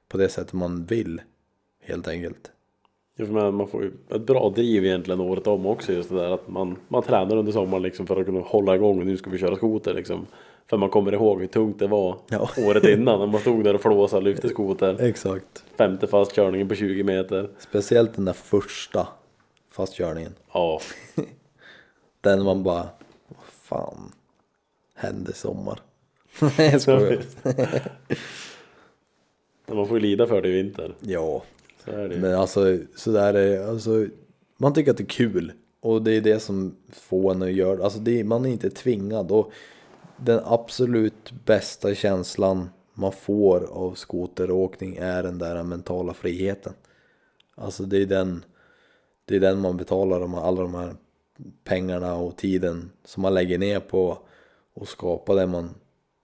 på 0.07 0.17
det 0.17 0.29
sättet 0.29 0.53
man 0.53 0.85
vill 0.85 1.21
helt 1.83 2.07
enkelt. 2.07 2.51
Man 3.29 3.67
får 3.67 3.83
ju 3.83 3.91
ett 4.09 4.25
bra 4.25 4.49
driv 4.49 4.85
egentligen 4.85 5.21
året 5.21 5.47
om 5.47 5.65
också 5.65 5.93
just 5.93 6.09
det 6.09 6.15
där 6.15 6.31
att 6.31 6.47
man, 6.47 6.77
man 6.87 7.03
tränar 7.03 7.35
under 7.35 7.51
sommaren 7.51 7.83
liksom 7.83 8.07
för 8.07 8.19
att 8.19 8.25
kunna 8.25 8.39
hålla 8.39 8.75
igång 8.75 8.99
och 8.99 9.05
nu 9.05 9.17
ska 9.17 9.29
vi 9.29 9.37
köra 9.37 9.55
skoter 9.55 9.93
liksom. 9.93 10.25
För 10.69 10.77
man 10.77 10.89
kommer 10.89 11.13
ihåg 11.13 11.39
hur 11.39 11.47
tungt 11.47 11.79
det 11.79 11.87
var 11.87 12.17
Ja. 12.29 12.49
året 12.57 12.83
innan 12.87 13.19
när 13.19 13.27
man 13.27 13.41
stod 13.41 13.63
där 13.63 13.73
och 13.73 13.81
flåsade 13.81 14.17
och 14.17 14.23
lyfte 14.23 14.49
skoter. 14.49 15.01
Exakt. 15.01 15.63
Femte 15.77 16.07
fastkörningen 16.07 16.67
på 16.67 16.75
20 16.75 17.03
meter. 17.03 17.49
Speciellt 17.59 18.13
den 18.15 18.25
där 18.25 18.33
första 18.33 19.07
fastkörningen. 19.71 20.33
Ja, 20.53 20.81
Den 22.21 22.43
man 22.43 22.63
bara, 22.63 22.89
vad 23.27 23.45
fan 23.61 24.11
hände 24.95 25.31
i 25.31 25.33
sommar? 25.33 25.79
Nej 26.57 26.71
jag 26.71 26.81
skojar. 26.81 27.19
man 29.67 29.87
får 29.87 29.97
ju 29.97 30.01
lida 30.01 30.27
för 30.27 30.41
det 30.41 30.49
i 30.49 30.51
vinter. 30.51 30.95
Ja, 30.99 31.43
Så 31.85 31.91
är 31.91 32.07
det 32.09 32.15
ju. 32.15 32.21
men 32.21 32.35
alltså 32.35 32.77
sådär 32.95 33.33
är 33.33 33.67
alltså 33.69 34.05
man 34.57 34.73
tycker 34.73 34.91
att 34.91 34.97
det 34.97 35.03
är 35.03 35.05
kul 35.05 35.51
och 35.79 36.01
det 36.01 36.11
är 36.13 36.21
det 36.21 36.39
som 36.39 36.75
får 36.93 37.31
en 37.31 37.41
att 37.43 37.51
göra 37.51 37.83
alltså 37.83 37.99
det. 37.99 38.23
Man 38.23 38.45
är 38.45 38.49
inte 38.49 38.69
tvingad 38.69 39.31
och 39.31 39.51
den 40.17 40.39
absolut 40.43 41.31
bästa 41.45 41.95
känslan 41.95 42.69
man 42.93 43.11
får 43.11 43.63
av 43.63 43.93
skoteråkning 43.93 44.97
är 44.99 45.23
den 45.23 45.37
där 45.37 45.63
mentala 45.63 46.13
friheten. 46.13 46.73
Alltså 47.55 47.83
det 47.83 47.97
är 47.97 48.05
den, 48.05 48.45
det 49.25 49.35
är 49.35 49.39
den 49.39 49.59
man 49.59 49.77
betalar 49.77 50.19
de, 50.19 50.35
alla 50.35 50.61
de 50.61 50.75
här 50.75 50.95
pengarna 51.63 52.15
och 52.15 52.37
tiden 52.37 52.91
som 53.05 53.21
man 53.21 53.33
lägger 53.33 53.57
ner 53.57 53.79
på 53.79 54.17
och 54.73 54.87
skapa 54.87 55.35
det 55.35 55.47
man 55.47 55.69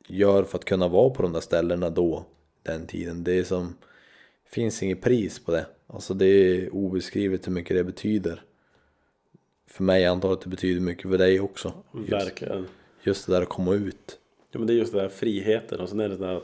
gör 0.07 0.43
för 0.43 0.57
att 0.57 0.65
kunna 0.65 0.87
vara 0.87 1.09
på 1.09 1.23
de 1.23 1.33
där 1.33 1.39
ställena 1.39 1.89
då, 1.89 2.25
den 2.63 2.87
tiden. 2.87 3.23
Det 3.23 3.33
är 3.33 3.43
som, 3.43 3.75
finns 4.45 4.83
inget 4.83 5.01
pris 5.01 5.39
på 5.39 5.51
det. 5.51 5.65
Alltså 5.87 6.13
det 6.13 6.25
är 6.25 6.75
obeskrivet 6.75 7.47
hur 7.47 7.51
mycket 7.51 7.77
det 7.77 7.83
betyder. 7.83 8.43
För 9.67 9.83
mig 9.83 10.05
antar 10.05 10.29
jag 10.29 10.37
att 10.37 10.43
det 10.43 10.49
betyder 10.49 10.81
mycket 10.81 11.11
för 11.11 11.17
dig 11.17 11.39
också. 11.39 11.73
Verkligen. 11.91 12.57
just 12.57 12.69
det 13.03 13.27
där 13.27 13.41
att 13.41 13.49
komma 13.49 13.73
ut. 13.73 14.19
Ja 14.51 14.59
men 14.59 14.67
det 14.67 14.73
är 14.73 14.75
just 14.75 14.91
den 14.91 15.01
där 15.01 15.09
friheten 15.09 15.79
och 15.79 15.89
sen 15.89 15.99
är 15.99 16.09
det 16.09 16.15
så 16.15 16.23
där 16.23 16.35
att 16.35 16.43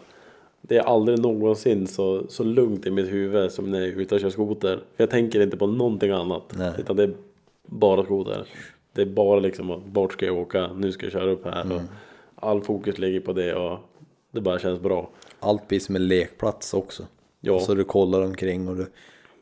det 0.61 0.77
är 0.77 0.81
aldrig 0.81 1.19
någonsin 1.19 1.87
så, 1.87 2.27
så 2.29 2.43
lugnt 2.43 2.85
i 2.85 2.91
mitt 2.91 3.11
huvud 3.11 3.51
som 3.51 3.71
när 3.71 3.79
jag 3.79 3.87
är 3.87 3.93
ute 3.93 4.15
och 4.15 4.21
kör 4.21 4.29
skoter. 4.29 4.75
För 4.75 5.03
jag 5.03 5.09
tänker 5.09 5.41
inte 5.41 5.57
på 5.57 5.67
någonting 5.67 6.11
annat. 6.11 6.43
Nej. 6.57 6.73
Utan 6.77 6.95
det 6.95 7.03
är 7.03 7.13
bara 7.65 8.03
skoter. 8.03 8.47
Det 8.93 9.01
är 9.01 9.05
bara 9.05 9.39
liksom 9.39 9.71
att 9.71 9.81
vart 9.85 10.13
ska 10.13 10.25
jag 10.25 10.37
åka? 10.37 10.73
Nu 10.73 10.91
ska 10.91 11.05
jag 11.05 11.13
köra 11.13 11.31
upp 11.31 11.45
här. 11.45 11.61
Mm. 11.61 11.77
Och 11.77 11.83
all 12.35 12.61
fokus 12.61 12.97
ligger 12.97 13.19
på 13.19 13.33
det 13.33 13.55
och 13.55 13.79
det 14.31 14.41
bara 14.41 14.59
känns 14.59 14.79
bra. 14.79 15.09
Allt 15.39 15.67
blir 15.67 15.79
som 15.79 15.95
en 15.95 16.07
lekplats 16.07 16.73
också. 16.73 17.03
Ja. 17.41 17.59
Så 17.59 17.75
du 17.75 17.83
kollar 17.83 18.21
omkring 18.21 18.67
och 18.67 18.75
du, 18.75 18.87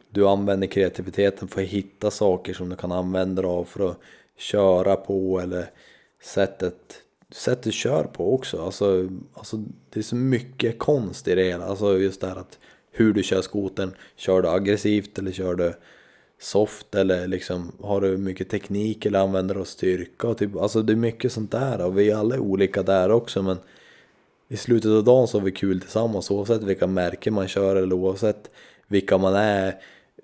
du 0.09 0.27
använder 0.27 0.67
kreativiteten 0.67 1.47
för 1.47 1.61
att 1.61 1.67
hitta 1.67 2.11
saker 2.11 2.53
som 2.53 2.69
du 2.69 2.75
kan 2.75 2.91
använda 2.91 3.41
dig 3.41 3.51
av 3.51 3.63
för 3.63 3.89
att 3.89 3.99
köra 4.37 4.95
på 4.95 5.39
eller 5.39 5.65
sättet, 6.23 7.01
sättet 7.31 7.63
du 7.63 7.71
kör 7.71 8.03
på 8.03 8.35
också. 8.35 8.65
Alltså, 8.65 9.09
alltså 9.33 9.63
det 9.89 9.99
är 9.99 10.03
så 10.03 10.15
mycket 10.15 10.79
konst 10.79 11.27
i 11.27 11.35
det 11.35 11.43
hela. 11.43 11.65
Alltså 11.65 11.97
just 11.97 12.21
det 12.21 12.27
här 12.27 12.35
att 12.35 12.59
hur 12.91 13.13
du 13.13 13.23
kör 13.23 13.41
skoten. 13.41 13.93
Kör 14.15 14.41
du 14.41 14.49
aggressivt 14.49 15.19
eller 15.19 15.31
kör 15.31 15.55
du 15.55 15.73
soft 16.39 16.95
eller 16.95 17.27
liksom 17.27 17.71
har 17.81 18.01
du 18.01 18.17
mycket 18.17 18.49
teknik 18.49 19.05
eller 19.05 19.19
använder 19.19 19.55
du 19.55 19.65
styrka 19.65 20.27
och 20.27 20.37
typ, 20.37 20.55
alltså 20.55 20.81
det 20.81 20.93
är 20.93 20.97
mycket 20.97 21.31
sånt 21.31 21.51
där 21.51 21.85
och 21.85 21.97
vi 21.97 22.09
är 22.09 22.15
alla 22.15 22.39
olika 22.39 22.83
där 22.83 23.11
också 23.11 23.41
men 23.41 23.57
i 24.47 24.57
slutet 24.57 24.91
av 24.91 25.03
dagen 25.03 25.27
så 25.27 25.39
har 25.39 25.45
vi 25.45 25.51
kul 25.51 25.81
tillsammans 25.81 26.31
oavsett 26.31 26.63
vilka 26.63 26.87
märken 26.87 27.33
man 27.33 27.47
kör 27.47 27.75
eller 27.75 27.95
oavsett 27.95 28.51
vilka 28.87 29.17
man 29.17 29.35
är, 29.35 29.75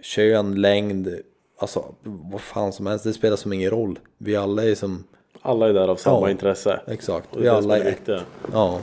kön, 0.02 0.62
längd, 0.62 1.20
alltså 1.58 1.96
vad 2.04 2.42
fan 2.42 2.74
som 2.74 2.86
helst, 2.88 3.04
det 3.04 3.14
spelar 3.14 3.38
som 3.38 3.54
ingen 3.54 3.70
roll. 3.70 4.00
Vi 4.18 4.36
alla 4.36 4.64
är 4.64 4.76
som, 4.76 5.04
alla 5.46 5.70
är 5.70 5.74
där 5.74 5.88
av 5.88 5.96
samma 5.96 6.20
Ja, 6.28 6.32
intresse. 6.32 6.82
exakt, 6.88 7.36
Och 7.36 7.44
vi 7.44 7.48
alla 7.48 7.78
är 7.78 7.86
ett. 7.86 8.22
Ja. 8.52 8.80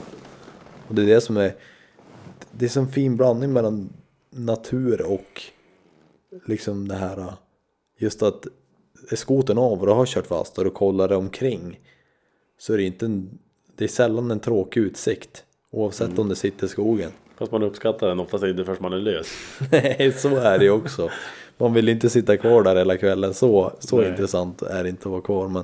Och 0.87 0.95
det 0.95 1.01
är 1.01 1.05
det 1.05 1.21
som 1.21 1.37
är, 1.37 1.55
det 2.51 2.65
är 2.65 2.69
som 2.69 2.87
fin 2.87 3.17
blandning 3.17 3.53
mellan 3.53 3.89
natur 4.29 5.01
och 5.11 5.41
liksom 6.45 6.87
det 6.87 6.95
här, 6.95 7.33
just 7.97 8.23
att 8.23 8.47
är 9.11 9.15
skotern 9.15 9.57
av 9.57 9.79
och 9.79 9.85
du 9.87 9.93
har 9.93 10.05
kört 10.05 10.27
fast 10.27 10.57
och 10.57 10.63
du 10.63 10.69
kollar 10.69 11.07
dig 11.07 11.17
omkring 11.17 11.79
så 12.57 12.73
är 12.73 12.77
det 12.77 12.83
inte 12.83 13.05
en, 13.05 13.39
det 13.75 13.83
är 13.83 13.87
sällan 13.87 14.31
en 14.31 14.39
tråkig 14.39 14.81
utsikt 14.81 15.43
oavsett 15.71 16.19
om 16.19 16.29
det 16.29 16.35
sitter 16.35 16.65
i 16.65 16.69
skogen. 16.69 17.11
Fast 17.37 17.51
man 17.51 17.63
uppskattar 17.63 18.07
den 18.07 18.19
oftast 18.19 18.43
inte 18.43 18.65
förrän 18.65 18.77
man 18.81 18.93
är 18.93 18.97
lös. 18.97 19.27
Nej, 19.71 20.13
så 20.17 20.35
är 20.37 20.59
det 20.59 20.65
ju 20.65 20.71
också. 20.71 21.09
Man 21.57 21.73
vill 21.73 21.89
inte 21.89 22.09
sitta 22.09 22.37
kvar 22.37 22.63
där 22.63 22.75
hela 22.75 22.97
kvällen. 22.97 23.33
Så, 23.33 23.73
så 23.79 23.97
Nej. 23.97 24.09
intressant 24.09 24.61
är 24.61 24.83
det 24.83 24.89
inte 24.89 25.01
att 25.07 25.11
vara 25.11 25.21
kvar. 25.21 25.47
Men 25.47 25.63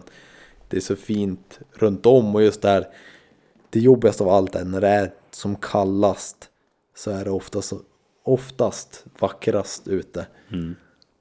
det 0.68 0.78
är 0.78 0.82
så 0.82 0.96
fint 0.96 1.60
runt 1.74 2.06
om 2.06 2.36
och 2.36 2.44
just 2.44 2.62
där. 2.62 2.88
Det 3.70 3.80
jobbigaste 3.80 4.24
av 4.24 4.30
allt 4.30 4.56
är 4.56 4.66
när 4.66 4.82
det 4.82 4.88
är 4.88 5.12
som 5.32 5.56
kallast. 5.56 6.50
Så 6.96 7.12
är 7.12 7.24
det 7.26 7.32
oftast, 7.32 7.74
oftast 8.24 9.06
vackrast 9.20 9.88
ute. 9.88 10.26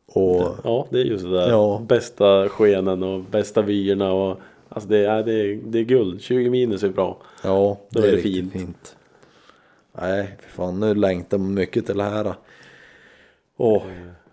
Och 0.06 0.56
Ja, 0.64 0.86
det 0.90 1.00
är 1.00 1.04
just 1.04 1.24
det 1.24 1.30
där. 1.30 1.48
Ja. 1.50 1.82
Bästa 1.88 2.48
skenen 2.48 3.02
och 3.02 3.20
bästa 3.20 3.62
vyerna 3.62 4.12
och 4.12 4.38
alltså 4.68 4.88
det 4.88 5.04
är, 5.06 5.22
det 5.22 5.32
är, 5.32 5.60
det 5.64 5.78
är 5.78 5.84
guld. 5.84 6.20
20 6.22 6.50
minus 6.50 6.82
är 6.82 6.88
bra. 6.88 7.18
ja, 7.42 7.78
Då 7.90 8.00
det 8.00 8.06
är 8.08 8.12
är 8.12 8.16
det 8.16 8.22
riktigt 8.22 8.52
fint. 8.52 8.52
fint. 8.52 8.96
Nej, 10.00 10.36
för 10.40 10.50
fan 10.50 10.80
nu 10.80 10.94
längtar 10.94 11.38
man 11.38 11.54
mycket 11.54 11.86
till 11.86 11.96
det 11.96 12.02
här. 12.04 12.34
Och 13.56 13.82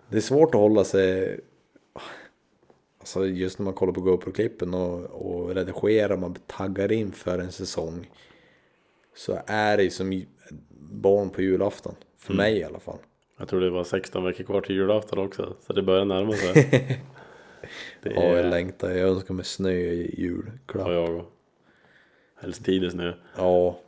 det 0.08 0.16
är 0.16 0.20
svårt 0.20 0.54
att 0.54 0.60
hålla 0.60 0.84
sig 0.84 1.40
Alltså 3.04 3.26
just 3.26 3.58
när 3.58 3.64
man 3.64 3.74
kollar 3.74 3.92
på 3.92 4.00
GoPro-klippen 4.00 4.74
och, 4.74 5.00
och 5.04 5.54
redigerar, 5.54 6.16
man 6.16 6.34
taggar 6.46 6.92
in 6.92 7.12
för 7.12 7.38
en 7.38 7.52
säsong. 7.52 8.10
Så 9.16 9.38
är 9.46 9.76
det 9.76 9.90
som 9.90 10.22
barn 10.78 11.30
på 11.30 11.42
julafton. 11.42 11.94
För 12.18 12.34
mig 12.34 12.58
i 12.58 12.64
alla 12.64 12.78
fall. 12.78 12.98
Jag 13.38 13.48
tror 13.48 13.60
det 13.60 13.70
var 13.70 13.84
16 13.84 14.24
veckor 14.24 14.44
kvar 14.44 14.60
till 14.60 14.76
julafton 14.76 15.18
också. 15.18 15.56
Så 15.66 15.72
det 15.72 15.82
börjar 15.82 16.04
närma 16.04 16.32
sig. 16.32 16.70
Det 18.02 18.10
Ja, 18.10 18.22
jag 18.22 18.38
är 18.38 18.50
längtar. 18.50 18.90
Jag 18.90 19.08
önskar 19.08 19.34
mig 19.34 19.44
snö 19.44 19.70
i 19.72 20.14
julklapp. 20.20 20.88
ja, 20.88 20.92
jag 20.92 21.16
och 21.16 21.32
Helst 22.40 22.64
tidig 22.64 22.92
snö. 22.92 23.12
Ja, 23.36 23.78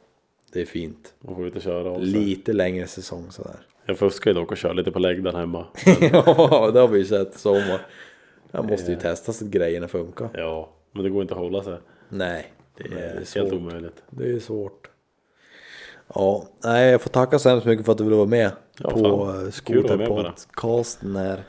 det 0.52 0.60
är 0.60 0.66
fint. 0.66 1.14
Man 1.20 1.34
får 1.34 1.46
ut 1.46 1.56
och 1.56 1.62
köra 1.62 1.90
också. 1.90 2.04
Lite 2.04 2.52
längre 2.52 2.86
säsong 2.86 3.30
sådär. 3.30 3.56
Jag 3.86 3.98
fuskar 3.98 4.30
ju 4.30 4.34
dock 4.34 4.50
och 4.52 4.56
kör 4.56 4.74
lite 4.74 4.92
på 4.92 4.98
läggdan 4.98 5.34
hemma. 5.34 5.66
ja, 6.00 6.70
det 6.74 6.80
har 6.80 6.88
vi 6.88 6.98
ju 6.98 7.04
sett 7.04 7.38
sommar. 7.38 7.86
Jag 8.50 8.70
måste 8.70 8.90
ju 8.90 8.98
testa 8.98 9.32
så 9.32 9.44
att 9.44 9.50
grejerna 9.50 9.88
funkar. 9.88 10.30
Ja, 10.34 10.72
men 10.92 11.02
det 11.04 11.10
går 11.10 11.22
inte 11.22 11.34
att 11.34 11.40
hålla 11.40 11.62
sig. 11.62 11.78
Nej, 12.08 12.52
Det 12.76 12.84
är, 12.84 12.88
Nej, 12.88 12.98
det 12.98 13.06
är 13.08 13.14
helt 13.14 13.28
svårt. 13.28 13.52
omöjligt. 13.52 14.02
Det 14.10 14.32
är 14.32 14.38
svårt. 14.38 14.90
Ja, 16.14 16.48
nej 16.64 16.90
jag 16.90 17.00
får 17.02 17.10
tacka 17.10 17.38
så 17.38 17.48
hemskt 17.48 17.66
mycket 17.66 17.84
för 17.84 17.92
att 17.92 17.98
du 17.98 18.04
ville 18.04 18.16
vara 18.16 18.26
med 18.26 18.50
Ja, 18.78 18.90
på 18.90 19.30
eh, 19.44 19.50
skoterpodcasten 19.50 21.16
här. 21.16 21.44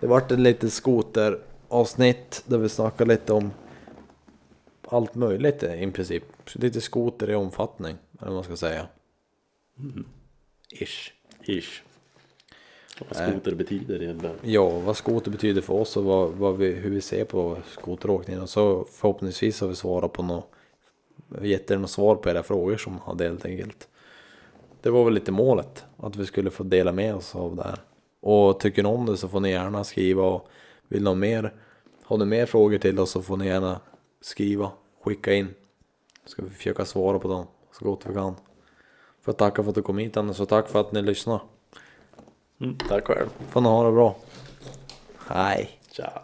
Det 0.00 0.06
vart 0.06 0.30
en 0.32 0.42
liten 0.42 0.70
skoteravsnitt 0.70 2.42
där 2.46 2.58
vi 2.58 2.68
snackade 2.68 3.14
lite 3.14 3.32
om 3.32 3.50
allt 4.88 5.14
möjligt 5.14 5.62
eh, 5.62 5.82
i 5.82 5.90
princip. 5.90 6.24
Lite 6.54 6.80
skoter 6.80 7.30
i 7.30 7.34
omfattning, 7.34 7.96
eller 8.18 8.26
vad 8.26 8.34
man 8.34 8.44
ska 8.44 8.56
säga. 8.56 8.86
Mm. 9.78 10.06
Ish. 10.72 11.12
Ish. 11.44 11.82
Vad 12.98 13.28
skoter 13.28 13.54
betyder 13.54 14.02
egentligen. 14.02 14.36
Ja, 14.42 14.68
vad 14.68 14.96
skoter 14.96 15.30
betyder 15.30 15.60
för 15.60 15.74
oss 15.74 15.96
och 15.96 16.04
vad, 16.04 16.30
vad 16.30 16.56
vi, 16.56 16.72
hur 16.72 16.90
vi 16.90 17.00
ser 17.00 17.24
på 17.24 17.56
skoteråkningen. 17.70 18.42
Och 18.42 18.48
så 18.48 18.84
förhoppningsvis 18.92 19.60
har 19.60 19.68
vi 19.68 19.74
svarat 19.74 20.12
på 20.12 20.22
något, 20.22 20.50
gett 21.42 21.70
er 21.70 21.78
något 21.78 21.90
svar 21.90 22.16
på 22.16 22.30
era 22.30 22.42
frågor 22.42 22.76
som 22.76 22.98
hade 22.98 23.24
helt 23.24 23.44
enkelt. 23.44 23.88
Det 24.82 24.90
var 24.90 25.04
väl 25.04 25.14
lite 25.14 25.32
målet, 25.32 25.84
att 25.96 26.16
vi 26.16 26.26
skulle 26.26 26.50
få 26.50 26.62
dela 26.62 26.92
med 26.92 27.14
oss 27.14 27.36
av 27.36 27.56
det 27.56 27.62
här. 27.62 27.78
Och 28.20 28.60
tycker 28.60 28.82
ni 28.82 28.88
om 28.88 29.06
det 29.06 29.16
så 29.16 29.28
får 29.28 29.40
ni 29.40 29.50
gärna 29.50 29.84
skriva 29.84 30.22
och 30.22 30.48
vill 30.88 31.02
ni 31.02 31.08
ha 31.08 31.14
mer, 31.14 31.54
har 32.02 32.18
ni 32.18 32.24
mer 32.24 32.46
frågor 32.46 32.78
till 32.78 32.98
oss 32.98 33.10
så 33.10 33.22
får 33.22 33.36
ni 33.36 33.46
gärna 33.46 33.80
skriva, 34.20 34.70
skicka 35.04 35.34
in. 35.34 35.48
Ska 36.24 36.42
vi 36.42 36.50
försöka 36.50 36.84
svara 36.84 37.18
på 37.18 37.28
dem 37.28 37.46
så 37.78 37.84
gott 37.84 38.06
vi 38.06 38.14
kan. 38.14 38.34
Får 39.22 39.32
att 39.32 39.38
tacka 39.38 39.62
för 39.62 39.70
att 39.70 39.74
du 39.74 39.82
kom 39.82 39.98
hit 39.98 40.16
Anders 40.16 40.40
och 40.40 40.48
tack 40.48 40.68
för 40.68 40.80
att 40.80 40.92
ni 40.92 41.02
lyssnade. 41.02 41.40
Mm, 42.60 42.78
tack 42.88 43.06
själv. 43.06 43.28
Får 43.50 43.60
ni 43.60 43.68
ha 43.68 43.84
det 43.84 43.92
bra. 43.92 44.16
Hej. 45.28 45.80
Tja. 45.92 46.22